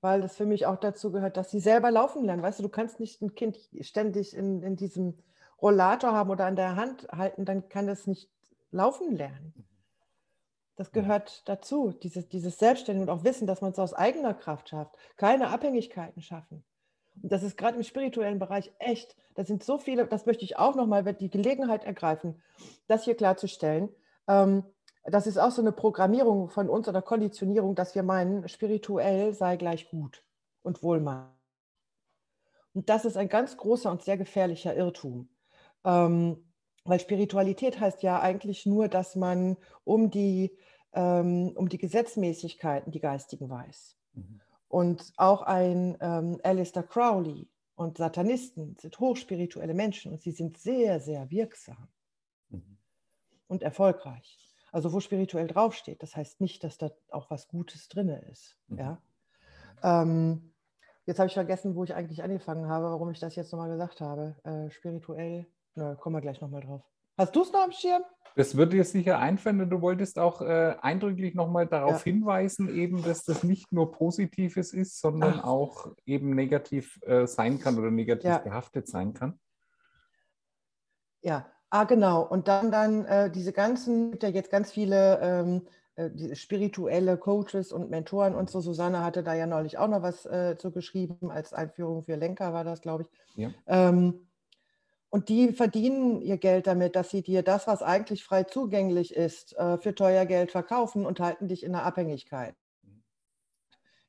weil 0.00 0.20
das 0.20 0.36
für 0.36 0.46
mich 0.46 0.66
auch 0.66 0.76
dazu 0.76 1.10
gehört, 1.10 1.36
dass 1.36 1.50
sie 1.50 1.58
selber 1.58 1.90
laufen 1.90 2.24
lernen. 2.24 2.42
Weißt 2.42 2.60
du, 2.60 2.62
du 2.62 2.68
kannst 2.68 3.00
nicht 3.00 3.20
ein 3.22 3.34
Kind 3.34 3.58
ständig 3.80 4.36
in, 4.36 4.62
in 4.62 4.76
diesem 4.76 5.18
Rollator 5.60 6.12
haben 6.12 6.30
oder 6.30 6.46
an 6.46 6.54
der 6.54 6.76
Hand 6.76 7.08
halten, 7.10 7.44
dann 7.44 7.68
kann 7.68 7.88
es 7.88 8.06
nicht 8.06 8.30
laufen 8.70 9.16
lernen. 9.16 9.66
Das 10.76 10.92
gehört 10.92 11.48
dazu, 11.48 11.90
dieses, 11.90 12.28
dieses 12.28 12.58
Selbstständige 12.58 13.10
und 13.10 13.18
auch 13.18 13.24
Wissen, 13.24 13.46
dass 13.46 13.62
man 13.62 13.72
es 13.72 13.78
aus 13.78 13.94
eigener 13.94 14.34
Kraft 14.34 14.68
schafft, 14.68 14.96
keine 15.16 15.48
Abhängigkeiten 15.48 16.22
schaffen. 16.22 16.64
Und 17.22 17.32
das 17.32 17.42
ist 17.42 17.56
gerade 17.56 17.78
im 17.78 17.82
spirituellen 17.82 18.38
Bereich 18.38 18.72
echt, 18.78 19.16
da 19.34 19.44
sind 19.44 19.64
so 19.64 19.78
viele, 19.78 20.06
das 20.06 20.26
möchte 20.26 20.44
ich 20.44 20.58
auch 20.58 20.74
nochmal 20.74 21.02
die 21.14 21.30
Gelegenheit 21.30 21.84
ergreifen, 21.84 22.42
das 22.88 23.04
hier 23.04 23.16
klarzustellen. 23.16 23.88
Ähm, 24.28 24.64
das 25.04 25.26
ist 25.26 25.38
auch 25.38 25.50
so 25.50 25.62
eine 25.62 25.72
Programmierung 25.72 26.50
von 26.50 26.68
uns 26.68 26.88
oder 26.88 27.00
Konditionierung, 27.00 27.74
dass 27.74 27.94
wir 27.94 28.02
meinen, 28.02 28.48
spirituell 28.48 29.32
sei 29.32 29.56
gleich 29.56 29.88
gut 29.88 30.24
und 30.62 30.82
wohlmeinend. 30.82 31.32
Und 32.74 32.90
das 32.90 33.06
ist 33.06 33.16
ein 33.16 33.30
ganz 33.30 33.56
großer 33.56 33.90
und 33.90 34.02
sehr 34.02 34.18
gefährlicher 34.18 34.76
Irrtum. 34.76 35.30
Ähm, 35.84 36.45
weil 36.88 37.00
Spiritualität 37.00 37.80
heißt 37.80 38.02
ja 38.02 38.20
eigentlich 38.20 38.66
nur, 38.66 38.88
dass 38.88 39.16
man 39.16 39.56
um 39.84 40.10
die, 40.10 40.56
ähm, 40.92 41.52
um 41.54 41.68
die 41.68 41.78
Gesetzmäßigkeiten, 41.78 42.92
die 42.92 43.00
Geistigen 43.00 43.48
weiß. 43.48 43.96
Mhm. 44.14 44.40
Und 44.68 45.12
auch 45.16 45.42
ein 45.42 45.96
ähm, 46.00 46.40
Alistair 46.42 46.82
Crowley 46.82 47.48
und 47.76 47.98
Satanisten 47.98 48.76
sind 48.80 48.98
hochspirituelle 48.98 49.74
Menschen 49.74 50.12
und 50.12 50.22
sie 50.22 50.32
sind 50.32 50.58
sehr, 50.58 51.00
sehr 51.00 51.30
wirksam 51.30 51.88
mhm. 52.48 52.78
und 53.48 53.62
erfolgreich. 53.62 54.42
Also 54.72 54.92
wo 54.92 55.00
spirituell 55.00 55.46
draufsteht. 55.46 56.02
Das 56.02 56.16
heißt 56.16 56.40
nicht, 56.40 56.64
dass 56.64 56.78
da 56.78 56.90
auch 57.10 57.30
was 57.30 57.48
Gutes 57.48 57.88
drin 57.88 58.08
ist. 58.08 58.58
Mhm. 58.68 58.78
Ja? 58.78 59.02
Ähm, 59.82 60.52
jetzt 61.06 61.18
habe 61.18 61.28
ich 61.28 61.34
vergessen, 61.34 61.74
wo 61.74 61.84
ich 61.84 61.94
eigentlich 61.94 62.22
angefangen 62.22 62.68
habe, 62.68 62.86
warum 62.86 63.10
ich 63.10 63.20
das 63.20 63.36
jetzt 63.36 63.52
nochmal 63.52 63.70
gesagt 63.70 64.00
habe. 64.00 64.36
Äh, 64.44 64.70
spirituell, 64.70 65.46
na, 65.76 65.94
kommen 65.94 66.16
wir 66.16 66.20
gleich 66.20 66.40
nochmal 66.40 66.62
drauf. 66.62 66.82
Hast 67.16 67.34
du 67.34 67.42
es 67.42 67.52
noch 67.52 67.62
am 67.62 67.72
Schirm? 67.72 68.02
Das 68.34 68.56
wird 68.56 68.72
dir 68.72 68.84
sicher 68.84 69.18
einfallen. 69.18 69.70
Du 69.70 69.80
wolltest 69.80 70.18
auch 70.18 70.42
äh, 70.42 70.76
eindrücklich 70.82 71.34
nochmal 71.34 71.66
darauf 71.66 72.04
ja. 72.04 72.12
hinweisen, 72.12 72.68
eben, 72.68 73.02
dass 73.02 73.24
das 73.24 73.44
nicht 73.44 73.72
nur 73.72 73.92
Positives 73.92 74.74
ist, 74.74 75.00
sondern 75.00 75.40
Ach. 75.40 75.44
auch 75.44 75.94
eben 76.04 76.34
negativ 76.34 76.98
äh, 77.02 77.26
sein 77.26 77.58
kann 77.58 77.78
oder 77.78 77.90
negativ 77.90 78.28
ja. 78.28 78.38
behaftet 78.38 78.88
sein 78.88 79.14
kann. 79.14 79.38
Ja, 81.22 81.46
Ah, 81.70 81.84
genau. 81.84 82.22
Und 82.22 82.48
dann, 82.48 82.70
dann 82.70 83.04
äh, 83.06 83.30
diese 83.30 83.52
ganzen, 83.52 84.12
gibt 84.12 84.22
ja 84.22 84.28
jetzt 84.28 84.50
ganz 84.50 84.70
viele 84.70 85.18
ähm, 85.20 85.66
äh, 85.96 86.34
spirituelle 86.34 87.16
Coaches 87.16 87.72
und 87.72 87.90
Mentoren 87.90 88.34
und 88.34 88.48
so. 88.48 88.60
Susanne 88.60 89.04
hatte 89.04 89.22
da 89.22 89.34
ja 89.34 89.46
neulich 89.46 89.78
auch 89.78 89.88
noch 89.88 90.02
was 90.02 90.26
äh, 90.26 90.56
zu 90.56 90.70
geschrieben, 90.70 91.30
als 91.30 91.52
Einführung 91.52 92.04
für 92.04 92.16
Lenker 92.16 92.52
war 92.52 92.64
das, 92.64 92.80
glaube 92.80 93.02
ich. 93.02 93.08
Ja. 93.36 93.50
Ähm, 93.66 94.26
und 95.16 95.30
die 95.30 95.54
verdienen 95.54 96.20
ihr 96.20 96.36
Geld 96.36 96.66
damit, 96.66 96.94
dass 96.94 97.08
sie 97.08 97.22
dir 97.22 97.42
das, 97.42 97.66
was 97.66 97.82
eigentlich 97.82 98.22
frei 98.22 98.42
zugänglich 98.42 99.16
ist, 99.16 99.56
äh, 99.56 99.78
für 99.78 99.94
teuer 99.94 100.26
Geld 100.26 100.50
verkaufen 100.50 101.06
und 101.06 101.20
halten 101.20 101.48
dich 101.48 101.62
in 101.62 101.72
der 101.72 101.84
Abhängigkeit, 101.84 102.54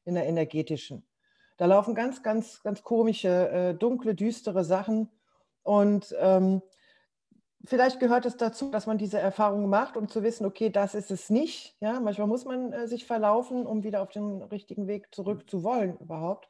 in 0.03 0.15
der 0.15 0.25
energetischen. 0.25 1.07
Da 1.55 1.65
laufen 1.65 1.95
ganz, 1.95 2.23
ganz, 2.23 2.61
ganz 2.61 2.83
komische, 2.83 3.49
äh, 3.49 3.73
dunkle, 3.73 4.15
düstere 4.15 4.65
Sachen. 4.65 5.09
Und 5.63 6.13
ähm, 6.19 6.61
vielleicht 7.63 8.01
gehört 8.01 8.25
es 8.25 8.35
dazu, 8.35 8.69
dass 8.69 8.85
man 8.85 8.97
diese 8.97 9.17
Erfahrung 9.17 9.69
macht, 9.69 9.95
um 9.95 10.09
zu 10.09 10.23
wissen, 10.23 10.45
okay, 10.45 10.69
das 10.69 10.93
ist 10.93 11.09
es 11.09 11.29
nicht. 11.29 11.77
Ja, 11.79 12.01
manchmal 12.01 12.27
muss 12.27 12.43
man 12.43 12.73
äh, 12.73 12.85
sich 12.89 13.05
verlaufen, 13.05 13.65
um 13.65 13.85
wieder 13.85 14.01
auf 14.01 14.09
den 14.09 14.41
richtigen 14.41 14.87
Weg 14.87 15.15
zurück 15.15 15.49
zu 15.49 15.63
wollen 15.63 15.97
überhaupt. 15.99 16.49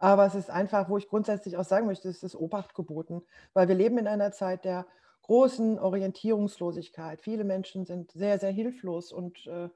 Aber 0.00 0.24
es 0.24 0.34
ist 0.34 0.50
einfach, 0.50 0.88
wo 0.88 0.96
ich 0.96 1.08
grundsätzlich 1.08 1.58
auch 1.58 1.64
sagen 1.64 1.86
möchte, 1.86 2.08
es 2.08 2.22
ist 2.22 2.34
Obacht 2.34 2.74
geboten, 2.74 3.22
weil 3.52 3.68
wir 3.68 3.74
leben 3.74 3.98
in 3.98 4.06
einer 4.06 4.32
Zeit 4.32 4.64
der 4.64 4.86
großen 5.22 5.78
Orientierungslosigkeit. 5.78 7.20
Viele 7.20 7.44
Menschen 7.44 7.84
sind 7.84 8.10
sehr, 8.12 8.38
sehr 8.38 8.50
hilflos 8.50 9.12
und, 9.12 9.46
äh, 9.46 9.68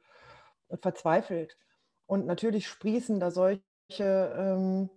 und 0.69 0.83
verzweifelt. 0.83 1.59
Und 2.07 2.25
natürlich 2.27 2.67
sprießen 2.67 3.21
da 3.21 3.31
solche, 3.31 3.63
ähm, 4.01 4.89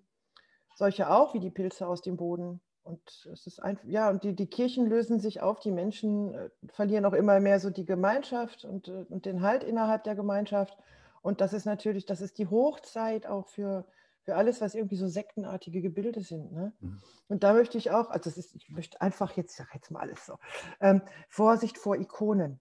solche 0.76 1.10
auch 1.10 1.34
wie 1.34 1.42
die 1.42 1.52
Pilze 1.52 1.88
aus 1.88 2.02
dem 2.02 2.16
Boden. 2.16 2.62
Und 2.84 3.28
es 3.34 3.46
ist 3.48 3.62
einfach, 3.62 3.84
ja, 3.84 4.10
und 4.10 4.24
die, 4.24 4.34
die 4.34 4.48
Kirchen 4.48 4.88
lösen 4.88 5.20
sich 5.20 5.42
auf, 5.42 5.60
die 5.60 5.72
Menschen 5.72 6.34
äh, 6.36 6.50
verlieren 6.70 7.04
auch 7.04 7.14
immer 7.14 7.42
mehr 7.42 7.60
so 7.60 7.70
die 7.70 7.86
Gemeinschaft 7.86 8.64
und, 8.64 8.88
äh, 8.88 9.06
und 9.10 9.26
den 9.26 9.42
Halt 9.42 9.62
innerhalb 9.62 10.06
der 10.06 10.16
Gemeinschaft. 10.16 10.78
Und 11.22 11.42
das 11.42 11.52
ist 11.52 11.66
natürlich, 11.66 12.06
das 12.06 12.22
ist 12.22 12.38
die 12.38 12.48
Hochzeit 12.48 13.28
auch 13.28 13.48
für, 13.48 13.86
für 14.28 14.36
alles, 14.36 14.60
was 14.60 14.76
irgendwie 14.76 14.98
so 14.98 15.08
sektenartige 15.08 15.82
Gebilde 15.82 16.22
sind. 16.22 16.52
Ne? 16.52 16.74
Mhm. 16.82 17.02
Und 17.30 17.44
da 17.44 17.54
möchte 17.54 17.78
ich 17.78 17.92
auch, 17.92 18.10
also 18.10 18.30
das 18.30 18.38
ist, 18.38 18.56
ich 18.56 18.70
möchte 18.70 19.00
einfach 19.00 19.38
jetzt, 19.38 19.52
ich 19.52 19.58
sage 19.58 19.70
jetzt 19.74 19.90
mal 19.90 20.02
alles 20.02 20.26
so, 20.26 20.36
ähm, 20.82 21.02
Vorsicht 21.30 21.78
vor 21.78 21.96
Ikonen 21.96 22.60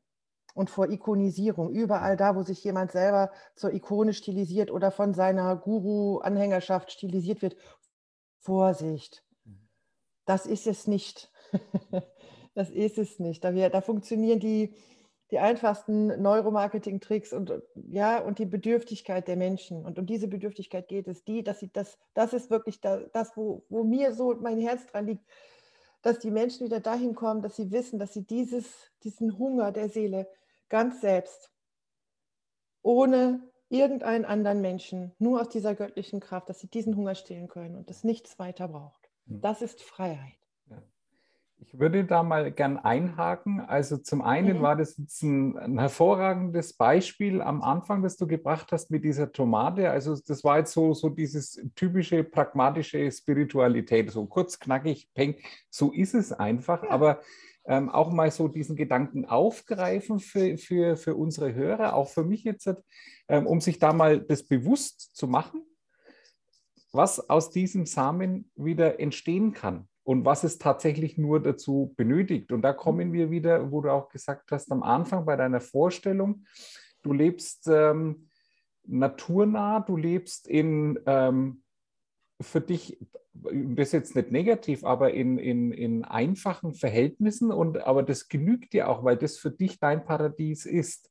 und 0.55 0.71
vor 0.71 0.89
Ikonisierung. 0.89 1.71
Überall 1.71 2.17
da, 2.17 2.37
wo 2.37 2.43
sich 2.43 2.63
jemand 2.63 2.93
selber 2.93 3.33
zur 3.57 3.75
Ikone 3.75 4.15
stilisiert 4.15 4.71
oder 4.71 4.91
von 4.91 5.13
seiner 5.13 5.57
Guru-Anhängerschaft 5.57 6.93
stilisiert 6.93 7.43
wird, 7.43 7.57
Vorsicht 8.39 9.27
das 10.27 10.45
ist 10.45 10.67
es 10.67 10.87
nicht. 10.87 11.31
das 12.55 12.69
ist 12.69 12.99
es 12.99 13.19
nicht. 13.19 13.43
Da, 13.43 13.55
wir, 13.55 13.71
da 13.71 13.81
funktionieren 13.81 14.41
die, 14.41 14.75
die 15.31 15.39
einfachsten 15.39 16.23
Neuromarketing-Tricks 16.23 17.33
und, 17.33 17.53
ja, 17.89 18.21
und 18.21 18.39
die 18.39 18.47
Bedürftigkeit 18.47 19.27
der 19.27 19.37
Menschen. 19.37 19.85
Und 19.85 19.99
um 19.99 20.07
diese 20.07 20.29
Bedürftigkeit 20.29 20.87
geht 20.89 21.09
es, 21.09 21.25
die, 21.25 21.43
dass 21.43 21.59
sie 21.59 21.71
das, 21.73 21.99
das 22.15 22.33
ist 22.33 22.51
wirklich 22.51 22.81
da, 22.81 22.99
das, 23.13 23.37
wo, 23.37 23.65
wo 23.69 23.83
mir 23.83 24.15
so 24.15 24.35
mein 24.41 24.61
Herz 24.61 24.87
dran 24.87 25.07
liegt, 25.07 25.25
dass 26.03 26.21
die 26.21 26.31
Menschen 26.31 26.67
wieder 26.67 26.79
dahin 26.79 27.15
kommen, 27.15 27.43
dass 27.43 27.57
sie 27.57 27.73
wissen, 27.73 27.99
dass 27.99 28.13
sie 28.13 28.25
dieses, 28.25 28.67
diesen 29.03 29.37
Hunger 29.39 29.73
der 29.73 29.89
Seele 29.89 30.29
ganz 30.69 31.01
selbst, 31.01 31.51
ohne 32.83 33.41
irgendeinen 33.69 34.25
anderen 34.25 34.61
Menschen, 34.61 35.13
nur 35.19 35.41
aus 35.41 35.49
dieser 35.49 35.75
göttlichen 35.75 36.21
Kraft, 36.21 36.49
dass 36.49 36.61
sie 36.61 36.69
diesen 36.69 36.97
Hunger 36.97 37.17
stillen 37.17 37.49
können 37.49 37.75
und 37.75 37.91
das 37.91 38.05
nichts 38.05 38.39
weiter 38.39 38.69
braucht. 38.69 39.11
Das 39.25 39.61
ist 39.61 39.83
Freiheit. 39.83 40.46
Ich 41.59 41.79
würde 41.79 42.05
da 42.05 42.23
mal 42.23 42.53
gern 42.53 42.77
einhaken. 42.77 43.61
Also 43.61 43.97
zum 43.97 44.21
einen 44.21 44.59
mhm. 44.59 44.63
war 44.63 44.77
das 44.77 44.99
jetzt 44.99 45.23
ein, 45.23 45.57
ein, 45.57 45.79
hervorragendes 45.79 46.75
Beispiel 46.75 47.41
am 47.41 47.63
Anfang, 47.63 48.03
das 48.03 48.17
du 48.17 48.27
gebracht 48.27 48.73
hast 48.73 48.91
mit 48.91 49.05
dieser 49.05 49.33
Tomate. 49.33 49.91
Also 49.91 50.17
das 50.27 50.45
war 50.45 50.59
jetzt 50.59 50.73
so, 50.73 50.93
so 50.93 51.09
dieses 51.09 51.61
typische 51.75 52.25
pragmatische 52.25 53.11
Spiritualität, 53.11 54.11
so 54.11 54.27
kurz, 54.27 54.59
knackig, 54.59 55.09
peng. 55.15 55.37
So 55.71 55.93
ist 55.93 56.15
es 56.15 56.31
einfach. 56.31 56.83
Ja. 56.83 56.91
Aber 56.91 57.21
ähm, 57.65 57.89
auch 57.89 58.13
mal 58.13 58.31
so 58.31 58.49
diesen 58.49 58.77
Gedanken 58.77 59.25
aufgreifen 59.25 60.21
für, 60.21 60.59
für, 60.59 60.97
für 60.97 61.15
unsere 61.15 61.55
Hörer, 61.55 61.95
auch 61.95 62.11
für 62.11 62.23
mich 62.23 62.45
jetzt, 62.45 62.71
ähm, 63.29 63.47
um 63.47 63.61
sich 63.61 63.79
da 63.79 63.95
mal 63.95 64.21
das 64.21 64.43
bewusst 64.43 65.17
zu 65.17 65.27
machen 65.27 65.63
was 66.93 67.29
aus 67.29 67.51
diesem 67.51 67.85
Samen 67.85 68.51
wieder 68.57 68.99
entstehen 69.01 69.53
kann 69.53 69.87
und 70.07 70.25
was 70.25 70.45
es 70.45 70.59
tatsächlich 70.59 71.19
nur 71.19 71.43
dazu 71.43 71.93
benötigt. 71.97 72.53
Und 72.53 72.63
da 72.63 72.73
kommen 72.73 73.13
wir 73.13 73.33
wieder, 73.33 73.73
wo 73.73 73.81
du 73.81 73.91
auch 73.91 74.09
gesagt 74.09 74.53
hast, 74.53 74.71
am 74.71 74.85
Anfang 74.85 75.25
bei 75.27 75.35
deiner 75.35 75.61
Vorstellung, 75.61 76.45
du 77.03 77.13
lebst 77.13 77.67
ähm, 77.67 78.29
naturnah, 78.85 79.81
du 79.81 79.97
lebst 79.97 80.47
in 80.47 81.01
ähm, 81.07 81.65
für 82.41 82.61
dich, 82.61 83.01
das 83.35 83.89
ist 83.89 83.93
jetzt 83.93 84.15
nicht 84.15 84.31
negativ, 84.31 84.85
aber 84.85 85.13
in, 85.13 85.39
in, 85.39 85.73
in 85.73 86.05
einfachen 86.05 86.73
Verhältnissen 86.73 87.51
und 87.51 87.79
aber 87.85 88.05
das 88.05 88.29
genügt 88.29 88.75
dir 88.75 88.89
auch, 88.89 89.03
weil 89.03 89.17
das 89.17 89.39
für 89.39 89.51
dich 89.51 89.81
dein 89.81 90.05
Paradies 90.05 90.67
ist. 90.67 91.11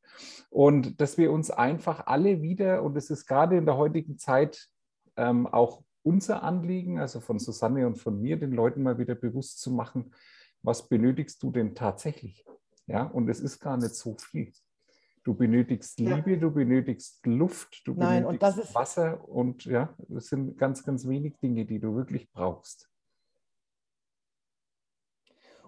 Und 0.50 1.02
dass 1.02 1.18
wir 1.18 1.34
uns 1.34 1.52
einfach 1.52 2.08
alle 2.08 2.42
wieder, 2.42 2.82
und 2.82 2.96
es 2.96 3.10
ist 3.10 3.26
gerade 3.26 3.58
in 3.58 3.66
der 3.66 3.76
heutigen 3.76 4.18
Zeit 4.18 4.70
ähm, 5.18 5.48
auch 5.48 5.84
unser 6.06 6.44
Anliegen, 6.44 7.00
also 7.00 7.20
von 7.20 7.40
Susanne 7.40 7.88
und 7.88 7.98
von 7.98 8.22
mir, 8.22 8.38
den 8.38 8.52
Leuten 8.52 8.84
mal 8.84 8.98
wieder 8.98 9.16
bewusst 9.16 9.60
zu 9.60 9.72
machen, 9.72 10.14
was 10.62 10.88
benötigst 10.88 11.42
du 11.42 11.52
denn 11.52 11.74
tatsächlich? 11.76 12.46
Ja, 12.88 13.04
und 13.04 13.28
es 13.28 13.40
ist 13.40 13.60
gar 13.60 13.78
nicht 13.78 13.96
so 13.96 14.16
viel. 14.18 14.54
Du 15.24 15.34
benötigst 15.34 16.00
Liebe, 16.00 16.34
ja. 16.34 16.38
du 16.38 16.52
benötigst 16.52 17.26
Luft, 17.26 17.82
du 17.88 17.96
Nein, 17.96 18.24
benötigst 18.24 18.60
und 18.60 18.76
Wasser 18.76 19.28
und 19.28 19.66
ja, 19.66 19.96
es 20.16 20.28
sind 20.28 20.58
ganz, 20.60 20.84
ganz 20.84 21.08
wenig 21.08 21.38
Dinge, 21.40 21.66
die 21.66 21.80
du 21.80 21.96
wirklich 21.96 22.32
brauchst. 22.32 22.88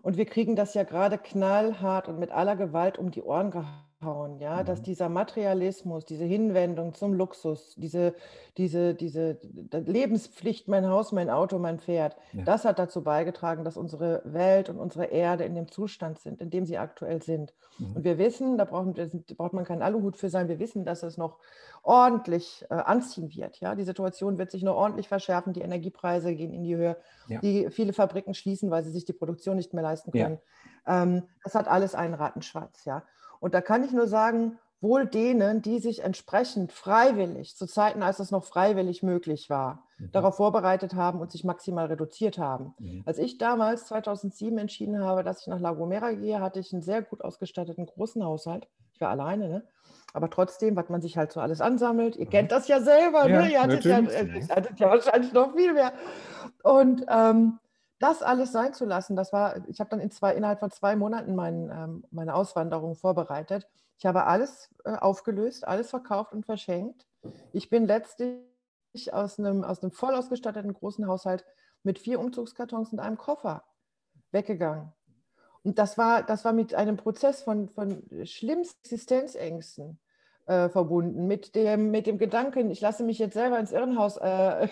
Und 0.04 0.18
wir 0.18 0.26
kriegen 0.26 0.56
das 0.56 0.76
ja 0.76 0.84
gerade 0.84 1.18
knallhart 1.18 2.08
und 2.08 2.20
mit 2.20 2.30
aller 2.30 2.56
Gewalt 2.56 3.00
um 3.00 3.10
die 3.10 3.24
Ohren 3.24 3.50
gehauen 3.50 3.87
hauen, 4.04 4.40
ja, 4.40 4.64
dass 4.64 4.80
mhm. 4.80 4.84
dieser 4.84 5.10
Materialismus, 5.10 6.06
diese 6.06 6.24
Hinwendung 6.24 6.94
zum 6.94 7.14
Luxus, 7.14 7.74
diese, 7.78 8.14
diese, 8.56 8.94
diese 8.94 9.40
Lebenspflicht, 9.72 10.68
mein 10.68 10.88
Haus, 10.88 11.12
mein 11.12 11.32
Auto, 11.32 11.58
mein 11.58 11.80
Pferd, 11.80 12.16
ja. 12.34 12.44
das 12.44 12.64
hat 12.64 12.78
dazu 12.78 13.04
beigetragen, 13.04 13.64
dass 13.64 13.76
unsere 13.76 14.22
Welt 14.24 14.70
und 14.70 14.78
unsere 14.78 15.06
Erde 15.06 15.46
in 15.46 15.56
dem 15.56 15.72
Zustand 15.72 16.20
sind, 16.20 16.42
in 16.42 16.52
dem 16.52 16.66
sie 16.68 16.78
aktuell 16.78 17.24
sind. 17.24 17.54
Mhm. 17.80 17.96
Und 17.96 18.04
wir 18.04 18.20
wissen, 18.20 18.58
da 18.58 18.66
brauchen, 18.66 18.94
braucht 19.36 19.54
man 19.54 19.66
keinen 19.66 19.82
Aluhut 19.82 20.16
für 20.16 20.30
sein, 20.30 20.48
wir 20.48 20.60
wissen, 20.60 20.86
dass 20.86 21.02
es 21.02 21.18
noch 21.18 21.40
ordentlich 21.82 22.66
äh, 22.70 22.76
anziehen 22.76 23.34
wird. 23.34 23.60
Ja? 23.62 23.74
Die 23.74 23.84
Situation 23.84 24.38
wird 24.38 24.52
sich 24.52 24.62
noch 24.62 24.76
ordentlich 24.76 25.08
verschärfen, 25.08 25.54
die 25.54 25.62
Energiepreise 25.62 26.36
gehen 26.36 26.54
in 26.54 26.64
die 26.64 26.76
Höhe, 26.76 26.98
ja. 27.28 27.40
die 27.40 27.70
viele 27.72 27.94
Fabriken 27.94 28.36
schließen, 28.36 28.70
weil 28.70 28.84
sie 28.84 28.92
sich 28.92 29.06
die 29.06 29.14
Produktion 29.14 29.56
nicht 29.56 29.74
mehr 29.74 29.84
leisten 29.84 30.12
können. 30.12 30.40
Ja. 30.86 31.04
Ähm, 31.04 31.24
das 31.44 31.56
hat 31.56 31.68
alles 31.68 31.96
einen 31.96 32.14
Rattenschwanz. 32.14 32.86
Ja? 32.86 33.04
Und 33.40 33.54
da 33.54 33.62
kann 33.62 33.84
ich 33.84 33.92
nur 33.92 34.08
sagen, 34.08 34.58
wohl 34.80 35.08
denen, 35.08 35.62
die 35.62 35.80
sich 35.80 36.04
entsprechend 36.04 36.72
freiwillig, 36.72 37.56
zu 37.56 37.66
Zeiten, 37.66 38.04
als 38.04 38.20
es 38.20 38.30
noch 38.30 38.44
freiwillig 38.44 39.02
möglich 39.02 39.50
war, 39.50 39.84
mhm. 39.98 40.12
darauf 40.12 40.36
vorbereitet 40.36 40.94
haben 40.94 41.20
und 41.20 41.32
sich 41.32 41.44
maximal 41.44 41.88
reduziert 41.88 42.38
haben. 42.38 42.76
Mhm. 42.78 43.04
Als 43.06 43.18
ich 43.18 43.38
damals 43.38 43.88
2007 43.88 44.58
entschieden 44.58 45.04
habe, 45.04 45.24
dass 45.24 45.42
ich 45.42 45.48
nach 45.48 45.60
La 45.60 45.72
Gomera 45.72 46.12
gehe, 46.12 46.40
hatte 46.40 46.60
ich 46.60 46.72
einen 46.74 46.84
sehr 46.84 47.02
gut 47.02 47.24
ausgestatteten 47.24 47.88
großen 47.88 48.24
Haushalt. 48.24 48.68
Ich 48.94 49.02
war 49.02 49.10
alleine, 49.10 49.50
ne? 49.50 49.64
aber 50.14 50.30
trotzdem, 50.30 50.76
was 50.76 50.90
man 50.90 51.02
sich 51.02 51.18
halt 51.18 51.32
so 51.32 51.40
alles 51.40 51.62
ansammelt. 51.62 52.16
Ihr 52.16 52.26
mhm. 52.26 52.30
kennt 52.30 52.52
das 52.52 52.68
ja 52.68 52.80
selber, 52.80 53.28
ja, 53.28 53.42
ne? 53.42 53.52
ihr 53.52 53.62
hattet 53.62 53.84
ja, 53.84 54.00
äh, 54.00 54.44
hattet 54.50 54.80
ja 54.80 54.90
wahrscheinlich 54.90 55.34
noch 55.34 55.54
viel 55.56 55.74
mehr. 55.74 55.92
Und 56.64 57.06
ähm, 57.10 57.60
das 58.00 58.22
alles 58.22 58.52
sein 58.52 58.74
zu 58.74 58.86
lassen, 58.86 59.16
das 59.16 59.34
war, 59.34 59.68
ich 59.68 59.80
habe 59.80 59.90
dann 59.90 60.00
in 60.00 60.12
zwei, 60.12 60.36
innerhalb 60.36 60.60
von 60.60 60.72
zwei 60.72 60.96
Monaten 60.96 61.36
mein, 61.36 61.70
ähm, 61.72 62.06
meine 62.12 62.36
Auswanderung 62.36 62.96
vorbereitet. 62.96 63.68
Ich 63.98 64.06
habe 64.06 64.26
alles 64.26 64.70
äh, 64.86 64.92
aufgelöst, 64.96 65.68
alles 65.68 65.90
verkauft 65.90 66.34
und 66.34 66.46
verschenkt. 66.46 67.08
Ich 67.54 67.70
bin 67.70 67.86
letztlich 67.86 68.44
aus 69.12 69.40
einem, 69.40 69.64
aus 69.64 69.82
einem 69.82 69.92
voll 69.92 70.14
ausgestatteten 70.14 70.74
großen 70.74 71.08
Haushalt 71.08 71.46
mit 71.84 71.98
vier 72.00 72.20
Umzugskartons 72.20 72.92
und 72.92 73.00
einem 73.00 73.18
Koffer 73.18 73.64
weggegangen. 74.32 74.94
Und 75.64 75.80
das 75.80 75.98
war, 75.98 76.24
das 76.24 76.46
war 76.46 76.54
mit 76.54 76.76
einem 76.76 76.98
Prozess 76.98 77.42
von, 77.42 77.70
von 77.70 78.04
schlimmsten 78.26 78.78
Existenzängsten 78.84 80.00
äh, 80.48 80.70
verbunden, 80.70 81.28
mit 81.28 81.56
dem, 81.56 81.92
mit 81.92 82.08
dem 82.08 82.18
Gedanken, 82.18 82.72
ich 82.72 82.82
lasse 82.82 83.04
mich 83.04 83.20
jetzt 83.20 83.34
selber 83.34 83.60
ins 83.60 83.72
Irrenhaus 83.72 84.18
äh, 84.18 84.68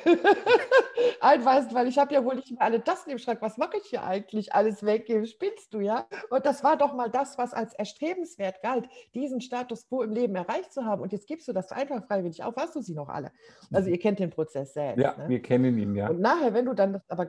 einweisen, 1.21 1.73
weil 1.73 1.87
ich 1.87 1.97
habe 1.97 2.13
ja 2.13 2.23
wohl 2.23 2.35
nicht 2.35 2.51
mehr 2.51 2.61
alle 2.61 2.83
Tassen 2.83 3.11
im 3.11 3.17
Schrank. 3.17 3.41
Was 3.41 3.57
mache 3.57 3.77
ich 3.77 3.89
hier 3.89 4.03
eigentlich? 4.03 4.53
Alles 4.53 4.85
weggeben, 4.85 5.25
spinnst 5.25 5.73
du, 5.73 5.81
ja? 5.81 6.07
Und 6.29 6.45
das 6.45 6.63
war 6.63 6.77
doch 6.77 6.93
mal 6.93 7.09
das, 7.09 7.37
was 7.37 7.53
als 7.53 7.73
erstrebenswert 7.73 8.61
galt, 8.61 8.87
diesen 9.13 9.41
Status 9.41 9.87
quo 9.87 10.01
im 10.01 10.11
Leben 10.11 10.35
erreicht 10.35 10.73
zu 10.73 10.85
haben. 10.85 11.01
Und 11.01 11.11
jetzt 11.11 11.27
gibst 11.27 11.47
du 11.47 11.53
das 11.53 11.71
einfach 11.71 12.05
freiwillig 12.07 12.43
auf. 12.43 12.55
Hast 12.55 12.75
du 12.75 12.81
sie 12.81 12.95
noch 12.95 13.09
alle? 13.09 13.31
Also 13.73 13.89
ihr 13.89 13.99
kennt 13.99 14.19
den 14.19 14.29
Prozess 14.29 14.73
selbst. 14.73 15.01
Ja, 15.01 15.15
ne? 15.17 15.27
wir 15.27 15.41
kennen 15.41 15.77
ihn, 15.77 15.95
ja. 15.95 16.09
Und 16.09 16.21
nachher, 16.21 16.53
wenn 16.53 16.65
du 16.65 16.73
dann 16.73 16.93
das 16.93 17.09
aber 17.09 17.27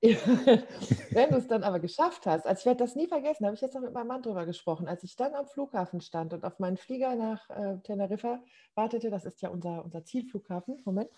wenn 0.02 1.30
du 1.30 1.36
es 1.36 1.48
dann 1.48 1.64
aber 1.64 1.80
geschafft 1.80 2.26
hast, 2.26 2.46
also 2.46 2.60
ich 2.60 2.66
werde 2.66 2.84
das 2.84 2.94
nie 2.94 3.08
vergessen, 3.08 3.44
habe 3.46 3.56
ich 3.56 3.60
jetzt 3.60 3.74
noch 3.74 3.82
mit 3.82 3.92
meinem 3.92 4.06
Mann 4.06 4.22
drüber 4.22 4.46
gesprochen, 4.46 4.86
als 4.86 5.02
ich 5.02 5.16
dann 5.16 5.34
am 5.34 5.46
Flughafen 5.46 6.00
stand 6.00 6.32
und 6.32 6.44
auf 6.44 6.60
meinen 6.60 6.76
Flieger 6.76 7.16
nach 7.16 7.50
äh, 7.50 7.78
Teneriffa 7.82 8.40
wartete, 8.74 9.10
das 9.10 9.24
ist 9.24 9.42
ja 9.42 9.48
unser, 9.48 9.84
unser 9.84 10.04
Zielflughafen, 10.04 10.80
Moment, 10.84 11.10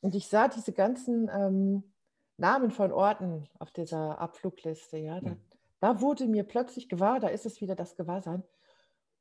und 0.00 0.14
ich 0.14 0.28
sah 0.28 0.48
diese 0.48 0.72
ganzen 0.72 1.28
ähm, 1.28 1.94
Namen 2.36 2.70
von 2.70 2.92
Orten 2.92 3.48
auf 3.58 3.70
dieser 3.72 4.18
Abflugliste, 4.20 4.98
ja, 4.98 5.20
da, 5.20 5.36
da 5.80 6.00
wurde 6.00 6.26
mir 6.26 6.44
plötzlich 6.44 6.88
gewahr, 6.88 7.20
da 7.20 7.28
ist 7.28 7.46
es 7.46 7.60
wieder 7.60 7.74
das 7.74 7.96
Gewahrsein, 7.96 8.44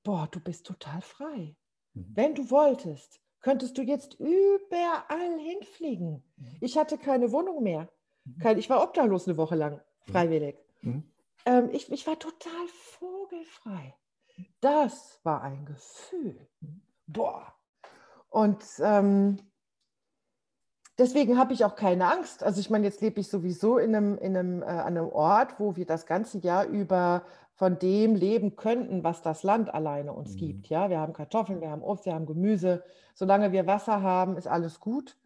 boah, 0.04 0.28
du 0.30 0.40
bist 0.40 0.66
total 0.66 1.02
frei. 1.02 1.56
Mhm. 1.94 2.12
Wenn 2.14 2.36
du 2.36 2.52
wolltest, 2.52 3.22
könntest 3.40 3.78
du 3.78 3.82
jetzt 3.82 4.20
überall 4.20 5.40
hinfliegen. 5.40 6.24
Mhm. 6.36 6.58
Ich 6.62 6.78
hatte 6.78 6.98
keine 6.98 7.32
Wohnung 7.32 7.64
mehr. 7.64 7.90
Mhm. 8.26 8.40
Kein, 8.40 8.58
ich 8.58 8.70
war 8.70 8.84
obdachlos 8.84 9.28
eine 9.28 9.38
Woche 9.38 9.56
lang, 9.56 9.82
mhm. 10.08 10.12
freiwillig. 10.12 10.58
Mhm. 10.82 11.04
Ähm, 11.46 11.70
ich, 11.72 11.92
ich 11.92 12.08
war 12.08 12.18
total 12.20 12.68
vogelfrei. 12.68 13.96
Das 14.62 15.20
war 15.24 15.42
ein 15.42 15.66
Gefühl. 15.66 16.48
Boah. 17.08 17.54
Und 18.30 18.64
ähm, 18.80 19.38
deswegen 20.98 21.38
habe 21.38 21.54
ich 21.54 21.66
auch 21.66 21.76
keine 21.76 22.12
Angst. 22.12 22.44
Also 22.44 22.60
ich 22.60 22.70
meine, 22.70 22.86
jetzt 22.86 23.02
lebe 23.02 23.20
ich 23.20 23.28
sowieso 23.28 23.78
in 23.78 23.96
einem, 23.96 24.18
in 24.18 24.36
einem, 24.36 24.62
äh, 24.64 24.66
an 24.66 24.98
einem 24.98 25.10
Ort, 25.10 25.60
wo 25.60 25.76
wir 25.76 25.86
das 25.86 26.06
ganze 26.06 26.40
Jahr 26.40 26.66
über 26.66 27.24
von 27.56 27.78
dem 27.78 28.16
leben 28.16 28.56
könnten, 28.56 29.04
was 29.04 29.22
das 29.22 29.44
Land 29.44 29.72
alleine 29.74 30.14
uns 30.14 30.34
mhm. 30.34 30.38
gibt. 30.38 30.68
Ja, 30.70 30.90
wir 30.90 31.00
haben 31.00 31.14
Kartoffeln, 31.14 31.62
wir 31.62 31.70
haben 31.70 31.84
Obst, 31.84 32.06
wir 32.06 32.16
haben 32.16 32.26
Gemüse. 32.26 32.84
Solange 33.14 33.52
wir 33.52 33.68
Wasser 33.68 34.02
haben, 34.02 34.38
ist 34.38 34.48
alles 34.48 34.80
gut. 34.80 35.18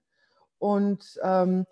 Und 0.60 1.20
ähm, 1.24 1.66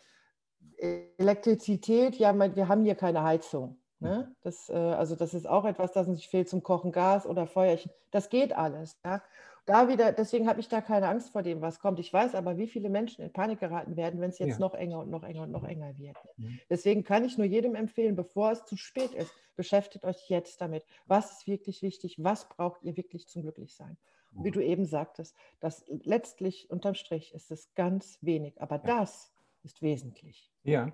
Elektrizität, 0.78 2.16
ja, 2.16 2.34
wir 2.56 2.68
haben 2.68 2.84
hier 2.84 2.96
keine 2.96 3.24
Heizung. 3.24 3.78
Ne? 4.00 4.28
Mhm. 4.28 4.36
Das, 4.42 4.70
äh, 4.70 4.74
also 4.74 5.16
das 5.16 5.34
ist 5.34 5.48
auch 5.48 5.66
etwas, 5.66 5.92
das 5.92 6.08
uns 6.08 6.24
fehlt 6.24 6.50
zum 6.50 6.64
Kochen 6.64 6.92
Gas 6.92 7.26
oder 7.26 7.48
Feuerchen. 7.48 7.92
Das 8.12 8.30
geht 8.30 8.54
alles. 8.54 8.98
Ja? 9.04 9.22
Da 9.66 9.88
wieder, 9.88 10.12
deswegen 10.12 10.48
habe 10.48 10.60
ich 10.60 10.68
da 10.68 10.80
keine 10.80 11.08
Angst 11.08 11.32
vor 11.32 11.42
dem, 11.42 11.62
was 11.62 11.80
kommt. 11.80 12.00
Ich 12.00 12.14
weiß 12.14 12.36
aber, 12.36 12.58
wie 12.58 12.68
viele 12.68 12.90
Menschen 12.90 13.24
in 13.24 13.34
Panik 13.34 13.60
geraten 13.60 13.96
werden, 13.96 14.22
wenn 14.22 14.30
es 14.30 14.38
jetzt 14.38 14.50
ja. 14.52 14.60
noch 14.60 14.76
enger 14.76 15.00
und 15.00 15.10
noch 15.10 15.24
enger 15.24 15.44
und 15.44 15.52
noch 15.52 15.64
enger 15.64 15.98
wird. 15.98 16.18
Mhm. 16.38 16.60
Deswegen 16.70 17.04
kann 17.04 17.26
ich 17.26 17.38
nur 17.38 17.48
jedem 17.48 17.74
empfehlen, 17.74 18.16
bevor 18.16 18.52
es 18.52 18.66
zu 18.66 18.78
spät 18.78 19.14
ist, 19.14 19.34
beschäftigt 19.56 20.06
euch 20.06 20.30
jetzt 20.30 20.62
damit. 20.62 20.84
Was 21.08 21.32
ist 21.32 21.48
wirklich 21.48 21.82
wichtig? 21.82 22.18
Was 22.20 22.48
braucht 22.48 22.84
ihr 22.84 22.96
wirklich 22.96 23.28
zum 23.28 23.42
Glücklichsein? 23.42 23.98
Wie 24.38 24.52
du 24.52 24.60
eben 24.60 24.86
sagtest, 24.86 25.34
dass 25.62 25.86
letztlich 25.88 26.70
unterm 26.70 26.94
Strich 26.94 27.34
ist 27.34 27.52
es 27.52 27.74
ganz 27.74 28.18
wenig, 28.22 28.62
aber 28.62 28.76
ja. 28.76 28.82
das 29.00 29.32
ist 29.64 29.82
wesentlich. 29.82 30.52
Ja, 30.66 30.92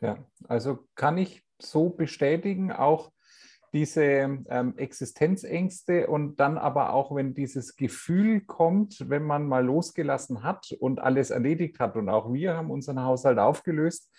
ja. 0.00 0.24
Also 0.48 0.86
kann 0.94 1.18
ich 1.18 1.44
so 1.58 1.88
bestätigen, 1.88 2.70
auch 2.72 3.10
diese 3.72 4.02
ähm, 4.04 4.74
Existenzängste 4.76 6.06
und 6.06 6.38
dann 6.38 6.58
aber 6.58 6.92
auch, 6.92 7.12
wenn 7.14 7.34
dieses 7.34 7.74
Gefühl 7.74 8.42
kommt, 8.42 9.08
wenn 9.08 9.24
man 9.24 9.48
mal 9.48 9.64
losgelassen 9.64 10.44
hat 10.44 10.70
und 10.78 11.00
alles 11.00 11.30
erledigt 11.30 11.80
hat 11.80 11.96
und 11.96 12.08
auch 12.08 12.32
wir 12.32 12.56
haben 12.56 12.70
unseren 12.70 13.02
Haushalt 13.02 13.38
aufgelöst 13.38 14.12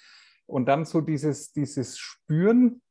und 0.46 0.66
dann 0.66 0.84
so 0.84 1.00
dieses, 1.00 1.54
dieses 1.54 1.98
Spüren, 1.98 2.82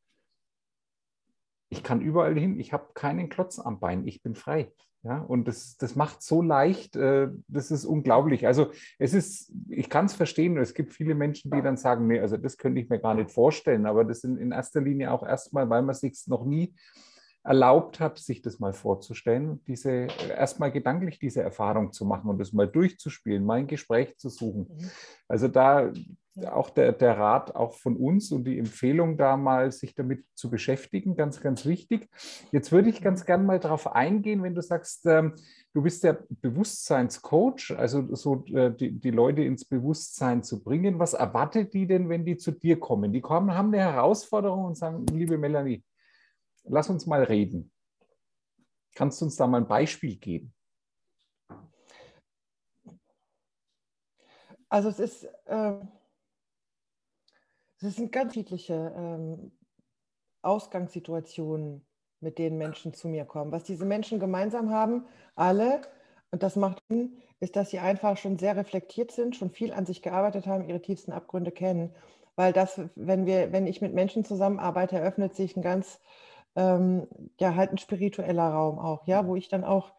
ich 1.74 1.82
kann 1.82 2.00
überall 2.00 2.38
hin, 2.38 2.60
ich 2.60 2.72
habe 2.72 2.92
keinen 2.94 3.28
Klotz 3.28 3.58
am 3.58 3.80
Bein, 3.80 4.06
ich 4.06 4.22
bin 4.22 4.36
frei. 4.36 4.72
Ja, 5.02 5.18
und 5.18 5.46
das, 5.48 5.76
das 5.76 5.96
macht 5.96 6.22
so 6.22 6.40
leicht, 6.40 6.96
äh, 6.96 7.28
das 7.48 7.70
ist 7.70 7.84
unglaublich. 7.84 8.46
Also 8.46 8.70
es 8.98 9.12
ist, 9.12 9.52
ich 9.68 9.90
kann 9.90 10.06
es 10.06 10.14
verstehen, 10.14 10.56
es 10.56 10.72
gibt 10.72 10.94
viele 10.94 11.14
Menschen, 11.14 11.50
die 11.50 11.60
dann 11.60 11.76
sagen, 11.76 12.06
nee, 12.06 12.20
also 12.20 12.38
das 12.38 12.56
könnte 12.56 12.80
ich 12.80 12.88
mir 12.88 13.00
gar 13.00 13.14
nicht 13.14 13.30
vorstellen, 13.30 13.84
aber 13.84 14.04
das 14.04 14.20
sind 14.22 14.38
in 14.38 14.50
erster 14.50 14.80
Linie 14.80 15.10
auch 15.10 15.22
erstmal, 15.22 15.68
weil 15.68 15.82
man 15.82 15.94
sich 15.94 16.16
noch 16.26 16.46
nie 16.46 16.74
erlaubt 17.42 18.00
hat, 18.00 18.18
sich 18.18 18.40
das 18.40 18.60
mal 18.60 18.72
vorzustellen, 18.72 19.62
diese 19.66 20.06
erstmal 20.30 20.72
gedanklich 20.72 21.18
diese 21.18 21.42
Erfahrung 21.42 21.92
zu 21.92 22.06
machen 22.06 22.30
und 22.30 22.38
das 22.38 22.54
mal 22.54 22.68
durchzuspielen, 22.68 23.44
mal 23.44 23.58
ein 23.58 23.66
Gespräch 23.66 24.16
zu 24.16 24.30
suchen. 24.30 24.68
Mhm. 24.70 24.90
Also 25.28 25.48
da 25.48 25.92
auch 26.50 26.70
der, 26.70 26.92
der 26.92 27.16
Rat 27.16 27.54
auch 27.54 27.74
von 27.74 27.96
uns 27.96 28.32
und 28.32 28.44
die 28.44 28.58
Empfehlung 28.58 29.16
da 29.16 29.36
mal, 29.36 29.70
sich 29.70 29.94
damit 29.94 30.24
zu 30.34 30.50
beschäftigen, 30.50 31.16
ganz, 31.16 31.40
ganz 31.40 31.64
wichtig. 31.64 32.08
Jetzt 32.50 32.72
würde 32.72 32.90
ich 32.90 33.00
ganz 33.00 33.24
gern 33.24 33.46
mal 33.46 33.60
darauf 33.60 33.92
eingehen, 33.92 34.42
wenn 34.42 34.54
du 34.54 34.62
sagst, 34.62 35.06
ähm, 35.06 35.34
du 35.72 35.82
bist 35.82 36.02
der 36.02 36.24
Bewusstseinscoach, 36.28 37.76
also 37.76 38.14
so 38.14 38.44
äh, 38.46 38.74
die, 38.74 38.92
die 38.92 39.10
Leute 39.10 39.42
ins 39.42 39.64
Bewusstsein 39.64 40.42
zu 40.42 40.62
bringen. 40.62 40.98
Was 40.98 41.14
erwartet 41.14 41.72
die 41.72 41.86
denn, 41.86 42.08
wenn 42.08 42.24
die 42.24 42.36
zu 42.36 42.50
dir 42.50 42.80
kommen? 42.80 43.12
Die 43.12 43.20
kommen, 43.20 43.54
haben 43.54 43.72
eine 43.72 43.82
Herausforderung 43.82 44.64
und 44.64 44.76
sagen, 44.76 45.06
liebe 45.12 45.38
Melanie, 45.38 45.84
lass 46.64 46.90
uns 46.90 47.06
mal 47.06 47.22
reden. 47.22 47.70
Kannst 48.94 49.20
du 49.20 49.26
uns 49.26 49.36
da 49.36 49.46
mal 49.46 49.58
ein 49.58 49.68
Beispiel 49.68 50.16
geben? 50.16 50.52
Also 54.68 54.88
es 54.88 54.98
ist... 54.98 55.24
Äh 55.46 55.76
es 57.88 57.96
sind 57.96 58.12
ganz 58.12 58.34
unterschiedliche 58.36 58.94
ähm, 58.96 59.52
Ausgangssituationen, 60.42 61.86
mit 62.20 62.38
denen 62.38 62.58
Menschen 62.58 62.94
zu 62.94 63.08
mir 63.08 63.24
kommen. 63.24 63.52
Was 63.52 63.64
diese 63.64 63.84
Menschen 63.84 64.18
gemeinsam 64.18 64.70
haben, 64.70 65.06
alle, 65.36 65.82
und 66.30 66.42
das 66.42 66.56
macht 66.56 66.82
ist, 67.40 67.56
dass 67.56 67.70
sie 67.70 67.78
einfach 67.78 68.16
schon 68.16 68.38
sehr 68.38 68.56
reflektiert 68.56 69.12
sind, 69.12 69.36
schon 69.36 69.50
viel 69.50 69.72
an 69.72 69.86
sich 69.86 70.02
gearbeitet 70.02 70.46
haben, 70.46 70.68
ihre 70.68 70.82
tiefsten 70.82 71.12
Abgründe 71.12 71.52
kennen. 71.52 71.94
Weil 72.36 72.52
das, 72.52 72.80
wenn 72.96 73.26
wir, 73.26 73.52
wenn 73.52 73.66
ich 73.66 73.80
mit 73.80 73.94
Menschen 73.94 74.24
zusammenarbeite, 74.24 74.96
eröffnet 74.98 75.34
sich 75.36 75.56
ein 75.56 75.62
ganz, 75.62 76.00
ähm, 76.56 77.06
ja, 77.38 77.54
halt 77.54 77.72
ein 77.72 77.78
spiritueller 77.78 78.48
Raum 78.48 78.78
auch, 78.78 79.06
ja, 79.06 79.26
wo 79.26 79.36
ich 79.36 79.48
dann 79.48 79.64
auch 79.64 79.92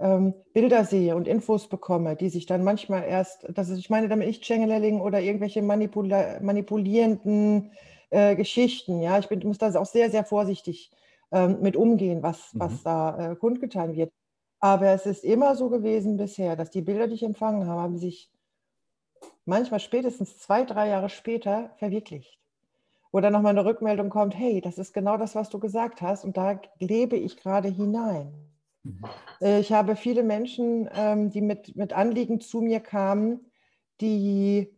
ähm, 0.00 0.34
Bilder 0.54 0.84
sehe 0.84 1.14
und 1.14 1.28
Infos 1.28 1.68
bekomme, 1.68 2.16
die 2.16 2.30
sich 2.30 2.46
dann 2.46 2.64
manchmal 2.64 3.04
erst, 3.04 3.46
das 3.50 3.68
ist, 3.68 3.78
ich 3.78 3.90
meine 3.90 4.08
damit 4.08 4.26
nicht 4.26 4.44
Channeling 4.44 5.00
oder 5.00 5.20
irgendwelche 5.20 5.62
manipula 5.62 6.40
manipulierenden 6.40 7.72
äh, 8.10 8.34
Geschichten, 8.34 9.02
ja, 9.02 9.18
ich 9.18 9.28
bin, 9.28 9.46
muss 9.46 9.58
da 9.58 9.72
auch 9.78 9.86
sehr, 9.86 10.10
sehr 10.10 10.24
vorsichtig 10.24 10.90
ähm, 11.32 11.58
mit 11.60 11.76
umgehen, 11.76 12.22
was, 12.22 12.54
mhm. 12.54 12.60
was 12.60 12.82
da 12.82 13.32
äh, 13.32 13.36
kundgetan 13.36 13.94
wird. 13.94 14.12
Aber 14.58 14.88
es 14.88 15.06
ist 15.06 15.24
immer 15.24 15.54
so 15.54 15.70
gewesen 15.70 16.16
bisher, 16.16 16.56
dass 16.56 16.70
die 16.70 16.82
Bilder, 16.82 17.06
die 17.06 17.14
ich 17.14 17.22
empfangen 17.22 17.66
habe, 17.66 17.80
haben 17.80 17.98
sich 17.98 18.30
manchmal 19.44 19.80
spätestens 19.80 20.38
zwei, 20.38 20.64
drei 20.64 20.88
Jahre 20.88 21.08
später 21.08 21.70
verwirklicht. 21.76 22.38
Oder 23.12 23.30
nochmal 23.30 23.50
eine 23.50 23.64
Rückmeldung 23.64 24.08
kommt, 24.08 24.38
hey, 24.38 24.60
das 24.60 24.78
ist 24.78 24.92
genau 24.92 25.16
das, 25.16 25.34
was 25.34 25.50
du 25.50 25.58
gesagt 25.58 26.00
hast 26.00 26.24
und 26.24 26.36
da 26.36 26.60
lebe 26.78 27.16
ich 27.16 27.36
gerade 27.36 27.68
hinein. 27.68 28.49
Mhm. 28.82 29.04
Äh, 29.40 29.60
ich 29.60 29.72
habe 29.72 29.96
viele 29.96 30.22
Menschen, 30.22 30.88
ähm, 30.92 31.30
die 31.30 31.40
mit, 31.40 31.76
mit 31.76 31.92
Anliegen 31.92 32.40
zu 32.40 32.60
mir 32.60 32.80
kamen, 32.80 33.50
die 34.00 34.76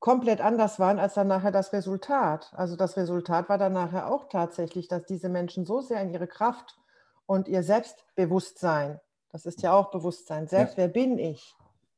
komplett 0.00 0.40
anders 0.40 0.78
waren 0.78 0.98
als 0.98 1.14
dann 1.14 1.28
nachher 1.28 1.50
das 1.50 1.72
Resultat. 1.72 2.52
Also 2.54 2.76
das 2.76 2.96
Resultat 2.96 3.48
war 3.48 3.58
dann 3.58 3.72
nachher 3.72 4.10
auch 4.10 4.28
tatsächlich, 4.28 4.88
dass 4.88 5.04
diese 5.06 5.28
Menschen 5.28 5.64
so 5.64 5.80
sehr 5.80 6.00
in 6.02 6.10
ihre 6.10 6.28
Kraft 6.28 6.78
und 7.26 7.48
ihr 7.48 7.62
Selbstbewusstsein, 7.62 9.00
das 9.30 9.44
ist 9.44 9.62
ja 9.62 9.72
auch 9.72 9.90
Bewusstsein, 9.90 10.46
selbst 10.46 10.78
ja. 10.78 10.84
wer 10.84 10.88
bin 10.88 11.18
ich, 11.18 11.54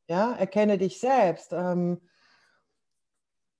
ja, 0.08 0.32
erkenne 0.32 0.78
dich 0.78 0.98
selbst, 0.98 1.52
ähm, 1.52 2.00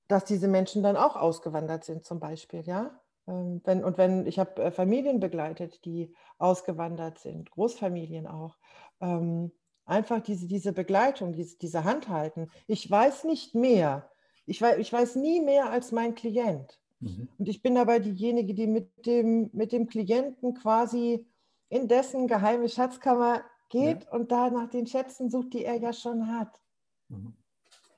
dass 0.09 0.25
diese 0.25 0.49
Menschen 0.49 0.83
dann 0.83 0.97
auch 0.97 1.17
ausgewandert 1.17 1.85
sind 1.85 2.05
zum 2.05 2.19
Beispiel, 2.19 2.63
ja. 2.63 3.00
Ähm, 3.31 3.61
wenn, 3.65 3.85
und 3.85 3.97
wenn, 3.97 4.27
ich 4.27 4.39
habe 4.39 4.63
äh, 4.63 4.71
Familien 4.71 5.21
begleitet, 5.21 5.85
die 5.85 6.15
ausgewandert 6.39 7.19
sind, 7.19 7.51
Großfamilien 7.51 8.27
auch. 8.27 8.57
Ähm, 9.01 9.53
einfach 9.87 10.21
diese, 10.21 10.47
diese 10.47 10.73
Begleitung, 10.73 11.33
diese, 11.33 11.57
diese 11.59 11.85
Handhalten. 11.85 12.51
Ich 12.67 12.91
weiß 12.91 13.25
nicht 13.25 13.55
mehr. 13.55 14.11
Ich 14.47 14.61
weiß, 14.61 14.79
ich 14.79 14.93
weiß 14.93 15.17
nie 15.17 15.41
mehr 15.41 15.71
als 15.71 15.93
mein 15.93 16.15
Klient. 16.15 16.81
Mhm. 17.01 17.29
Und 17.39 17.49
ich 17.49 17.63
bin 17.63 17.75
dabei 17.75 17.99
diejenige, 17.99 18.55
die 18.55 18.67
mit 18.67 19.07
dem, 19.07 19.51
mit 19.53 19.73
dem 19.73 19.87
Klienten 19.87 20.55
quasi 20.55 21.27
in 21.69 21.89
dessen 21.89 22.27
geheime 22.27 22.69
Schatzkammer 22.69 23.43
geht 23.69 24.05
ja. 24.05 24.11
und 24.11 24.33
da 24.33 24.51
nach 24.51 24.69
den 24.69 24.87
Schätzen 24.87 25.31
sucht, 25.31 25.53
die 25.55 25.65
er 25.65 25.77
ja 25.77 25.93
schon 25.93 26.27
hat. 26.27 26.61
Mhm. 27.09 27.35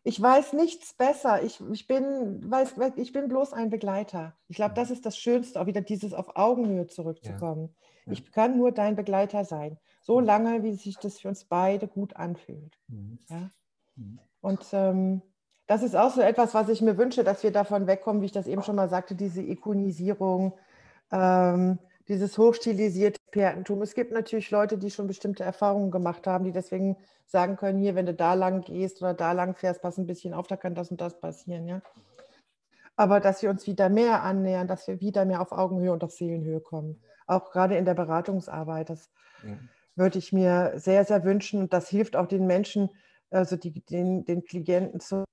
Ich 0.05 0.21
weiß 0.21 0.55
nichts 0.55 0.95
besser. 0.95 1.43
Ich, 1.43 1.61
ich, 1.73 1.87
bin, 1.87 2.51
weiß, 2.51 2.75
ich 2.97 3.13
bin 3.13 3.29
bloß 3.29 3.53
ein 3.53 3.71
Begleiter. 3.71 4.35
Ich 4.49 4.57
glaube, 4.57 4.75
das 4.75 4.91
ist 4.91 5.07
das 5.07 5.17
Schönste, 5.17 5.61
auch 5.61 5.67
wieder 5.67 5.81
dieses 5.81 6.13
auf 6.13 6.37
Augenhöhe 6.37 6.89
zurückzukommen. 6.89 7.75
Ja. 8.07 8.13
Ich 8.13 8.33
kann 8.33 8.59
nur 8.59 8.73
dein 8.73 8.97
Begleiter 8.97 9.45
sein, 9.45 9.79
so 10.01 10.19
lange, 10.19 10.65
wie 10.65 10.73
sich 10.73 10.97
das 10.97 11.21
für 11.21 11.29
uns 11.29 11.45
beide 11.45 11.87
gut 11.87 12.17
anfühlt. 12.17 12.77
Mhm. 12.89 13.19
Ja? 13.29 13.51
Mhm. 13.95 14.19
Und 14.41 14.67
ähm, 14.73 15.23
das 15.69 15.85
ist 15.85 15.95
auch 15.95 16.11
so 16.11 16.21
etwas, 16.21 16.53
was 16.53 16.69
ich 16.69 16.83
mir 16.83 16.99
wünsche, 16.99 17.23
dass 17.23 17.45
wir 17.45 17.53
davon 17.53 17.87
wegkommen, 17.87 18.23
wie 18.23 18.27
ich 18.27 18.33
das 18.33 18.49
eben 18.49 18.63
schon 18.65 18.77
mal 18.77 18.89
sagte, 18.89 19.15
diese 19.15 19.43
Ikonisierung. 19.43 20.59
Ähm, 21.13 21.79
dieses 22.09 22.37
hochstilisierte 22.37 23.21
Expertentum. 23.33 23.81
Es 23.81 23.95
gibt 23.95 24.13
natürlich 24.13 24.51
Leute, 24.51 24.77
die 24.77 24.91
schon 24.91 25.07
bestimmte 25.07 25.43
Erfahrungen 25.43 25.91
gemacht 25.91 26.27
haben, 26.27 26.45
die 26.45 26.53
deswegen 26.53 26.97
sagen 27.25 27.57
können, 27.57 27.79
hier, 27.79 27.95
wenn 27.95 28.05
du 28.05 28.13
da 28.13 28.35
lang 28.35 28.61
gehst 28.61 29.01
oder 29.01 29.15
da 29.15 29.33
lang 29.33 29.55
fährst, 29.55 29.81
pass 29.81 29.97
ein 29.97 30.07
bisschen 30.07 30.35
auf, 30.35 30.47
da 30.47 30.57
kann 30.57 30.75
das 30.75 30.91
und 30.91 31.01
das 31.01 31.19
passieren, 31.19 31.67
ja. 31.67 31.81
Aber 32.95 33.21
dass 33.21 33.43
wir 33.43 33.49
uns 33.49 33.67
wieder 33.67 33.89
mehr 33.89 34.23
annähern, 34.23 34.69
dass 34.69 34.87
wir 34.87 35.01
wieder 35.01 35.25
mehr 35.25 35.41
auf 35.41 35.51
Augenhöhe 35.51 35.93
und 35.93 36.05
auf 36.05 36.13
Seelenhöhe 36.13 36.61
kommen. 36.61 37.03
Auch 37.27 37.51
gerade 37.51 37.79
in 37.79 37.87
der 37.87 37.95
Beratungsarbeit. 37.95 38.91
Das 38.91 39.11
ja. 39.43 39.57
würde 39.97 40.19
ich 40.19 40.35
mir 40.35 40.73
sehr, 40.77 41.07
sehr 41.07 41.25
wünschen. 41.25 41.61
Und 41.61 41.73
das 41.73 41.89
hilft 41.89 42.17
auch 42.17 42.27
den 42.27 42.47
Menschen, 42.47 42.91
also 43.31 43.57
die, 43.57 43.81
den, 43.87 44.27
den 44.27 44.45
Klienten 44.45 45.01
zu, 45.01 45.25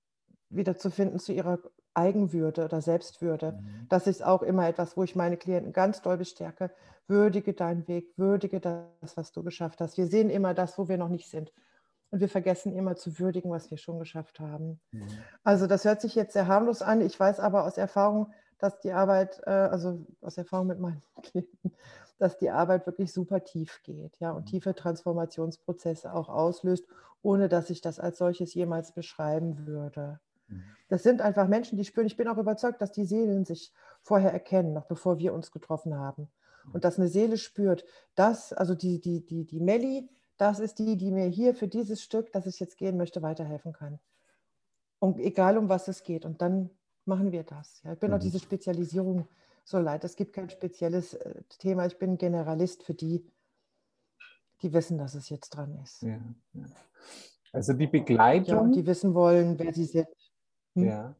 wieder 0.49 0.77
zu 0.77 0.89
finden 0.89 1.19
zu 1.19 1.33
ihrer 1.33 1.59
Eigenwürde 1.99 2.65
oder 2.65 2.81
Selbstwürde. 2.81 3.53
Mhm. 3.53 3.87
Das 3.89 4.07
ist 4.07 4.23
auch 4.23 4.41
immer 4.41 4.67
etwas, 4.67 4.95
wo 4.97 5.03
ich 5.03 5.15
meine 5.15 5.37
Klienten 5.37 5.73
ganz 5.73 6.01
doll 6.01 6.17
bestärke. 6.17 6.71
Würdige 7.07 7.53
deinen 7.53 7.87
Weg, 7.87 8.13
würdige 8.17 8.59
das, 8.59 9.15
was 9.15 9.31
du 9.31 9.43
geschafft 9.43 9.81
hast. 9.81 9.97
Wir 9.97 10.07
sehen 10.07 10.29
immer 10.29 10.53
das, 10.53 10.77
wo 10.77 10.87
wir 10.87 10.97
noch 10.97 11.09
nicht 11.09 11.29
sind. 11.29 11.51
Und 12.11 12.21
wir 12.21 12.29
vergessen 12.29 12.73
immer 12.73 12.95
zu 12.95 13.19
würdigen, 13.19 13.51
was 13.51 13.69
wir 13.69 13.77
schon 13.77 13.99
geschafft 13.99 14.39
haben. 14.39 14.79
Mhm. 14.91 15.07
Also 15.43 15.67
das 15.67 15.85
hört 15.85 16.01
sich 16.01 16.15
jetzt 16.15 16.33
sehr 16.33 16.47
harmlos 16.47 16.81
an. 16.81 17.01
Ich 17.01 17.19
weiß 17.19 17.39
aber 17.39 17.65
aus 17.65 17.77
Erfahrung, 17.77 18.31
dass 18.57 18.79
die 18.79 18.91
Arbeit, 18.91 19.41
äh, 19.45 19.51
also 19.51 20.05
aus 20.21 20.37
Erfahrung 20.37 20.67
mit 20.67 20.79
meinen 20.79 21.01
Klienten, 21.21 21.73
dass 22.17 22.37
die 22.37 22.49
Arbeit 22.49 22.85
wirklich 22.85 23.13
super 23.13 23.43
tief 23.43 23.81
geht, 23.83 24.17
ja, 24.19 24.31
und 24.31 24.41
mhm. 24.41 24.45
tiefe 24.47 24.75
Transformationsprozesse 24.75 26.13
auch 26.13 26.29
auslöst, 26.29 26.85
ohne 27.21 27.49
dass 27.49 27.69
ich 27.69 27.81
das 27.81 27.99
als 27.99 28.17
solches 28.17 28.53
jemals 28.53 28.91
beschreiben 28.93 29.65
würde. 29.65 30.19
Das 30.89 31.03
sind 31.03 31.21
einfach 31.21 31.47
Menschen, 31.47 31.77
die 31.77 31.85
spüren. 31.85 32.07
Ich 32.07 32.17
bin 32.17 32.27
auch 32.27 32.37
überzeugt, 32.37 32.81
dass 32.81 32.91
die 32.91 33.05
Seelen 33.05 33.45
sich 33.45 33.71
vorher 34.01 34.33
erkennen, 34.33 34.73
noch 34.73 34.85
bevor 34.85 35.19
wir 35.19 35.33
uns 35.33 35.51
getroffen 35.51 35.95
haben. 35.95 36.29
Und 36.73 36.83
dass 36.83 36.97
eine 36.97 37.07
Seele 37.07 37.37
spürt, 37.37 37.85
dass, 38.15 38.53
also 38.53 38.75
die, 38.75 38.99
die, 38.99 39.25
die, 39.25 39.45
die 39.45 39.59
Melli, 39.59 40.09
das 40.37 40.59
ist 40.59 40.79
die, 40.79 40.97
die 40.97 41.11
mir 41.11 41.25
hier 41.25 41.55
für 41.55 41.67
dieses 41.67 42.01
Stück, 42.01 42.31
das 42.31 42.45
ich 42.45 42.59
jetzt 42.59 42.77
gehen 42.77 42.97
möchte, 42.97 43.21
weiterhelfen 43.21 43.73
kann. 43.73 43.99
Und 44.99 45.19
egal 45.19 45.57
um 45.57 45.69
was 45.69 45.87
es 45.87 46.03
geht. 46.03 46.25
Und 46.25 46.41
dann 46.41 46.69
machen 47.05 47.31
wir 47.31 47.43
das. 47.43 47.81
Ja, 47.83 47.93
ich 47.93 47.99
bin 47.99 48.11
mhm. 48.11 48.17
auch 48.17 48.19
diese 48.19 48.39
Spezialisierung 48.39 49.27
so 49.63 49.79
leid. 49.79 50.03
Es 50.03 50.15
gibt 50.15 50.33
kein 50.33 50.49
spezielles 50.49 51.13
äh, 51.13 51.41
Thema. 51.59 51.85
Ich 51.85 51.97
bin 51.97 52.17
Generalist 52.17 52.83
für 52.83 52.93
die, 52.93 53.23
die 54.61 54.73
wissen, 54.73 54.97
dass 54.97 55.15
es 55.15 55.29
jetzt 55.29 55.51
dran 55.51 55.77
ist. 55.83 56.01
Ja, 56.01 56.19
ja. 56.53 56.65
Also 57.51 57.73
die 57.73 57.87
Begleitung. 57.87 58.55
Ja, 58.55 58.61
und 58.61 58.75
die 58.75 58.85
wissen 58.85 59.13
wollen, 59.13 59.57
wer 59.57 59.73
sie 59.73 59.85
sind. 59.85 60.07
Hm? 60.75 60.85
Ja. 60.85 61.15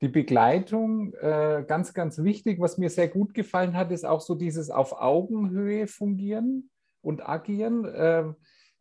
Die 0.00 0.08
Begleitung, 0.08 1.14
äh, 1.14 1.64
ganz, 1.66 1.94
ganz 1.94 2.22
wichtig. 2.22 2.60
Was 2.60 2.76
mir 2.76 2.90
sehr 2.90 3.08
gut 3.08 3.34
gefallen 3.34 3.76
hat, 3.76 3.92
ist 3.92 4.04
auch 4.04 4.20
so 4.20 4.34
dieses 4.34 4.68
auf 4.68 5.00
Augenhöhe 5.00 5.86
fungieren 5.86 6.70
und 7.02 7.28
agieren. 7.28 7.84
Äh, 7.84 8.32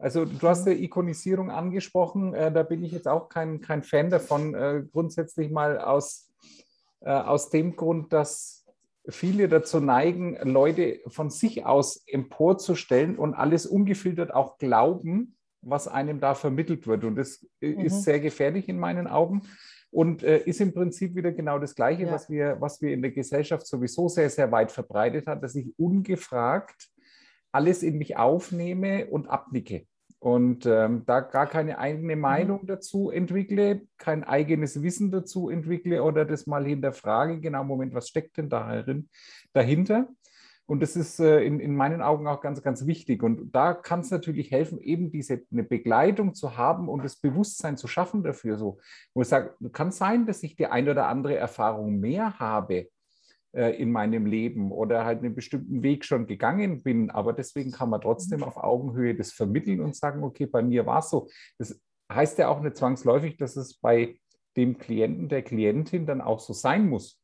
also 0.02 0.26
du 0.26 0.48
hast 0.48 0.66
die 0.66 0.84
Ikonisierung 0.84 1.52
angesprochen, 1.52 2.34
äh, 2.34 2.52
da 2.52 2.64
bin 2.64 2.84
ich 2.84 2.92
jetzt 2.92 3.08
auch 3.08 3.30
kein, 3.30 3.62
kein 3.62 3.84
Fan 3.84 4.10
davon. 4.10 4.56
Äh, 4.56 4.84
grundsätzlich 4.92 5.52
mal 5.52 5.78
aus, 5.78 6.32
äh, 7.02 7.12
aus 7.12 7.52
dem 7.52 7.76
Grund, 7.76 8.12
dass 8.12 8.66
viele 9.08 9.48
dazu 9.48 9.80
neigen, 9.80 10.38
Leute 10.42 11.02
von 11.08 11.30
sich 11.30 11.68
aus 11.68 12.04
emporzustellen 12.08 13.16
und 13.16 13.36
alles 13.36 13.68
ungefiltert 13.68 14.34
auch 14.34 14.58
glauben, 14.58 15.38
was 15.62 15.88
einem 15.88 16.20
da 16.20 16.34
vermittelt 16.34 16.88
wird. 16.88 17.04
Und 17.04 17.16
das 17.16 17.46
mhm. 17.62 17.82
ist 17.82 18.02
sehr 18.02 18.20
gefährlich 18.20 18.70
in 18.70 18.80
meinen 18.80 19.06
Augen 19.06 19.44
und 19.92 20.24
äh, 20.24 20.40
ist 20.40 20.62
im 20.62 20.74
Prinzip 20.74 21.16
wieder 21.16 21.32
genau 21.32 21.60
das 21.60 21.76
Gleiche, 21.76 22.04
ja. 22.04 22.12
was, 22.12 22.30
wir, 22.30 22.58
was 22.60 22.82
wir 22.82 22.94
in 22.94 23.02
der 23.02 23.12
Gesellschaft 23.12 23.68
sowieso 23.68 24.08
sehr, 24.08 24.30
sehr 24.30 24.52
weit 24.52 24.72
verbreitet 24.72 25.28
hat, 25.28 25.44
dass 25.44 25.56
ich 25.56 25.74
ungefragt 25.78 26.90
alles 27.52 27.84
in 27.84 27.98
mich 27.98 28.16
aufnehme 28.16 29.08
und 29.08 29.28
abnicke 29.28 29.86
und 30.20 30.68
ähm, 30.68 31.04
da 31.08 31.20
gar 31.22 31.48
keine 31.48 31.80
eigene 31.80 32.16
mhm. 32.16 32.22
Meinung 32.22 32.68
dazu 32.68 33.10
entwickle, 33.10 33.82
kein 33.98 34.24
eigenes 34.24 34.84
Wissen 34.84 35.12
dazu 35.12 35.50
entwickle 35.50 36.04
oder 36.04 36.26
das 36.26 36.46
mal 36.46 36.64
hinterfrage, 36.64 37.40
genau, 37.40 37.64
Moment, 37.64 37.94
was 37.94 38.08
steckt 38.08 38.38
denn 38.38 38.48
da 38.48 38.86
dahinter? 39.52 40.08
Und 40.72 40.82
das 40.82 40.96
ist 40.96 41.20
äh, 41.20 41.44
in, 41.44 41.60
in 41.60 41.76
meinen 41.76 42.02
Augen 42.02 42.28
auch 42.28 42.40
ganz, 42.40 42.62
ganz 42.62 42.86
wichtig. 42.86 43.24
Und 43.24 43.52
da 43.54 43.74
kann 43.74 44.00
es 44.00 44.10
natürlich 44.10 44.52
helfen, 44.52 44.80
eben 44.80 45.12
diese 45.12 45.42
eine 45.52 45.66
Begleitung 45.66 46.34
zu 46.34 46.56
haben 46.56 46.88
und 46.88 47.04
das 47.04 47.18
Bewusstsein 47.18 47.76
zu 47.76 47.90
schaffen 47.90 48.24
dafür. 48.24 48.58
So, 48.58 48.80
wo 49.14 49.22
ich 49.22 49.28
sage, 49.28 49.54
kann 49.74 49.92
sein, 49.92 50.26
dass 50.26 50.44
ich 50.44 50.56
die 50.56 50.68
ein 50.68 50.88
oder 50.88 51.10
andere 51.10 51.36
Erfahrung 51.36 52.00
mehr 52.00 52.40
habe 52.40 52.88
äh, 53.52 53.76
in 53.82 53.92
meinem 53.92 54.26
Leben 54.26 54.72
oder 54.72 55.04
halt 55.04 55.20
einen 55.20 55.36
bestimmten 55.36 55.84
Weg 55.84 56.06
schon 56.06 56.26
gegangen 56.26 56.82
bin, 56.84 57.10
aber 57.10 57.34
deswegen 57.34 57.74
kann 57.74 57.90
man 57.90 58.00
trotzdem 58.00 58.42
auf 58.42 58.56
Augenhöhe 58.56 59.14
das 59.14 59.34
vermitteln 59.34 59.82
und 59.82 59.98
sagen, 59.98 60.24
okay, 60.24 60.46
bei 60.46 60.64
mir 60.64 60.86
war 60.86 61.00
es 61.00 61.10
so. 61.10 61.28
Das 61.58 61.78
heißt 62.10 62.38
ja 62.38 62.48
auch 62.48 62.62
nicht 62.62 62.78
zwangsläufig, 62.78 63.36
dass 63.36 63.58
es 63.58 63.74
bei 63.74 64.22
dem 64.56 64.78
Klienten, 64.78 65.28
der 65.28 65.42
Klientin 65.42 66.06
dann 66.06 66.22
auch 66.22 66.40
so 66.40 66.54
sein 66.54 66.88
muss, 66.88 67.22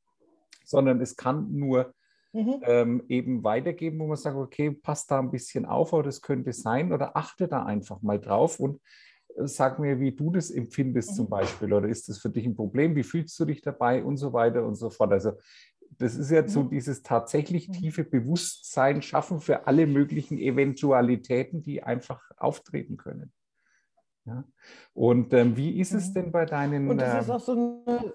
sondern 0.66 1.00
es 1.00 1.16
kann 1.16 1.50
nur 1.54 1.94
mhm. 2.38 2.62
ähm, 2.64 3.04
eben 3.08 3.44
weitergeben, 3.44 4.00
wo 4.00 4.08
man 4.08 4.18
sagt, 4.18 4.38
okay, 4.38 4.72
passt 4.72 5.12
da 5.12 5.20
ein 5.20 5.32
bisschen 5.32 5.66
auf 5.66 5.94
oder 5.94 6.04
das 6.04 6.22
könnte 6.22 6.54
sein 6.54 6.94
oder 6.94 7.18
achte 7.18 7.48
da 7.48 7.64
einfach 7.64 8.02
mal 8.02 8.20
drauf 8.20 8.60
und 8.60 8.80
äh, 9.36 9.48
sag 9.48 9.80
mir, 9.80 10.00
wie 10.00 10.12
du 10.12 10.32
das 10.32 10.52
empfindest 10.52 11.12
mhm. 11.12 11.16
zum 11.16 11.30
Beispiel 11.30 11.74
oder 11.74 11.88
ist 11.88 12.10
das 12.10 12.20
für 12.20 12.30
dich 12.30 12.46
ein 12.46 12.56
Problem, 12.56 12.96
wie 12.96 13.04
fühlst 13.04 13.40
du 13.40 13.46
dich 13.46 13.62
dabei 13.62 14.04
und 14.04 14.18
so 14.18 14.34
weiter 14.34 14.66
und 14.66 14.76
so 14.76 14.90
fort. 14.90 15.12
Also 15.12 15.34
das 15.98 16.16
ist 16.16 16.32
ja 16.32 16.48
so 16.48 16.64
mhm. 16.64 16.70
dieses 16.70 17.02
tatsächlich 17.02 17.70
mhm. 17.70 17.74
tiefe 17.74 18.04
Bewusstsein 18.04 19.02
schaffen 19.02 19.40
für 19.40 19.68
alle 19.68 19.88
möglichen 19.88 20.38
Eventualitäten, 20.38 21.64
die 21.64 21.84
einfach 21.84 22.22
auftreten 22.38 22.98
können. 22.98 23.32
Ja. 24.26 24.44
Und 24.94 25.34
ähm, 25.34 25.56
wie 25.56 25.80
ist 25.80 25.94
es 25.94 26.14
denn 26.14 26.32
bei 26.32 26.46
deinen... 26.46 26.90
Und 26.90 26.98
das 26.98 27.24
ist 27.24 27.30
ähm, 27.30 27.36
auch 27.36 27.40
so 27.40 27.52
eine, 27.86 28.14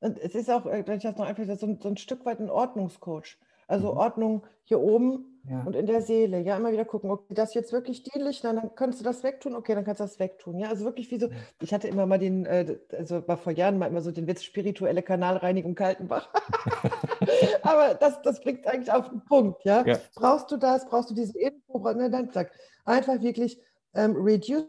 Und 0.00 0.18
es 0.18 0.34
ist 0.34 0.50
auch, 0.50 0.66
äh, 0.66 0.86
wenn 0.86 0.98
ich 0.98 1.02
das 1.02 1.16
noch 1.16 1.26
einfach 1.26 1.44
so 1.56 1.66
ein, 1.66 1.78
so 1.80 1.88
ein 1.88 1.96
Stück 1.96 2.24
weit 2.24 2.40
ein 2.40 2.50
Ordnungscoach. 2.50 3.38
Also 3.66 3.92
mhm. 3.92 3.98
Ordnung 3.98 4.46
hier 4.64 4.80
oben 4.80 5.40
ja. 5.48 5.62
und 5.64 5.76
in 5.76 5.86
der 5.86 6.00
Seele. 6.00 6.40
Ja, 6.40 6.56
immer 6.56 6.72
wieder 6.72 6.84
gucken, 6.84 7.10
okay, 7.10 7.34
das 7.34 7.54
jetzt 7.54 7.72
wirklich 7.72 8.02
dienlich, 8.02 8.40
dann, 8.40 8.56
dann 8.56 8.74
kannst 8.74 9.00
du 9.00 9.04
das 9.04 9.22
wegtun, 9.22 9.54
okay, 9.54 9.74
dann 9.74 9.84
kannst 9.84 10.00
du 10.00 10.04
das 10.04 10.18
wegtun. 10.18 10.58
Ja, 10.58 10.68
also 10.68 10.84
wirklich 10.84 11.10
wie 11.10 11.18
so, 11.18 11.28
ich 11.60 11.74
hatte 11.74 11.88
immer 11.88 12.06
mal 12.06 12.18
den, 12.18 12.46
äh, 12.46 12.78
also 12.96 13.26
war 13.28 13.36
vor 13.36 13.52
Jahren 13.52 13.78
mal 13.78 13.86
immer 13.86 14.00
so 14.00 14.10
den 14.10 14.26
Witz, 14.26 14.42
spirituelle 14.42 15.02
Kanalreinigung 15.02 15.74
Kaltenbach. 15.74 16.28
Aber 17.62 17.94
das, 17.94 18.22
das 18.22 18.40
bringt 18.40 18.66
eigentlich 18.66 18.92
auf 18.92 19.10
den 19.10 19.24
Punkt, 19.24 19.64
ja? 19.64 19.84
ja. 19.86 19.98
Brauchst 20.14 20.50
du 20.50 20.56
das, 20.56 20.86
brauchst 20.88 21.10
du 21.10 21.14
diese 21.14 21.38
Info, 21.38 21.78
ne, 21.92 22.10
dann 22.10 22.30
sag, 22.30 22.50
einfach 22.84 23.20
wirklich 23.20 23.60
ähm, 23.94 24.16
reduce 24.16 24.66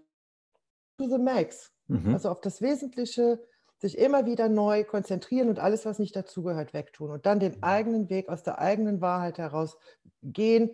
to 0.98 1.08
the 1.08 1.18
max. 1.18 1.72
Mhm. 1.88 2.14
Also 2.14 2.30
auf 2.30 2.42
das 2.42 2.62
Wesentliche, 2.62 3.40
sich 3.80 3.98
immer 3.98 4.26
wieder 4.26 4.50
neu 4.50 4.84
konzentrieren 4.84 5.50
und 5.50 5.60
alles, 5.60 5.86
was 5.86 6.00
nicht 6.00 6.16
dazugehört, 6.16 6.74
wegtun 6.74 7.10
und 7.12 7.26
dann 7.26 7.40
den 7.40 7.54
mhm. 7.54 7.64
eigenen 7.64 8.10
Weg 8.10 8.30
aus 8.30 8.44
der 8.44 8.60
eigenen 8.60 9.02
Wahrheit 9.02 9.38
heraus 9.38 9.78
gehen, 10.22 10.72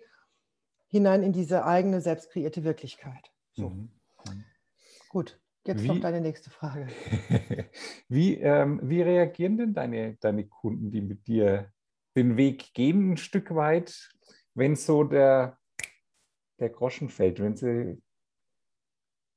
hinein 0.88 1.24
in 1.24 1.32
diese 1.32 1.66
eigene 1.66 2.02
selbst 2.02 2.32
kreierte 2.32 2.64
Wirklichkeit. 2.64 3.32
So. 3.54 3.70
Mhm. 3.70 3.90
mhm. 4.28 4.44
Gut, 5.10 5.40
jetzt 5.66 5.84
wie, 5.84 5.88
kommt 5.88 6.04
deine 6.04 6.20
nächste 6.20 6.50
Frage. 6.50 6.88
wie, 8.10 8.36
ähm, 8.36 8.80
wie 8.84 9.02
reagieren 9.02 9.58
denn 9.58 9.74
deine, 9.74 10.16
deine 10.16 10.48
Kunden, 10.48 10.92
die 10.92 11.02
mit 11.02 11.28
dir 11.28 11.72
den 12.16 12.38
Weg 12.38 12.74
gehen, 12.74 13.12
ein 13.12 13.18
Stück 13.18 13.54
weit, 13.54 14.10
wenn 14.56 14.76
so 14.76 15.04
der, 15.04 15.60
der 16.60 16.70
Groschen 16.70 17.10
fällt, 17.10 17.40
wenn 17.40 17.56
sie 17.56 18.02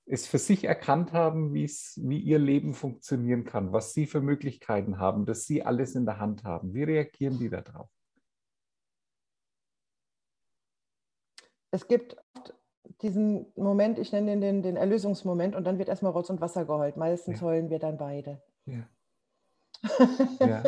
es 0.08 0.26
für 0.26 0.38
sich 0.38 0.64
erkannt 0.64 1.12
haben, 1.12 1.52
wie 1.52 2.18
ihr 2.18 2.38
Leben 2.38 2.74
funktionieren 2.74 3.44
kann, 3.44 3.72
was 3.72 3.92
sie 3.92 4.06
für 4.06 4.20
Möglichkeiten 4.20 4.98
haben, 4.98 5.26
dass 5.26 5.44
sie 5.44 5.62
alles 5.62 5.94
in 5.94 6.06
der 6.06 6.18
Hand 6.18 6.44
haben. 6.44 6.74
Wie 6.74 6.82
reagieren 6.82 7.38
die 7.38 7.50
darauf? 7.50 7.88
Es 11.70 11.86
gibt 11.86 12.16
diesen 13.02 13.46
Moment, 13.54 13.98
ich 13.98 14.10
nenne 14.12 14.40
den, 14.40 14.62
den 14.62 14.76
Erlösungsmoment, 14.76 15.54
und 15.54 15.64
dann 15.64 15.78
wird 15.78 15.90
erstmal 15.90 16.12
Rotz 16.12 16.30
und 16.30 16.40
Wasser 16.40 16.64
geheult. 16.64 16.96
Meistens 16.96 17.40
ja. 17.40 17.46
heulen 17.46 17.68
wir 17.68 17.78
dann 17.78 17.98
beide. 17.98 18.40
Ja. 18.64 18.88
ja. 20.40 20.62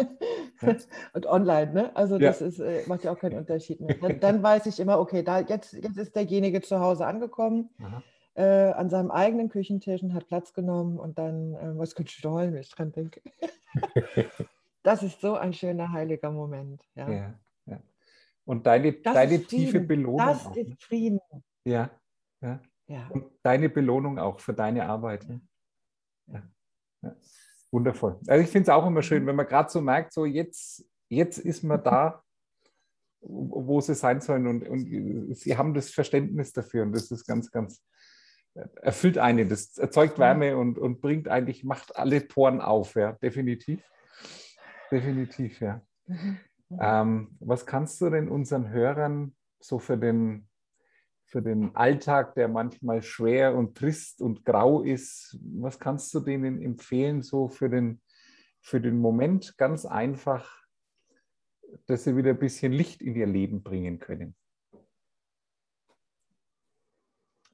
ja. 0.60 0.76
und 1.14 1.26
online, 1.26 1.72
ne? 1.72 1.96
Also 1.96 2.18
das 2.18 2.42
ist, 2.42 2.60
äh, 2.60 2.82
macht 2.86 3.04
ja 3.04 3.12
auch 3.12 3.18
keinen 3.18 3.38
Unterschied 3.38 3.80
mehr. 3.80 3.96
Dann, 3.96 4.20
dann, 4.20 4.42
weiß 4.42 4.66
ich 4.66 4.78
immer, 4.78 5.00
okay, 5.00 5.22
da, 5.22 5.40
jetzt, 5.40 5.72
jetzt 5.72 5.96
ist 5.96 6.14
derjenige 6.14 6.60
zu 6.60 6.78
Hause 6.78 7.06
angekommen. 7.06 7.70
Aha 7.80 8.02
äh, 8.34 8.72
an 8.72 8.90
seinem 8.90 9.10
eigenen 9.10 9.48
Küchentisch 9.48 10.02
und 10.02 10.14
hat 10.14 10.28
Platz 10.28 10.52
genommen 10.52 10.98
und 10.98 11.18
dann, 11.18 11.54
äh, 11.54 11.78
was 11.78 11.94
könnte 11.94 12.12
ich 12.16 12.24
heulen, 12.24 12.54
wenn 12.54 12.60
ich 12.60 12.70
dran 12.70 12.92
denke. 12.92 13.20
das 14.82 15.02
ist 15.02 15.20
so 15.20 15.34
ein 15.34 15.52
schöner, 15.52 15.92
heiliger 15.92 16.30
Moment. 16.30 16.82
Ja. 16.94 17.10
ja, 17.10 17.34
ja. 17.66 17.80
Und 18.44 18.66
deine, 18.66 18.92
deine 18.92 19.42
tiefe 19.42 19.80
Belohnung. 19.80 20.26
Das 20.26 20.46
auch, 20.46 20.56
ist 20.56 20.68
ne? 20.68 20.76
Frieden. 20.78 21.20
Ja, 21.64 21.90
ja. 22.40 22.60
ja. 22.86 23.08
Und 23.08 23.26
deine 23.42 23.68
Belohnung 23.68 24.18
auch 24.18 24.40
für 24.40 24.54
deine 24.54 24.86
Arbeit. 24.86 25.28
Ne? 25.28 25.40
Ja. 26.26 26.42
ja. 27.02 27.16
Wundervoll. 27.70 28.18
Also 28.26 28.42
ich 28.42 28.50
finde 28.50 28.70
es 28.70 28.74
auch 28.74 28.86
immer 28.86 29.02
schön, 29.02 29.22
mhm. 29.22 29.28
wenn 29.28 29.36
man 29.36 29.46
gerade 29.46 29.70
so 29.70 29.80
merkt, 29.80 30.12
so 30.12 30.24
jetzt, 30.24 30.84
jetzt 31.08 31.38
ist 31.38 31.62
man 31.62 31.82
da, 31.82 32.22
wo 33.20 33.80
sie 33.80 33.94
sein 33.94 34.20
sollen 34.20 34.46
und, 34.46 34.66
und 34.66 35.36
sie 35.36 35.56
haben 35.56 35.74
das 35.74 35.90
Verständnis 35.90 36.52
dafür 36.52 36.84
und 36.84 36.92
das 36.92 37.10
ist 37.10 37.26
ganz, 37.26 37.50
ganz, 37.50 37.84
erfüllt 38.54 39.18
einen, 39.18 39.48
das 39.48 39.78
erzeugt 39.78 40.18
mhm. 40.18 40.22
Wärme 40.22 40.56
und, 40.56 40.78
und 40.78 41.00
bringt 41.00 41.28
eigentlich, 41.28 41.64
macht 41.64 41.96
alle 41.96 42.20
Poren 42.20 42.60
auf, 42.60 42.94
ja, 42.94 43.12
definitiv. 43.12 43.82
Definitiv, 44.90 45.60
ja. 45.60 45.82
Mhm. 46.06 46.38
Ähm, 46.78 47.36
was 47.40 47.66
kannst 47.66 48.00
du 48.00 48.10
denn 48.10 48.28
unseren 48.28 48.70
Hörern 48.70 49.34
so 49.60 49.78
für 49.78 49.98
den, 49.98 50.48
für 51.26 51.42
den 51.42 51.74
Alltag, 51.76 52.34
der 52.34 52.48
manchmal 52.48 53.02
schwer 53.02 53.54
und 53.54 53.76
trist 53.76 54.20
und 54.20 54.44
grau 54.44 54.82
ist, 54.82 55.38
was 55.42 55.78
kannst 55.78 56.12
du 56.14 56.20
denen 56.20 56.60
empfehlen, 56.62 57.22
so 57.22 57.48
für 57.48 57.68
den, 57.68 58.00
für 58.60 58.80
den 58.80 58.98
Moment 58.98 59.56
ganz 59.58 59.84
einfach, 59.84 60.60
dass 61.86 62.04
sie 62.04 62.16
wieder 62.16 62.30
ein 62.30 62.38
bisschen 62.38 62.72
Licht 62.72 63.00
in 63.00 63.14
ihr 63.14 63.26
Leben 63.26 63.62
bringen 63.62 63.98
können? 63.98 64.34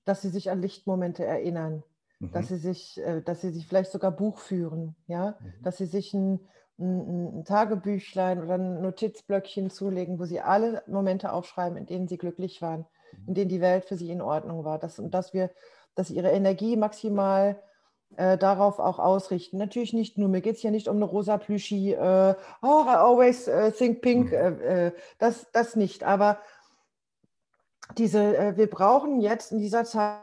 Dass 0.07 0.23
sie 0.23 0.31
sich 0.31 0.51
an 0.51 0.63
Lichtmomente 0.63 1.25
erinnern, 1.25 1.83
mhm. 2.21 2.33
dass, 2.33 2.49
sie 2.49 2.57
sich, 2.57 2.99
äh, 3.05 3.21
dass 3.21 3.43
sie 3.43 3.51
sich 3.51 3.67
vielleicht 3.67 3.91
sogar 3.91 4.13
Buch 4.13 4.39
führen, 4.39 4.97
ja? 5.07 5.37
Mhm. 5.39 5.63
dass 5.63 5.77
sie 5.77 5.87
sich 5.87 6.15
ein, 6.15 6.41
ein, 6.79 7.41
ein, 7.41 7.45
Tagebüchlein 7.45 8.43
oder 8.43 8.55
ein 8.55 8.81
Notizblöckchen 8.81 9.69
zulegen, 9.69 10.19
wo 10.19 10.25
sie 10.25 10.41
alle 10.41 10.83
Momente 10.87 11.33
aufschreiben, 11.33 11.77
in 11.77 11.87
denen 11.87 12.09
sie 12.09 12.17
glücklich 12.17 12.63
waren, 12.63 12.87
in 13.27 13.35
denen 13.35 13.51
die 13.51 13.61
Welt 13.61 13.85
für 13.85 13.97
sie 13.97 14.11
in 14.11 14.23
Ordnung 14.23 14.65
war. 14.65 14.79
Das, 14.79 14.99
und 14.99 15.13
dass 15.13 15.35
wir, 15.35 15.51
dass 15.95 16.11
ihre 16.11 16.31
Energie 16.31 16.77
maximal 16.77 17.61
äh, 18.17 18.39
darauf 18.39 18.79
auch 18.79 18.99
ausrichten. 18.99 19.59
Natürlich 19.59 19.93
nicht 19.93 20.17
nur, 20.19 20.29
mir 20.29 20.41
geht 20.41 20.57
es 20.57 20.63
ja 20.63 20.71
nicht 20.71 20.89
um 20.89 20.97
eine 20.97 21.05
rosa 21.05 21.39
Plüschi, 21.39 21.93
äh, 21.93 22.35
oh, 22.63 22.85
I 22.85 22.95
always 22.95 23.49
uh, 23.49 23.71
think 23.71 24.01
pink, 24.01 24.31
mhm. 24.31 24.33
Äh, 24.37 24.87
äh, 24.87 24.93
das, 25.19 25.51
das 25.53 25.77
nicht. 25.77 26.05
Aber 26.05 26.39
diese, 27.97 28.37
äh, 28.37 28.57
wir 28.57 28.69
brauchen 28.69 29.21
jetzt 29.21 29.53
in 29.53 29.59
dieser 29.59 29.85
Zeit, 29.85 30.21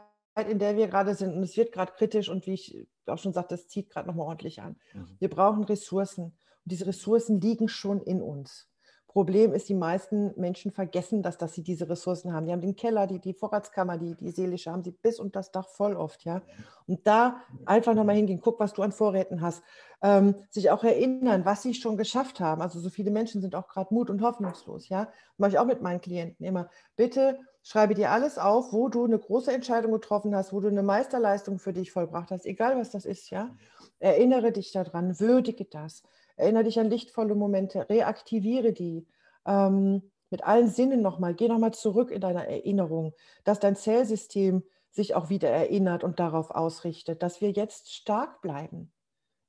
in 0.48 0.58
der 0.58 0.76
wir 0.76 0.88
gerade 0.88 1.14
sind, 1.14 1.34
und 1.34 1.42
es 1.42 1.56
wird 1.56 1.72
gerade 1.72 1.92
kritisch 1.92 2.28
und 2.28 2.46
wie 2.46 2.54
ich 2.54 2.86
auch 3.06 3.18
schon 3.18 3.32
sagte, 3.32 3.54
es 3.54 3.68
zieht 3.68 3.90
gerade 3.90 4.08
nochmal 4.08 4.26
ordentlich 4.26 4.60
an. 4.62 4.76
Mhm. 4.92 5.16
Wir 5.18 5.30
brauchen 5.30 5.64
Ressourcen. 5.64 6.24
Und 6.24 6.36
diese 6.64 6.86
Ressourcen 6.86 7.40
liegen 7.40 7.68
schon 7.68 8.00
in 8.00 8.22
uns. 8.22 8.68
Problem 9.14 9.52
ist, 9.52 9.68
die 9.68 9.74
meisten 9.74 10.32
Menschen 10.36 10.72
vergessen, 10.72 11.22
dass, 11.22 11.38
dass 11.38 11.54
sie 11.54 11.62
diese 11.62 11.88
Ressourcen 11.88 12.32
haben. 12.32 12.46
Die 12.46 12.52
haben 12.52 12.60
den 12.60 12.74
Keller, 12.74 13.06
die, 13.06 13.20
die 13.20 13.32
Vorratskammer, 13.32 13.96
die, 13.96 14.16
die 14.16 14.32
seelische, 14.32 14.72
haben 14.72 14.82
sie 14.82 14.90
bis 14.90 15.20
und 15.20 15.36
das 15.36 15.52
Dach 15.52 15.68
voll 15.68 15.94
oft. 15.94 16.24
Ja? 16.24 16.42
Und 16.88 17.06
da 17.06 17.36
einfach 17.64 17.94
nochmal 17.94 18.16
hingehen, 18.16 18.40
guck, 18.40 18.58
was 18.58 18.72
du 18.72 18.82
an 18.82 18.90
Vorräten 18.90 19.40
hast. 19.40 19.62
Ähm, 20.02 20.34
sich 20.50 20.68
auch 20.72 20.82
erinnern, 20.82 21.44
was 21.44 21.62
sie 21.62 21.74
schon 21.74 21.96
geschafft 21.96 22.40
haben. 22.40 22.60
Also 22.60 22.80
so 22.80 22.90
viele 22.90 23.12
Menschen 23.12 23.40
sind 23.40 23.54
auch 23.54 23.68
gerade 23.68 23.94
mut- 23.94 24.10
und 24.10 24.20
hoffnungslos. 24.20 24.88
Ja? 24.88 25.08
Mache 25.38 25.52
ich 25.52 25.58
auch 25.60 25.66
mit 25.66 25.80
meinen 25.80 26.00
Klienten 26.00 26.44
immer. 26.44 26.68
Bitte 26.96 27.38
schreibe 27.64 27.94
dir 27.94 28.12
alles 28.12 28.38
auf, 28.38 28.72
wo 28.72 28.88
du 28.88 29.04
eine 29.04 29.18
große 29.18 29.52
Entscheidung 29.52 29.90
getroffen 29.90 30.36
hast, 30.36 30.52
wo 30.52 30.60
du 30.60 30.68
eine 30.68 30.84
Meisterleistung 30.84 31.58
für 31.58 31.72
dich 31.72 31.90
vollbracht 31.90 32.30
hast, 32.30 32.46
egal 32.46 32.78
was 32.78 32.90
das 32.90 33.04
ist. 33.04 33.30
Ja? 33.30 33.56
Erinnere 33.98 34.52
dich 34.52 34.70
daran, 34.70 35.18
würdige 35.18 35.64
das 35.64 36.04
Erinnere 36.36 36.64
dich 36.64 36.80
an 36.80 36.90
lichtvolle 36.90 37.34
Momente, 37.34 37.88
reaktiviere 37.88 38.72
die. 38.72 39.06
Ähm, 39.46 40.10
mit 40.30 40.42
allen 40.42 40.68
Sinnen 40.68 41.00
nochmal, 41.00 41.34
geh 41.34 41.46
nochmal 41.46 41.74
zurück 41.74 42.10
in 42.10 42.20
deiner 42.20 42.48
Erinnerung, 42.48 43.12
dass 43.44 43.60
dein 43.60 43.76
Zellsystem 43.76 44.64
sich 44.90 45.14
auch 45.14 45.28
wieder 45.28 45.48
erinnert 45.48 46.02
und 46.02 46.18
darauf 46.18 46.50
ausrichtet, 46.50 47.22
dass 47.22 47.40
wir 47.40 47.50
jetzt 47.50 47.92
stark 47.92 48.40
bleiben. 48.40 48.92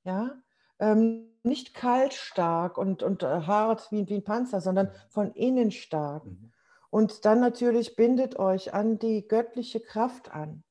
Ja, 0.03 0.35
ähm, 0.77 1.31
nicht 1.41 1.73
kalt 1.73 2.13
stark 2.13 2.77
und, 2.77 3.01
und 3.01 3.23
äh, 3.23 3.25
hart 3.25 3.91
wie, 3.91 4.07
wie 4.09 4.15
ein 4.15 4.23
Panzer, 4.23 4.61
sondern 4.61 4.91
von 5.09 5.31
innen 5.31 5.71
stark. 5.71 6.25
Mhm. 6.25 6.51
Und 6.95 7.25
dann 7.25 7.41
natürlich 7.41 7.97
bindet 7.97 8.39
euch 8.39 8.73
an 8.73 8.99
die 8.99 9.27
göttliche 9.27 9.81
Kraft 9.81 10.31
an. 10.33 10.63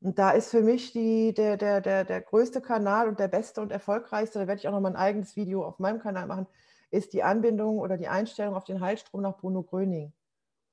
Und 0.00 0.18
da 0.18 0.32
ist 0.32 0.50
für 0.50 0.62
mich 0.62 0.90
die, 0.90 1.32
der, 1.32 1.56
der, 1.56 1.80
der, 1.80 2.02
der 2.02 2.22
größte 2.22 2.60
Kanal 2.60 3.06
und 3.06 3.20
der 3.20 3.28
beste 3.28 3.60
und 3.60 3.70
erfolgreichste, 3.70 4.40
da 4.40 4.48
werde 4.48 4.58
ich 4.58 4.66
auch 4.66 4.72
noch 4.72 4.80
mal 4.80 4.88
ein 4.88 4.96
eigenes 4.96 5.36
Video 5.36 5.64
auf 5.64 5.78
meinem 5.78 6.00
Kanal 6.00 6.26
machen, 6.26 6.48
ist 6.90 7.12
die 7.12 7.22
Anbindung 7.22 7.78
oder 7.78 7.96
die 7.96 8.08
Einstellung 8.08 8.56
auf 8.56 8.64
den 8.64 8.80
Heilstrom 8.80 9.22
nach 9.22 9.36
Bruno 9.36 9.62
Gröning. 9.62 10.12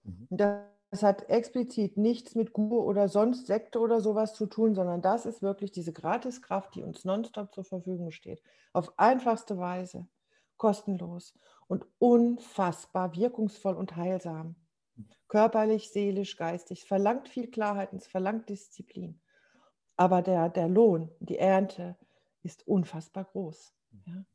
Mhm. 0.01 0.27
Das 0.31 1.03
hat 1.03 1.29
explizit 1.29 1.97
nichts 1.97 2.33
mit 2.33 2.51
Guru 2.51 2.81
oder 2.81 3.07
sonst 3.07 3.45
Sekte 3.45 3.79
oder 3.79 4.01
sowas 4.01 4.33
zu 4.33 4.47
tun, 4.47 4.73
sondern 4.73 5.03
das 5.03 5.27
ist 5.27 5.43
wirklich 5.43 5.71
diese 5.71 5.93
Gratiskraft, 5.93 6.73
die 6.73 6.81
uns 6.81 7.05
nonstop 7.05 7.53
zur 7.53 7.65
Verfügung 7.65 8.09
steht. 8.09 8.41
Auf 8.73 8.97
einfachste 8.97 9.59
Weise, 9.59 10.07
kostenlos 10.57 11.35
und 11.67 11.85
unfassbar 11.99 13.15
wirkungsvoll 13.15 13.75
und 13.75 13.95
heilsam. 13.95 14.55
Körperlich, 15.27 15.91
seelisch, 15.91 16.35
geistig. 16.35 16.81
Es 16.81 16.87
verlangt 16.87 17.29
viel 17.29 17.49
Klarheit 17.49 17.93
und 17.93 18.01
es 18.01 18.07
verlangt 18.07 18.49
Disziplin. 18.49 19.21
Aber 19.95 20.21
der, 20.21 20.49
der 20.49 20.67
Lohn, 20.67 21.09
die 21.19 21.37
Ernte 21.37 21.95
ist 22.43 22.67
unfassbar 22.67 23.25
groß. 23.25 23.73
Ja? 24.05 24.25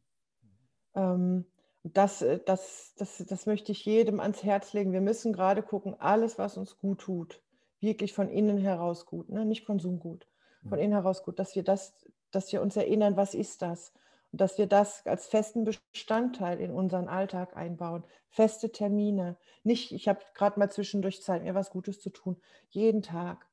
Ähm, 0.95 1.45
das, 1.93 2.23
äh, 2.23 2.41
das, 2.45 2.95
das, 2.97 3.19
das 3.27 3.47
möchte 3.47 3.73
ich 3.73 3.85
jedem 3.85 4.21
ans 4.21 4.43
Herz 4.43 4.73
legen. 4.73 4.93
Wir 4.93 5.01
müssen 5.01 5.33
gerade 5.33 5.63
gucken, 5.63 5.95
alles, 5.99 6.39
was 6.39 6.57
uns 6.57 6.79
gut 6.79 7.01
tut, 7.01 7.43
wirklich 7.81 8.13
von 8.13 8.29
innen 8.29 8.59
heraus 8.59 9.07
gut, 9.07 9.29
ne? 9.29 9.45
nicht 9.45 9.67
Konsumgut, 9.67 10.27
von 10.69 10.79
innen 10.79 10.93
heraus 10.93 11.23
gut, 11.23 11.39
dass 11.39 11.55
wir, 11.55 11.63
das, 11.63 11.95
dass 12.31 12.53
wir 12.53 12.63
uns 12.63 12.77
erinnern, 12.77 13.17
was 13.17 13.35
ist 13.35 13.63
das? 13.63 13.93
Dass 14.37 14.59
wir 14.59 14.67
das 14.67 15.07
als 15.07 15.27
festen 15.27 15.65
Bestandteil 15.65 16.61
in 16.61 16.71
unseren 16.73 17.09
Alltag 17.09 17.57
einbauen. 17.57 18.05
Feste 18.29 18.71
Termine. 18.71 19.37
Nicht, 19.63 19.93
ich 19.93 20.09
habe 20.09 20.21
gerade 20.35 20.59
mal 20.59 20.71
zwischendurch 20.71 21.23
Zeit, 21.23 21.43
mir 21.43 21.55
was 21.55 21.71
Gutes 21.71 22.01
zu 22.01 22.11
tun. 22.11 22.41
Jeden 22.69 23.03
Tag. 23.03 23.47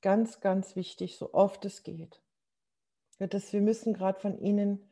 Ganz, 0.00 0.40
ganz 0.40 0.74
wichtig, 0.74 1.16
so 1.16 1.32
oft 1.32 1.64
es 1.64 1.82
geht. 1.82 2.20
Das, 3.18 3.52
wir 3.52 3.60
müssen 3.60 3.94
gerade 3.94 4.18
von 4.18 4.36
innen 4.38 4.90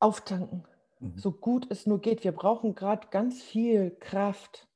auftanken 0.00 0.66
Mhm. 1.04 1.18
so 1.18 1.32
gut 1.32 1.66
es 1.70 1.86
nur 1.86 2.00
geht. 2.00 2.24
Wir 2.24 2.32
brauchen 2.32 2.74
gerade 2.74 3.08
ganz 3.10 3.42
viel 3.42 3.90
Kraft. 3.90 4.68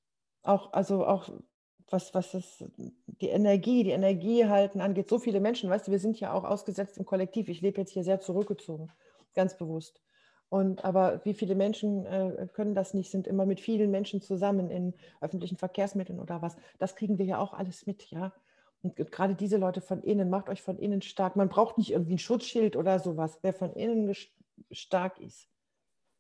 Auch, 0.43 0.73
also 0.73 1.07
auch 1.07 1.29
was, 1.93 2.15
was 2.15 2.33
das, 2.33 2.65
die 3.07 3.29
Energie, 3.29 3.85
die 3.85 3.91
Energie 3.91 4.47
halten 4.47 4.81
angeht. 4.81 5.09
So 5.09 5.19
viele 5.19 5.41
Menschen, 5.41 5.71
weißt 5.71 5.89
du, 5.89 5.91
wir 5.91 5.99
sind 5.99 6.21
ja 6.21 6.33
auch 6.33 6.45
ausgesetzt 6.45 6.99
im 6.99 7.05
Kollektiv. 7.05 7.49
Ich 7.49 7.61
lebe 7.61 7.81
jetzt 7.81 7.93
hier 7.93 8.05
sehr 8.05 8.21
zurückgezogen, 8.21 8.91
ganz 9.35 9.57
bewusst. 9.57 10.03
Und 10.51 10.85
aber 10.85 11.25
wie 11.25 11.35
viele 11.35 11.55
Menschen 11.55 12.07
äh, 12.07 12.49
können 12.53 12.75
das 12.75 12.95
nicht, 12.95 13.11
sind 13.11 13.27
immer 13.27 13.45
mit 13.45 13.61
vielen 13.61 13.91
Menschen 13.91 14.23
zusammen 14.23 14.71
in 14.71 14.95
öffentlichen 15.21 15.59
Verkehrsmitteln 15.59 16.21
oder 16.21 16.41
was. 16.41 16.57
Das 16.79 16.97
kriegen 16.97 17.19
wir 17.19 17.27
ja 17.27 17.39
auch 17.39 17.53
alles 17.53 17.87
mit, 17.87 18.11
ja. 18.11 18.33
Und 18.81 18.97
gerade 18.97 19.35
diese 19.35 19.57
Leute 19.57 19.81
von 19.81 20.03
innen, 20.03 20.31
macht 20.31 20.49
euch 20.49 20.63
von 20.63 20.79
innen 20.79 21.03
stark. 21.03 21.37
Man 21.37 21.49
braucht 21.49 21.79
nicht 21.79 21.91
irgendwie 21.91 22.15
ein 22.15 22.19
Schutzschild 22.19 22.77
oder 22.77 23.01
sowas. 23.01 23.39
Wer 23.43 23.53
von 23.53 23.73
innen 23.73 24.15
stark 24.71 25.19
ist, 25.21 25.49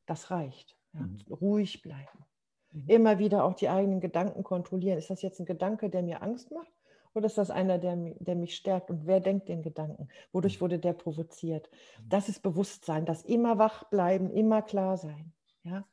das 0.06 0.30
reicht. 0.30 0.76
Ja. 0.92 1.00
Mhm. 1.00 1.20
Ruhig 1.30 1.82
bleiben. 1.82 2.24
Mhm. 2.72 2.84
Immer 2.86 3.18
wieder 3.18 3.44
auch 3.44 3.54
die 3.54 3.68
eigenen 3.68 4.00
Gedanken 4.00 4.42
kontrollieren. 4.42 4.98
Ist 4.98 5.10
das 5.10 5.22
jetzt 5.22 5.40
ein 5.40 5.46
Gedanke, 5.46 5.90
der 5.90 6.02
mir 6.02 6.22
Angst 6.22 6.50
macht? 6.50 6.72
Oder 7.14 7.26
ist 7.26 7.38
das 7.38 7.50
einer, 7.50 7.78
der, 7.78 7.96
der 7.96 8.36
mich 8.36 8.54
stärkt? 8.54 8.90
Und 8.90 9.06
wer 9.06 9.20
denkt 9.20 9.48
den 9.48 9.62
Gedanken? 9.62 10.08
Wodurch 10.32 10.58
mhm. 10.58 10.60
wurde 10.62 10.78
der 10.78 10.92
provoziert? 10.92 11.70
Mhm. 11.70 12.08
Das 12.08 12.28
ist 12.28 12.42
Bewusstsein, 12.42 13.06
das 13.06 13.22
immer 13.22 13.58
wach 13.58 13.84
bleiben, 13.84 14.30
immer 14.30 14.62
klar 14.62 14.96
sein. 14.96 15.32
Ja? 15.62 15.84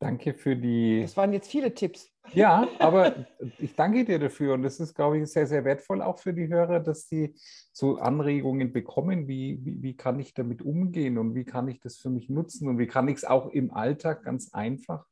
Danke 0.00 0.34
für 0.34 0.54
die. 0.54 1.02
Das 1.02 1.16
waren 1.16 1.32
jetzt 1.32 1.50
viele 1.50 1.74
Tipps. 1.74 2.08
Ja, 2.32 2.68
aber 2.78 3.26
ich 3.58 3.74
danke 3.74 4.04
dir 4.04 4.18
dafür 4.20 4.54
und 4.54 4.62
das 4.62 4.78
ist, 4.78 4.94
glaube 4.94 5.18
ich, 5.18 5.26
sehr, 5.26 5.46
sehr 5.46 5.64
wertvoll 5.64 6.02
auch 6.02 6.18
für 6.18 6.32
die 6.32 6.46
Hörer, 6.46 6.78
dass 6.78 7.08
sie 7.08 7.34
so 7.72 7.96
Anregungen 7.96 8.72
bekommen, 8.72 9.26
wie, 9.26 9.58
wie, 9.64 9.82
wie 9.82 9.96
kann 9.96 10.20
ich 10.20 10.34
damit 10.34 10.62
umgehen 10.62 11.18
und 11.18 11.34
wie 11.34 11.44
kann 11.44 11.66
ich 11.66 11.80
das 11.80 11.96
für 11.96 12.10
mich 12.10 12.28
nutzen 12.28 12.68
und 12.68 12.78
wie 12.78 12.86
kann 12.86 13.08
ich 13.08 13.16
es 13.16 13.24
auch 13.24 13.48
im 13.48 13.72
Alltag 13.72 14.22
ganz 14.22 14.52
einfach 14.52 15.04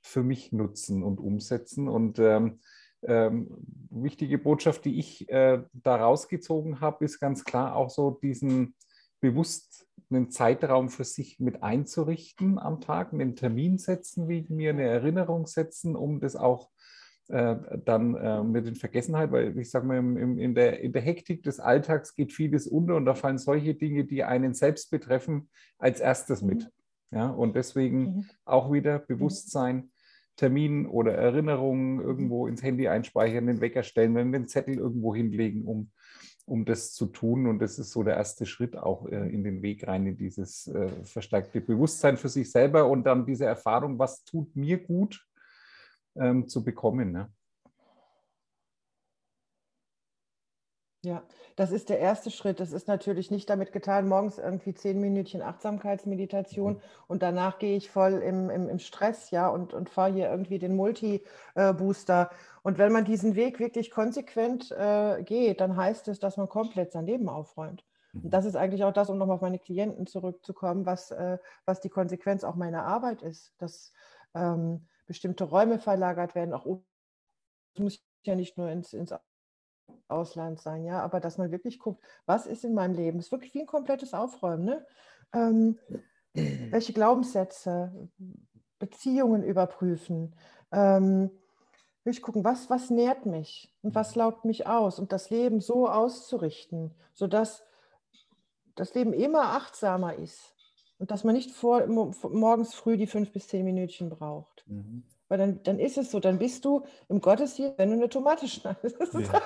für 0.00 0.22
mich 0.22 0.52
nutzen 0.52 1.02
und 1.02 1.18
umsetzen. 1.18 1.88
Und 1.88 2.20
ähm, 2.20 2.60
ähm, 3.02 3.48
wichtige 3.90 4.38
Botschaft, 4.38 4.84
die 4.84 4.98
ich 4.98 5.28
äh, 5.28 5.62
da 5.72 5.96
rausgezogen 5.96 6.80
habe, 6.80 7.04
ist 7.04 7.18
ganz 7.18 7.44
klar 7.44 7.74
auch 7.74 7.90
so 7.90 8.12
diesen 8.22 8.76
bewusst 9.20 9.87
einen 10.10 10.30
Zeitraum 10.30 10.88
für 10.88 11.04
sich 11.04 11.38
mit 11.38 11.62
einzurichten 11.62 12.58
am 12.58 12.80
Tag, 12.80 13.12
einen 13.12 13.36
Termin 13.36 13.78
setzen 13.78 14.28
wegen 14.28 14.56
mir, 14.56 14.70
eine 14.70 14.84
Erinnerung 14.84 15.46
setzen, 15.46 15.96
um 15.96 16.20
das 16.20 16.36
auch 16.36 16.70
äh, 17.28 17.56
dann 17.84 18.14
äh, 18.14 18.42
mit 18.42 18.66
den 18.66 18.74
Vergessenheit, 18.74 19.30
weil 19.32 19.58
ich 19.58 19.70
sage 19.70 19.86
mal, 19.86 19.98
im, 19.98 20.16
im, 20.16 20.38
in, 20.38 20.54
der, 20.54 20.80
in 20.80 20.92
der 20.92 21.02
Hektik 21.02 21.42
des 21.42 21.60
Alltags 21.60 22.14
geht 22.14 22.32
vieles 22.32 22.66
unter 22.66 22.96
und 22.96 23.04
da 23.04 23.14
fallen 23.14 23.38
solche 23.38 23.74
Dinge, 23.74 24.04
die 24.04 24.24
einen 24.24 24.54
selbst 24.54 24.90
betreffen, 24.90 25.50
als 25.78 26.00
erstes 26.00 26.40
mit. 26.40 26.64
Mhm. 26.64 26.70
Ja, 27.10 27.28
und 27.28 27.54
deswegen 27.54 28.00
mhm. 28.00 28.26
auch 28.44 28.72
wieder 28.72 28.98
Bewusstsein, 28.98 29.90
Termin 30.36 30.86
oder 30.86 31.14
Erinnerungen 31.14 32.00
irgendwo 32.00 32.46
ins 32.46 32.62
Handy 32.62 32.88
einspeichern, 32.88 33.46
den 33.46 33.60
Wecker 33.60 33.82
stellen, 33.82 34.32
den 34.32 34.48
Zettel 34.48 34.78
irgendwo 34.78 35.14
hinlegen, 35.14 35.64
um 35.64 35.90
um 36.48 36.64
das 36.64 36.92
zu 36.92 37.06
tun. 37.06 37.46
Und 37.46 37.60
das 37.60 37.78
ist 37.78 37.92
so 37.92 38.02
der 38.02 38.16
erste 38.16 38.46
Schritt 38.46 38.76
auch 38.76 39.06
äh, 39.06 39.28
in 39.28 39.44
den 39.44 39.62
Weg 39.62 39.86
rein, 39.86 40.06
in 40.06 40.16
dieses 40.16 40.66
äh, 40.68 40.88
verstärkte 41.04 41.60
Bewusstsein 41.60 42.16
für 42.16 42.28
sich 42.28 42.50
selber 42.50 42.88
und 42.88 43.04
dann 43.04 43.26
diese 43.26 43.44
Erfahrung, 43.44 43.98
was 43.98 44.24
tut 44.24 44.56
mir 44.56 44.78
gut, 44.78 45.26
ähm, 46.16 46.48
zu 46.48 46.64
bekommen. 46.64 47.12
Ne? 47.12 47.30
Ja, 51.08 51.22
das 51.56 51.70
ist 51.70 51.88
der 51.88 52.00
erste 52.00 52.30
Schritt. 52.30 52.60
Das 52.60 52.70
ist 52.70 52.86
natürlich 52.86 53.30
nicht 53.30 53.48
damit 53.48 53.72
getan, 53.72 54.08
morgens 54.08 54.36
irgendwie 54.36 54.74
zehn 54.74 55.00
Minütchen 55.00 55.40
Achtsamkeitsmeditation 55.40 56.74
mhm. 56.74 56.80
und 57.06 57.22
danach 57.22 57.58
gehe 57.58 57.78
ich 57.78 57.90
voll 57.90 58.12
im, 58.22 58.50
im, 58.50 58.68
im 58.68 58.78
Stress, 58.78 59.30
ja, 59.30 59.48
und, 59.48 59.72
und 59.72 59.88
fahre 59.88 60.12
hier 60.12 60.30
irgendwie 60.30 60.58
den 60.58 60.76
Multi-Booster. 60.76 62.28
Und 62.62 62.76
wenn 62.76 62.92
man 62.92 63.06
diesen 63.06 63.36
Weg 63.36 63.58
wirklich 63.58 63.90
konsequent 63.90 64.70
äh, 64.70 65.22
geht, 65.22 65.62
dann 65.62 65.78
heißt 65.78 66.08
es, 66.08 66.18
dass 66.18 66.36
man 66.36 66.50
komplett 66.50 66.92
sein 66.92 67.06
Leben 67.06 67.30
aufräumt. 67.30 67.86
Und 68.12 68.24
mhm. 68.24 68.30
das 68.30 68.44
ist 68.44 68.56
eigentlich 68.56 68.84
auch 68.84 68.92
das, 68.92 69.08
um 69.08 69.16
nochmal 69.16 69.36
auf 69.36 69.40
meine 69.40 69.58
Klienten 69.58 70.06
zurückzukommen, 70.06 70.84
was, 70.84 71.10
äh, 71.10 71.38
was 71.64 71.80
die 71.80 71.88
Konsequenz 71.88 72.44
auch 72.44 72.54
meiner 72.54 72.84
Arbeit 72.84 73.22
ist, 73.22 73.54
dass 73.56 73.94
ähm, 74.34 74.86
bestimmte 75.06 75.44
Räume 75.44 75.78
verlagert 75.78 76.34
werden. 76.34 76.52
Auch 76.52 76.66
es 77.72 77.80
muss 77.80 78.04
ja 78.24 78.34
nicht 78.34 78.58
nur 78.58 78.68
ins, 78.68 78.92
ins 78.92 79.14
Ausland 80.08 80.60
sein, 80.60 80.84
ja, 80.84 81.00
aber 81.02 81.20
dass 81.20 81.38
man 81.38 81.50
wirklich 81.50 81.78
guckt, 81.78 82.02
was 82.26 82.46
ist 82.46 82.64
in 82.64 82.74
meinem 82.74 82.94
Leben? 82.94 83.18
Ist 83.18 83.32
wirklich 83.32 83.54
wie 83.54 83.60
ein 83.60 83.66
komplettes 83.66 84.14
Aufräumen. 84.14 84.64
Ne? 84.64 84.86
Ähm, 85.32 85.78
welche 86.70 86.92
Glaubenssätze, 86.92 87.92
Beziehungen 88.78 89.42
überprüfen, 89.42 90.34
ähm, 90.72 91.30
wirklich 92.04 92.22
gucken, 92.22 92.44
was, 92.44 92.70
was 92.70 92.90
nährt 92.90 93.26
mich 93.26 93.74
und 93.82 93.94
was 93.94 94.14
laugt 94.14 94.44
mich 94.44 94.66
aus 94.66 94.98
und 94.98 95.12
das 95.12 95.30
Leben 95.30 95.60
so 95.60 95.88
auszurichten, 95.88 96.94
sodass 97.12 97.64
das 98.76 98.94
Leben 98.94 99.12
immer 99.12 99.52
achtsamer 99.54 100.14
ist 100.14 100.54
und 100.98 101.10
dass 101.10 101.24
man 101.24 101.34
nicht 101.34 101.50
vor, 101.50 101.86
morgens 101.86 102.74
früh 102.74 102.96
die 102.96 103.06
fünf 103.06 103.32
bis 103.32 103.48
zehn 103.48 103.64
Minütchen 103.64 104.08
braucht. 104.08 104.64
Mhm. 104.66 105.04
Weil 105.28 105.38
dann, 105.38 105.62
dann 105.62 105.78
ist 105.78 105.98
es 105.98 106.10
so, 106.10 106.20
dann 106.20 106.38
bist 106.38 106.64
du 106.64 106.84
im 107.08 107.20
Gottesdienst, 107.20 107.78
wenn 107.78 107.90
du 107.90 107.96
eine 107.96 108.08
Tomate 108.08 108.48
schneidest. 108.48 108.96
Ja. 108.98 109.40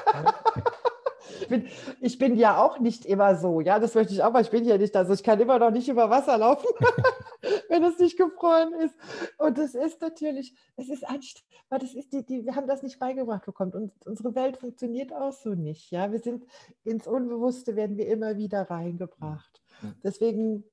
ich, 1.41 1.49
bin, 1.49 1.69
ich 2.01 2.19
bin 2.19 2.37
ja 2.37 2.63
auch 2.63 2.79
nicht 2.79 3.05
immer 3.05 3.37
so, 3.37 3.61
ja, 3.61 3.79
das 3.79 3.95
möchte 3.95 4.13
ich 4.13 4.23
auch, 4.23 4.33
weil 4.33 4.43
ich 4.43 4.51
bin 4.51 4.65
ja 4.65 4.79
nicht, 4.79 4.95
also 4.97 5.13
ich 5.13 5.23
kann 5.23 5.41
immer 5.41 5.59
noch 5.59 5.71
nicht 5.71 5.89
über 5.89 6.09
Wasser 6.09 6.39
laufen, 6.39 6.69
wenn 7.69 7.83
es 7.85 7.99
nicht 7.99 8.17
gefroren 8.17 8.73
ist. 8.75 8.95
Und 9.39 9.59
das 9.59 9.75
ist 9.75 10.01
natürlich, 10.01 10.55
es 10.77 10.89
ist 10.89 11.07
anstrengend, 11.09 11.49
weil 11.69 11.79
das 11.81 11.95
ist 11.95 12.13
die, 12.13 12.25
die, 12.25 12.45
wir 12.45 12.55
haben 12.55 12.69
das 12.69 12.83
nicht 12.83 12.99
beigebracht 12.99 13.45
bekommen 13.45 13.73
und 13.73 14.07
unsere 14.07 14.35
Welt 14.35 14.59
funktioniert 14.59 15.13
auch 15.13 15.33
so 15.33 15.55
nicht, 15.55 15.91
ja. 15.91 16.13
Wir 16.13 16.21
sind 16.21 16.45
ins 16.85 17.07
Unbewusste 17.07 17.77
werden 17.77 17.97
wir 17.97 18.07
immer 18.07 18.37
wieder 18.37 18.71
reingebracht. 18.71 19.61
Deswegen 20.05 20.65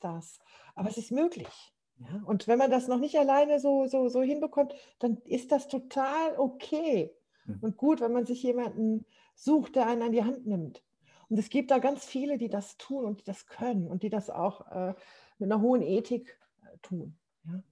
das. 0.00 0.38
Aber 0.74 0.88
es 0.88 0.96
ist 0.96 1.12
möglich. 1.12 1.72
Ja, 2.00 2.22
und 2.24 2.48
wenn 2.48 2.58
man 2.58 2.70
das 2.70 2.88
noch 2.88 2.98
nicht 2.98 3.18
alleine 3.18 3.60
so, 3.60 3.86
so, 3.86 4.08
so 4.08 4.22
hinbekommt, 4.22 4.74
dann 4.98 5.18
ist 5.24 5.52
das 5.52 5.68
total 5.68 6.38
okay 6.38 7.10
mhm. 7.44 7.58
und 7.60 7.76
gut, 7.76 8.00
wenn 8.00 8.12
man 8.12 8.26
sich 8.26 8.42
jemanden 8.42 9.04
sucht, 9.34 9.76
der 9.76 9.86
einen 9.86 10.02
an 10.02 10.12
die 10.12 10.24
Hand 10.24 10.46
nimmt. 10.46 10.82
Und 11.28 11.38
es 11.38 11.48
gibt 11.48 11.70
da 11.70 11.78
ganz 11.78 12.04
viele, 12.04 12.38
die 12.38 12.48
das 12.48 12.76
tun 12.76 13.04
und 13.04 13.20
die 13.20 13.24
das 13.24 13.46
können 13.46 13.86
und 13.86 14.02
die 14.02 14.08
das 14.08 14.30
auch 14.30 14.66
äh, 14.72 14.94
mit 15.38 15.50
einer 15.50 15.60
hohen 15.60 15.82
Ethik 15.82 16.38
äh, 16.62 16.76
tun. 16.82 17.16
Ja. 17.44 17.62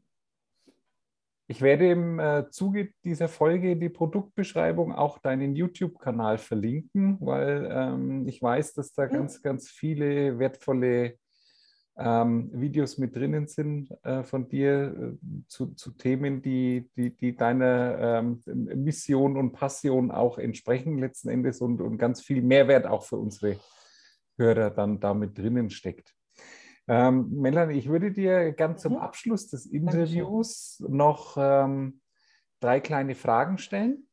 Ich 1.49 1.63
werde 1.63 1.91
im 1.91 2.21
äh, 2.21 2.51
Zuge 2.51 2.93
dieser 3.05 3.29
Folge 3.29 3.77
die 3.77 3.89
Produktbeschreibung 3.89 4.93
auch 4.93 5.19
deinen 5.19 5.57
YouTube-Kanal 5.57 6.37
verlinken, 6.37 7.17
weil 7.21 7.67
ähm, 7.73 8.29
ich 8.29 8.43
weiß, 8.43 8.75
dass 8.75 8.93
da 8.93 9.07
mhm. 9.07 9.13
ganz, 9.13 9.43
ganz 9.43 9.71
viele 9.71 10.39
wertvolle 10.39 11.19
ähm, 11.99 12.51
Videos 12.53 12.97
mit 12.97 13.17
drinnen 13.17 13.49
sind 13.49 13.91
äh, 14.05 14.23
von 14.23 14.49
dir 14.49 14.95
äh, 14.97 15.43
zu, 15.49 15.75
zu, 15.75 15.91
Themen, 15.91 16.41
die, 16.43 16.89
die, 16.97 17.17
die 17.17 17.37
deiner 17.37 17.99
ähm, 17.99 18.41
Mission 18.47 19.37
und 19.37 19.53
Passion 19.53 20.11
auch 20.11 20.39
entsprechen 20.39 20.99
letzten 20.99 21.29
Endes 21.29 21.61
und, 21.61 21.81
und 21.81 21.99
ganz 21.99 22.23
viel 22.23 22.41
Mehrwert 22.41 22.87
auch 22.87 23.03
für 23.03 23.17
unsere 23.17 23.59
Hörer 24.37 24.71
dann 24.71 25.01
damit 25.01 25.37
drinnen 25.37 25.71
steckt. 25.71 26.15
Ähm, 26.87 27.31
Melanie, 27.33 27.77
ich 27.77 27.89
würde 27.89 28.13
dir 28.13 28.53
gern 28.53 28.79
zum 28.79 28.93
mhm. 28.93 28.99
Abschluss 29.01 29.49
des 29.49 29.67
Interviews 29.67 30.83
noch 30.89 31.37
ähm, 31.37 32.01
drei 32.61 32.81
kleine 32.81 33.17
Fragen 33.17 33.59
stellen 33.59 34.09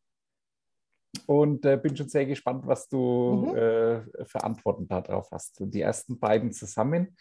und 1.28 1.66
äh, 1.66 1.78
bin 1.78 1.96
schon 1.96 2.10
sehr 2.10 2.26
gespannt, 2.26 2.66
was 2.66 2.90
du 2.90 3.48
mhm. 3.48 3.56
äh, 3.56 4.26
für 4.26 4.44
Antworten 4.44 4.88
darauf 4.88 5.30
hast. 5.32 5.62
Und 5.62 5.74
die 5.74 5.82
ersten 5.82 6.20
beiden 6.20 6.52
zusammen. 6.52 7.16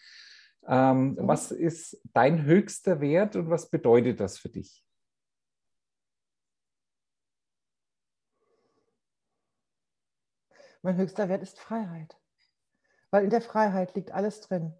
Ähm, 0.67 1.11
mhm. 1.11 1.27
Was 1.27 1.51
ist 1.51 2.01
dein 2.13 2.43
höchster 2.43 3.01
Wert 3.01 3.35
und 3.35 3.49
was 3.49 3.69
bedeutet 3.69 4.19
das 4.19 4.37
für 4.37 4.49
dich? 4.49 4.83
Mein 10.81 10.97
höchster 10.97 11.29
Wert 11.29 11.41
ist 11.41 11.59
Freiheit, 11.59 12.15
weil 13.09 13.23
in 13.23 13.31
der 13.31 13.41
Freiheit 13.41 13.95
liegt 13.95 14.11
alles 14.11 14.41
drin. 14.41 14.73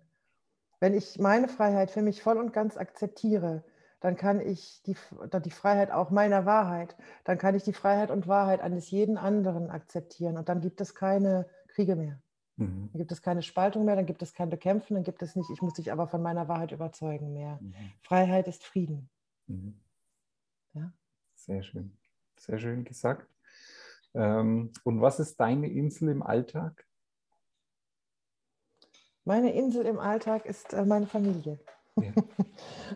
Wenn 0.79 0.93
ich 0.93 1.17
meine 1.17 1.47
Freiheit 1.47 1.89
für 1.89 2.03
mich 2.03 2.21
voll 2.21 2.38
und 2.38 2.53
ganz 2.53 2.77
akzeptiere, 2.77 3.63
dann 4.01 4.15
kann 4.15 4.39
ich 4.39 4.83
die, 4.83 4.95
die 5.43 5.51
Freiheit 5.51 5.89
auch 5.89 6.11
meiner 6.11 6.45
Wahrheit, 6.45 6.95
dann 7.23 7.39
kann 7.39 7.55
ich 7.55 7.63
die 7.63 7.73
Freiheit 7.73 8.11
und 8.11 8.27
Wahrheit 8.27 8.61
eines 8.61 8.91
jeden 8.91 9.17
anderen 9.17 9.71
akzeptieren 9.71 10.38
und 10.38 10.47
dann 10.47 10.61
gibt 10.61 10.79
es 10.79 10.93
keine 10.93 11.47
Kriege 11.69 11.95
mehr. 11.95 12.19
Mhm. 12.58 12.89
Dann 12.91 12.99
gibt 12.99 13.12
es 13.12 13.22
keine 13.22 13.41
Spaltung 13.41 13.86
mehr, 13.86 13.95
dann 13.95 14.06
gibt 14.06 14.22
es 14.22 14.34
kein 14.34 14.49
Bekämpfen, 14.49 14.95
dann 14.95 15.03
gibt 15.03 15.22
es 15.22 15.36
nicht, 15.36 15.49
ich 15.49 15.62
muss 15.62 15.74
dich 15.74 15.91
aber 15.91 16.08
von 16.08 16.22
meiner 16.22 16.47
Wahrheit 16.47 16.72
überzeugen 16.72 17.34
mehr. 17.34 17.60
Mhm. 17.62 17.74
Freiheit 18.01 18.47
ist 18.47 18.64
Frieden. 18.64 19.10
Mhm. 19.47 19.80
Ja? 20.74 20.93
Sehr 21.34 21.64
schön. 21.64 21.97
Sehr 22.38 22.60
schön 22.60 22.84
gesagt. 22.84 23.28
Ähm, 24.14 24.72
und 24.84 25.01
was 25.01 25.20
ist 25.20 25.39
deine 25.39 25.68
Insel 25.70 26.10
im 26.10 26.24
Alltag? 26.24 26.86
Meine 29.26 29.53
Insel 29.53 29.86
im 29.86 29.99
Alltag 29.99 30.45
ist 30.45 30.74
äh, 30.74 30.86
meine 30.86 31.08
Familie. 31.08 31.60
Ja. 31.97 32.12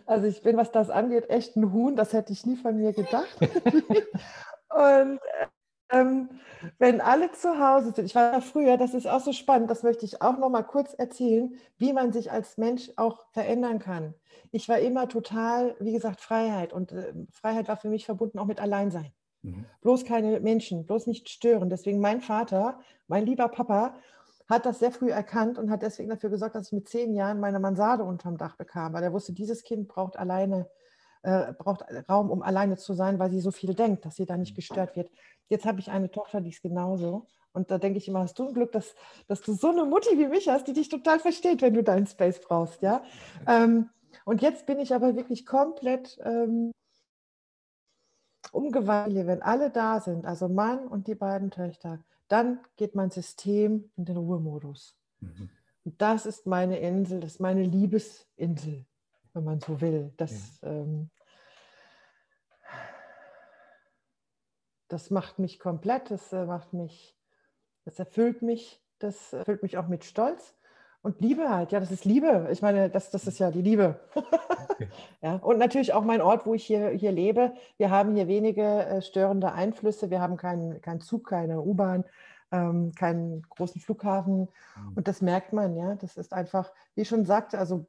Also 0.06 0.26
ich 0.26 0.42
bin, 0.42 0.56
was 0.56 0.72
das 0.72 0.88
angeht, 0.88 1.28
echt 1.28 1.56
ein 1.56 1.72
Huhn. 1.72 1.94
Das 1.94 2.12
hätte 2.12 2.32
ich 2.32 2.46
nie 2.46 2.56
von 2.56 2.76
mir 2.76 2.92
gedacht. 2.92 3.36
Und 4.70 5.20
ähm, 5.90 6.28
wenn 6.78 7.00
alle 7.00 7.32
zu 7.32 7.58
Hause 7.58 7.92
sind, 7.92 8.04
ich 8.04 8.14
war 8.14 8.40
früher, 8.42 8.76
das 8.76 8.94
ist 8.94 9.06
auch 9.06 9.20
so 9.20 9.32
spannend, 9.32 9.70
das 9.70 9.82
möchte 9.82 10.04
ich 10.04 10.22
auch 10.22 10.38
noch 10.38 10.50
mal 10.50 10.62
kurz 10.62 10.94
erzählen, 10.94 11.54
wie 11.78 11.92
man 11.92 12.12
sich 12.12 12.30
als 12.30 12.58
Mensch 12.58 12.90
auch 12.96 13.26
verändern 13.32 13.78
kann. 13.78 14.14
Ich 14.52 14.68
war 14.68 14.78
immer 14.78 15.08
total, 15.08 15.76
wie 15.80 15.92
gesagt, 15.92 16.20
Freiheit 16.20 16.72
und 16.72 16.92
äh, 16.92 17.12
Freiheit 17.32 17.68
war 17.68 17.76
für 17.76 17.88
mich 17.88 18.06
verbunden 18.06 18.38
auch 18.38 18.46
mit 18.46 18.60
Alleinsein. 18.60 19.12
Mhm. 19.42 19.64
Bloß 19.80 20.04
keine 20.04 20.40
Menschen, 20.40 20.86
bloß 20.86 21.06
nicht 21.06 21.28
stören. 21.28 21.70
Deswegen 21.70 22.00
mein 22.00 22.20
Vater, 22.20 22.80
mein 23.06 23.26
lieber 23.26 23.48
Papa, 23.48 23.94
hat 24.48 24.66
das 24.66 24.80
sehr 24.80 24.90
früh 24.90 25.10
erkannt 25.10 25.58
und 25.58 25.70
hat 25.70 25.82
deswegen 25.82 26.10
dafür 26.10 26.28
gesorgt, 26.30 26.56
dass 26.56 26.66
ich 26.66 26.72
mit 26.72 26.88
zehn 26.88 27.14
Jahren 27.14 27.38
meine 27.38 27.60
Mansarde 27.60 28.02
unterm 28.04 28.36
Dach 28.36 28.56
bekam, 28.56 28.92
weil 28.92 29.02
er 29.04 29.12
wusste, 29.12 29.32
dieses 29.32 29.62
Kind 29.62 29.86
braucht 29.86 30.18
alleine, 30.18 30.68
äh, 31.22 31.52
braucht 31.52 31.84
Raum, 32.08 32.30
um 32.30 32.42
alleine 32.42 32.76
zu 32.76 32.94
sein, 32.94 33.18
weil 33.18 33.30
sie 33.30 33.40
so 33.40 33.50
viel 33.50 33.74
denkt, 33.74 34.04
dass 34.04 34.16
sie 34.16 34.26
da 34.26 34.36
nicht 34.36 34.54
gestört 34.54 34.96
wird. 34.96 35.10
Jetzt 35.48 35.66
habe 35.66 35.80
ich 35.80 35.90
eine 35.90 36.10
Tochter, 36.10 36.40
die 36.40 36.50
ist 36.50 36.62
genauso. 36.62 37.26
Und 37.52 37.70
da 37.70 37.78
denke 37.78 37.98
ich 37.98 38.06
immer, 38.08 38.20
hast 38.20 38.38
du 38.38 38.46
ein 38.46 38.54
Glück, 38.54 38.72
dass, 38.72 38.94
dass 39.26 39.40
du 39.40 39.52
so 39.52 39.70
eine 39.70 39.84
Mutti 39.84 40.16
wie 40.16 40.28
mich 40.28 40.48
hast, 40.48 40.68
die 40.68 40.72
dich 40.72 40.88
total 40.88 41.18
versteht, 41.18 41.62
wenn 41.62 41.74
du 41.74 41.82
deinen 41.82 42.06
Space 42.06 42.40
brauchst. 42.40 42.82
Ja? 42.82 43.02
Ähm, 43.46 43.90
und 44.24 44.42
jetzt 44.42 44.66
bin 44.66 44.78
ich 44.78 44.94
aber 44.94 45.16
wirklich 45.16 45.46
komplett 45.46 46.18
ähm, 46.24 46.72
umgewandelt, 48.52 49.26
wenn 49.26 49.42
alle 49.42 49.70
da 49.70 50.00
sind, 50.00 50.26
also 50.26 50.48
Mann 50.48 50.86
und 50.86 51.06
die 51.06 51.14
beiden 51.14 51.50
Töchter, 51.50 52.02
dann 52.28 52.60
geht 52.76 52.94
mein 52.94 53.10
System 53.10 53.90
in 53.96 54.04
den 54.04 54.16
Ruhemodus. 54.16 54.96
Mhm. 55.20 55.50
Und 55.84 56.00
das 56.02 56.26
ist 56.26 56.46
meine 56.46 56.78
Insel, 56.78 57.20
das 57.20 57.32
ist 57.32 57.40
meine 57.40 57.62
Liebesinsel, 57.62 58.84
wenn 59.32 59.44
man 59.44 59.60
so 59.60 59.80
will. 59.80 60.12
Das, 60.16 60.60
ja. 60.62 60.68
ähm, 60.68 61.10
das 64.88 65.10
macht 65.10 65.38
mich 65.38 65.58
komplett, 65.58 66.10
das 66.10 66.32
äh, 66.32 66.44
macht 66.44 66.72
mich, 66.72 67.16
das 67.84 67.98
erfüllt 67.98 68.42
mich, 68.42 68.82
das 68.98 69.32
erfüllt 69.32 69.62
mich 69.62 69.78
auch 69.78 69.88
mit 69.88 70.04
Stolz. 70.04 70.54
Und 71.02 71.20
Liebe 71.20 71.48
halt, 71.48 71.72
ja, 71.72 71.80
das 71.80 71.90
ist 71.90 72.04
Liebe. 72.04 72.48
Ich 72.52 72.60
meine, 72.60 72.90
das, 72.90 73.10
das 73.10 73.26
ist 73.26 73.38
ja 73.38 73.50
die 73.50 73.62
Liebe. 73.62 73.98
ja, 75.22 75.36
und 75.36 75.58
natürlich 75.58 75.94
auch 75.94 76.04
mein 76.04 76.20
Ort, 76.20 76.44
wo 76.44 76.52
ich 76.52 76.64
hier, 76.66 76.90
hier 76.90 77.10
lebe. 77.10 77.54
Wir 77.78 77.90
haben 77.90 78.14
hier 78.14 78.28
wenige 78.28 78.62
äh, 78.62 79.00
störende 79.00 79.52
Einflüsse. 79.52 80.10
Wir 80.10 80.20
haben 80.20 80.36
keinen 80.36 80.82
kein 80.82 81.00
Zug, 81.00 81.28
keine 81.28 81.62
U-Bahn, 81.62 82.04
ähm, 82.52 82.92
keinen 82.94 83.40
großen 83.48 83.80
Flughafen. 83.80 84.40
Mhm. 84.40 84.92
Und 84.96 85.08
das 85.08 85.22
merkt 85.22 85.54
man, 85.54 85.74
ja. 85.74 85.94
Das 85.94 86.18
ist 86.18 86.34
einfach, 86.34 86.70
wie 86.94 87.02
ich 87.02 87.08
schon 87.08 87.24
sagte, 87.24 87.58
also 87.58 87.86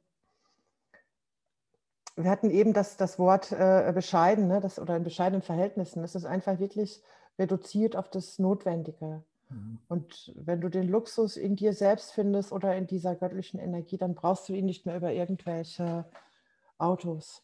wir 2.16 2.30
hatten 2.30 2.50
eben 2.50 2.72
das, 2.72 2.96
das 2.96 3.18
Wort 3.18 3.52
äh, 3.52 3.90
bescheiden, 3.94 4.48
ne, 4.48 4.60
das, 4.60 4.78
oder 4.78 4.96
in 4.96 5.04
bescheidenen 5.04 5.42
Verhältnissen. 5.42 6.02
Das 6.02 6.14
ist 6.14 6.24
einfach 6.24 6.58
wirklich 6.58 7.02
reduziert 7.38 7.96
auf 7.96 8.10
das 8.10 8.38
Notwendige. 8.38 9.22
Mhm. 9.48 9.78
Und 9.88 10.32
wenn 10.36 10.60
du 10.60 10.68
den 10.68 10.88
Luxus 10.88 11.36
in 11.36 11.56
dir 11.56 11.72
selbst 11.72 12.12
findest 12.12 12.52
oder 12.52 12.76
in 12.76 12.86
dieser 12.86 13.14
göttlichen 13.14 13.58
Energie, 13.58 13.96
dann 13.96 14.14
brauchst 14.14 14.48
du 14.48 14.52
ihn 14.52 14.66
nicht 14.66 14.84
mehr 14.86 14.96
über 14.96 15.12
irgendwelche 15.12 16.04
Autos, 16.78 17.42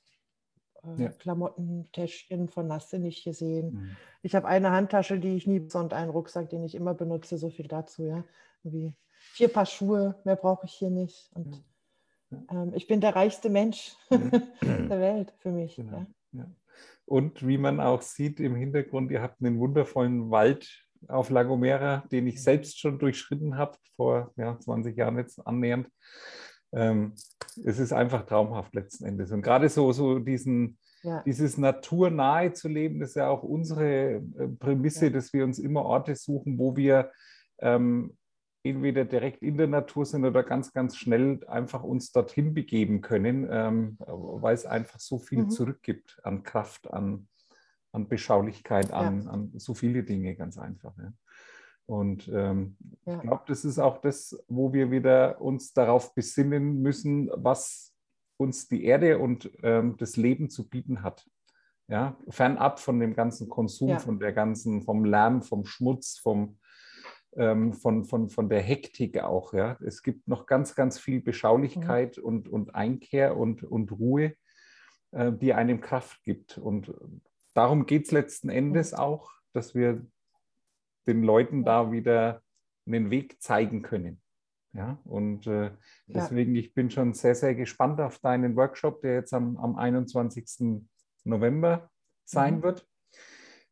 äh, 0.83 1.05
ja. 1.05 1.09
Klamotten, 1.11 1.89
Täschchen 1.93 2.49
von 2.49 2.67
Nasse 2.67 2.99
nicht 2.99 3.25
gesehen. 3.25 3.75
Mhm. 3.75 3.97
Ich 4.23 4.35
habe 4.35 4.49
eine 4.49 4.71
Handtasche, 4.71 5.19
die 5.19 5.37
ich 5.37 5.47
nie 5.47 5.67
und 5.73 5.93
einen 5.93 6.11
Rucksack, 6.11 6.51
den 6.51 6.65
ich 6.65 6.75
immer 6.75 6.95
benutze, 6.95 7.39
so 7.39 7.51
viel 7.51 7.69
dazu, 7.69 8.05
ja. 8.05 8.25
Wie 8.63 8.95
vier 9.33 9.49
Paar 9.49 9.67
Schuhe, 9.67 10.17
mehr 10.25 10.37
brauche 10.37 10.67
ich 10.67 10.73
hier 10.73 10.91
nicht. 10.91 11.31
Und 11.35 11.57
ja. 11.57 11.63
Ähm, 12.51 12.73
ich 12.75 12.87
bin 12.87 13.01
der 13.01 13.17
reichste 13.17 13.51
Mensch 13.51 13.97
der 14.11 15.01
Welt 15.01 15.33
für 15.39 15.51
mich. 15.51 15.77
Genau. 15.77 16.07
Ja. 16.33 16.47
Und 17.07 17.47
wie 17.47 17.59
man 17.59 17.81
auch 17.81 18.03
sieht 18.03 18.39
im 18.39 18.55
Hintergrund, 18.55 19.11
ihr 19.11 19.23
habt 19.23 19.41
einen 19.41 19.59
wundervollen 19.59 20.31
Wald 20.31 20.85
auf 21.07 21.31
La 21.31 21.43
Gomera, 21.43 22.05
den 22.11 22.27
ich 22.27 22.43
selbst 22.43 22.79
schon 22.79 22.99
durchschritten 22.99 23.57
habe, 23.57 23.79
vor 23.97 24.33
ja, 24.37 24.59
20 24.59 24.97
Jahren 24.97 25.17
jetzt 25.17 25.45
annähernd. 25.47 25.89
Ähm, 26.73 27.15
es 27.65 27.79
ist 27.79 27.93
einfach 27.93 28.27
traumhaft 28.27 28.75
letzten 28.75 29.05
Endes. 29.05 29.33
Und 29.33 29.43
gerade 29.43 29.69
so, 29.69 29.91
so 29.93 30.19
diesen, 30.19 30.79
ja. 31.03 31.23
dieses 31.25 31.57
naturnahe 31.57 32.53
zu 32.53 32.69
leben, 32.69 33.01
das 33.01 33.11
ist 33.11 33.17
ja 33.17 33.29
auch 33.29 33.43
unsere 33.43 34.17
äh, 34.17 34.21
Prämisse, 34.59 35.07
ja. 35.07 35.13
dass 35.13 35.33
wir 35.33 35.45
uns 35.45 35.59
immer 35.59 35.85
Orte 35.85 36.15
suchen, 36.15 36.59
wo 36.59 36.77
wir 36.77 37.11
ähm, 37.61 38.17
entweder 38.69 39.05
direkt 39.05 39.43
in 39.43 39.57
der 39.57 39.67
Natur 39.67 40.05
sind 40.07 40.25
oder 40.25 40.43
ganz, 40.43 40.73
ganz 40.73 40.97
schnell 40.97 41.41
einfach 41.47 41.83
uns 41.83 42.13
dorthin 42.13 42.55
begeben 42.55 43.01
können, 43.01 43.47
ähm, 43.51 43.97
weil 43.99 44.55
es 44.55 44.67
einfach 44.67 45.01
so 45.01 45.19
viel 45.19 45.45
mhm. 45.45 45.51
zurückgibt 45.51 46.19
an 46.23 46.43
Kraft, 46.43 46.91
an, 46.91 47.29
an 47.93 48.09
Beschaulichkeit, 48.09 48.93
an, 48.93 49.23
ja. 49.25 49.31
an 49.31 49.53
so 49.57 49.75
viele 49.75 50.05
Dinge 50.05 50.35
ganz 50.37 50.59
einfach. 50.59 50.97
Ja. 50.99 51.13
Und 51.87 52.29
ähm, 52.29 52.77
ja. 53.07 53.17
ich 53.17 53.21
glaube, 53.23 53.45
das 53.47 53.65
ist 53.65 53.79
auch 53.79 53.99
das, 53.99 54.39
wo 54.47 54.73
wir 54.73 54.91
wieder 54.91 55.41
uns 55.41 55.73
darauf 55.73 56.15
besinnen 56.15 56.83
müssen, 56.83 57.31
was 57.35 57.95
uns 58.37 58.69
die 58.69 58.85
Erde 58.85 59.19
und 59.19 59.51
ähm, 59.63 59.97
das 59.97 60.17
Leben 60.17 60.51
zu 60.51 60.69
bieten 60.69 61.03
hat. 61.03 61.27
Ja, 61.89 62.19
fernab 62.29 62.81
von 62.81 63.01
dem 63.01 63.15
ganzen 63.15 63.49
Konsum, 63.49 63.89
ja. 63.89 63.99
von 63.99 64.21
der 64.21 64.35
ganzen, 64.35 64.83
vom 64.83 65.07
Lärm, 65.07 65.41
vom 65.41 65.65
Schmutz, 65.65 66.19
vom, 66.19 66.59
ähm, 67.39 67.73
von, 67.73 68.05
von, 68.05 68.29
von 68.29 68.49
der 68.49 68.61
Hektik 68.61 69.19
auch. 69.23 69.55
Ja. 69.55 69.79
Es 69.81 70.03
gibt 70.03 70.27
noch 70.29 70.47
ganz, 70.47 70.75
ganz 70.75 70.99
viel 70.99 71.23
Beschaulichkeit 71.23 72.19
mhm. 72.19 72.25
und, 72.25 72.49
und 72.49 72.75
Einkehr 72.75 73.37
und, 73.37 73.63
und 73.63 73.93
Ruhe, 73.93 74.35
äh, 75.13 75.33
die 75.33 75.55
einem 75.55 75.81
Kraft 75.81 76.23
gibt. 76.25 76.59
Und 76.59 76.93
darum 77.55 77.87
geht 77.87 78.07
es 78.07 78.11
letzten 78.11 78.51
Endes 78.51 78.93
mhm. 78.93 78.99
auch, 78.99 79.31
dass 79.53 79.75
wir 79.75 80.05
den 81.07 81.23
Leuten 81.23 81.65
da 81.65 81.93
wieder 81.93 82.43
einen 82.87 83.11
Weg 83.11 83.41
zeigen 83.41 83.83
können. 83.83 84.21
Ja, 84.75 84.99
und 85.05 85.47
äh, 85.47 85.71
deswegen, 86.07 86.55
ja. 86.55 86.61
ich 86.61 86.75
bin 86.75 86.91
schon 86.91 87.15
sehr, 87.15 87.35
sehr 87.35 87.55
gespannt 87.55 88.01
auf 88.01 88.19
deinen 88.19 88.55
Workshop, 88.55 89.01
der 89.01 89.15
jetzt 89.15 89.33
am, 89.33 89.57
am 89.57 89.77
21. 89.77 90.79
November 91.25 91.91
sein 92.25 92.57
mhm. 92.57 92.63
wird. 92.63 92.87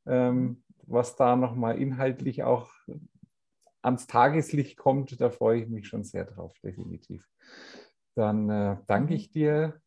Ähm, 0.06 0.62
was 0.86 1.16
da 1.16 1.36
nochmal 1.36 1.78
inhaltlich 1.78 2.44
auch 2.44 2.70
ans 3.86 4.06
Tageslicht 4.06 4.76
kommt, 4.76 5.18
da 5.20 5.30
freue 5.30 5.62
ich 5.62 5.68
mich 5.68 5.86
schon 5.86 6.04
sehr 6.04 6.24
drauf, 6.24 6.52
definitiv. 6.62 7.26
Dann 8.14 8.50
äh, 8.50 8.76
danke 8.86 9.14
ich 9.14 9.30
dir 9.30 9.80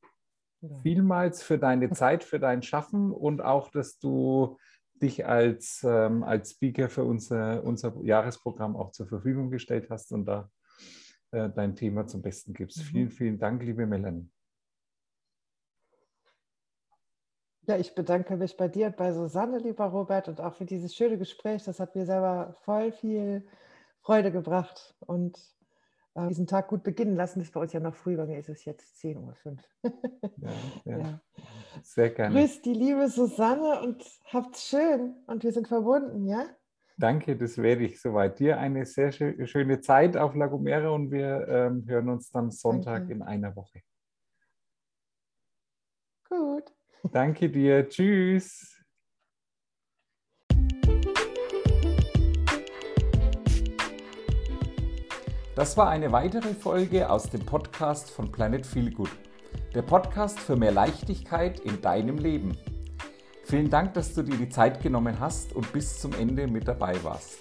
vielmals 0.81 1.43
für 1.43 1.59
deine 1.59 1.89
Zeit, 1.91 2.23
für 2.23 2.39
dein 2.39 2.63
Schaffen 2.63 3.11
und 3.11 3.41
auch, 3.41 3.69
dass 3.69 3.99
du 3.99 4.57
dich 5.01 5.25
als, 5.25 5.83
ähm, 5.83 6.23
als 6.23 6.51
Speaker 6.51 6.89
für 6.89 7.03
unser, 7.03 7.63
unser 7.63 7.95
Jahresprogramm 8.03 8.75
auch 8.75 8.91
zur 8.91 9.07
Verfügung 9.07 9.51
gestellt 9.51 9.89
hast 9.89 10.11
und 10.11 10.25
da 10.25 10.49
äh, 11.31 11.49
dein 11.49 11.75
Thema 11.75 12.07
zum 12.07 12.21
Besten 12.21 12.53
gibst. 12.53 12.79
Mhm. 12.79 12.83
Vielen, 12.83 13.09
vielen 13.09 13.39
Dank, 13.39 13.63
liebe 13.63 13.85
Melanie. 13.85 14.29
Ja, 17.67 17.77
ich 17.77 17.93
bedanke 17.93 18.35
mich 18.35 18.57
bei 18.57 18.67
dir 18.67 18.87
und 18.87 18.97
bei 18.97 19.13
Susanne, 19.13 19.59
lieber 19.59 19.85
Robert, 19.85 20.27
und 20.27 20.41
auch 20.41 20.55
für 20.55 20.65
dieses 20.65 20.95
schöne 20.95 21.17
Gespräch. 21.17 21.63
Das 21.63 21.79
hat 21.79 21.95
mir 21.95 22.05
selber 22.05 22.55
voll 22.63 22.91
viel 22.91 23.45
Freude 24.01 24.31
gebracht. 24.31 24.95
Und 24.99 25.37
äh, 26.15 26.27
diesen 26.27 26.47
Tag 26.47 26.67
gut 26.67 26.83
beginnen 26.83 27.15
lassen. 27.15 27.39
Das 27.39 27.49
ist 27.49 27.53
bei 27.53 27.61
uns 27.61 27.73
ja 27.73 27.79
noch 27.79 27.95
früh, 27.95 28.17
bei 28.17 28.25
mir 28.25 28.39
ist 28.39 28.49
es 28.49 28.65
jetzt 28.65 28.97
10.05 29.03 29.17
Uhr. 29.17 29.57
ja, 30.37 30.49
ja. 30.85 30.97
ja. 30.97 31.21
Sehr 31.83 32.09
gerne. 32.09 32.39
Grüß 32.39 32.61
die 32.61 32.73
liebe 32.73 33.07
Susanne 33.09 33.81
und 33.81 34.03
habt's 34.25 34.67
schön 34.67 35.15
und 35.27 35.43
wir 35.43 35.51
sind 35.51 35.67
verbunden, 35.67 36.25
ja? 36.27 36.45
Danke, 36.97 37.37
das 37.37 37.57
werde 37.57 37.85
ich 37.85 38.01
soweit. 38.01 38.39
Dir 38.39 38.59
eine 38.59 38.85
sehr 38.85 39.13
schöne 39.13 39.79
Zeit 39.79 40.17
auf 40.17 40.35
La 40.35 40.47
Gomera 40.47 40.89
und 40.89 41.11
wir 41.11 41.47
ähm, 41.47 41.85
hören 41.87 42.09
uns 42.09 42.29
dann 42.29 42.51
Sonntag 42.51 43.07
Danke. 43.07 43.13
in 43.13 43.21
einer 43.21 43.55
Woche. 43.55 43.81
Gut. 46.27 46.73
Danke 47.11 47.49
dir. 47.49 47.87
Tschüss. 47.87 48.68
Das 55.59 55.75
war 55.75 55.89
eine 55.89 56.13
weitere 56.13 56.53
Folge 56.53 57.09
aus 57.09 57.23
dem 57.23 57.45
Podcast 57.45 58.11
von 58.11 58.31
Planet 58.31 58.65
Feelgood. 58.65 59.09
Der 59.75 59.81
Podcast 59.81 60.39
für 60.39 60.55
mehr 60.55 60.71
Leichtigkeit 60.71 61.59
in 61.59 61.81
deinem 61.81 62.17
Leben. 62.17 62.57
Vielen 63.43 63.69
Dank, 63.69 63.93
dass 63.93 64.13
du 64.13 64.23
dir 64.23 64.37
die 64.37 64.47
Zeit 64.47 64.81
genommen 64.81 65.19
hast 65.19 65.51
und 65.51 65.73
bis 65.73 65.99
zum 65.99 66.13
Ende 66.13 66.47
mit 66.47 66.65
dabei 66.65 66.95
warst. 67.03 67.39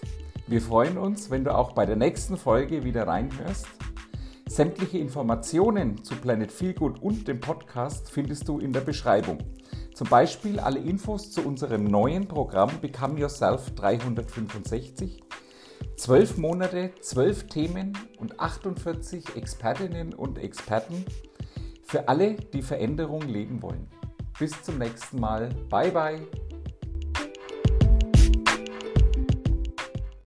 Wir 0.49 0.61
freuen 0.61 0.99
uns, 0.99 1.31
wenn 1.31 1.45
du 1.45 1.55
auch 1.55 1.75
bei 1.75 1.87
der 1.87 1.95
nächsten 1.95 2.37
Folge 2.37 2.83
wieder 2.83 3.07
reinhörst. 3.07 3.69
Sämtliche 4.49 4.99
Informationen 4.99 6.03
zu 6.03 6.17
Planet 6.17 6.51
Feelgood 6.51 7.01
und 7.01 7.29
dem 7.29 7.39
Podcast 7.39 8.11
findest 8.11 8.49
du 8.49 8.59
in 8.59 8.73
der 8.73 8.81
Beschreibung. 8.81 9.39
Zum 9.95 10.09
Beispiel 10.09 10.59
alle 10.59 10.81
Infos 10.81 11.31
zu 11.31 11.47
unserem 11.47 11.85
neuen 11.85 12.27
Programm 12.27 12.81
Become 12.81 13.21
Yourself 13.21 13.71
365 13.77 15.23
Zwölf 15.97 16.39
Monate, 16.39 16.93
zwölf 17.01 17.47
Themen 17.47 17.97
und 18.19 18.39
48 18.39 19.37
Expertinnen 19.37 20.15
und 20.15 20.39
Experten 20.39 21.05
für 21.85 22.09
alle, 22.09 22.35
die 22.35 22.63
Veränderung 22.63 23.23
leben 23.23 23.63
wollen. 23.63 23.89
Bis 24.39 24.63
zum 24.63 24.79
nächsten 24.79 25.19
Mal. 25.21 25.49
Bye 25.69 25.91
bye. 25.91 26.48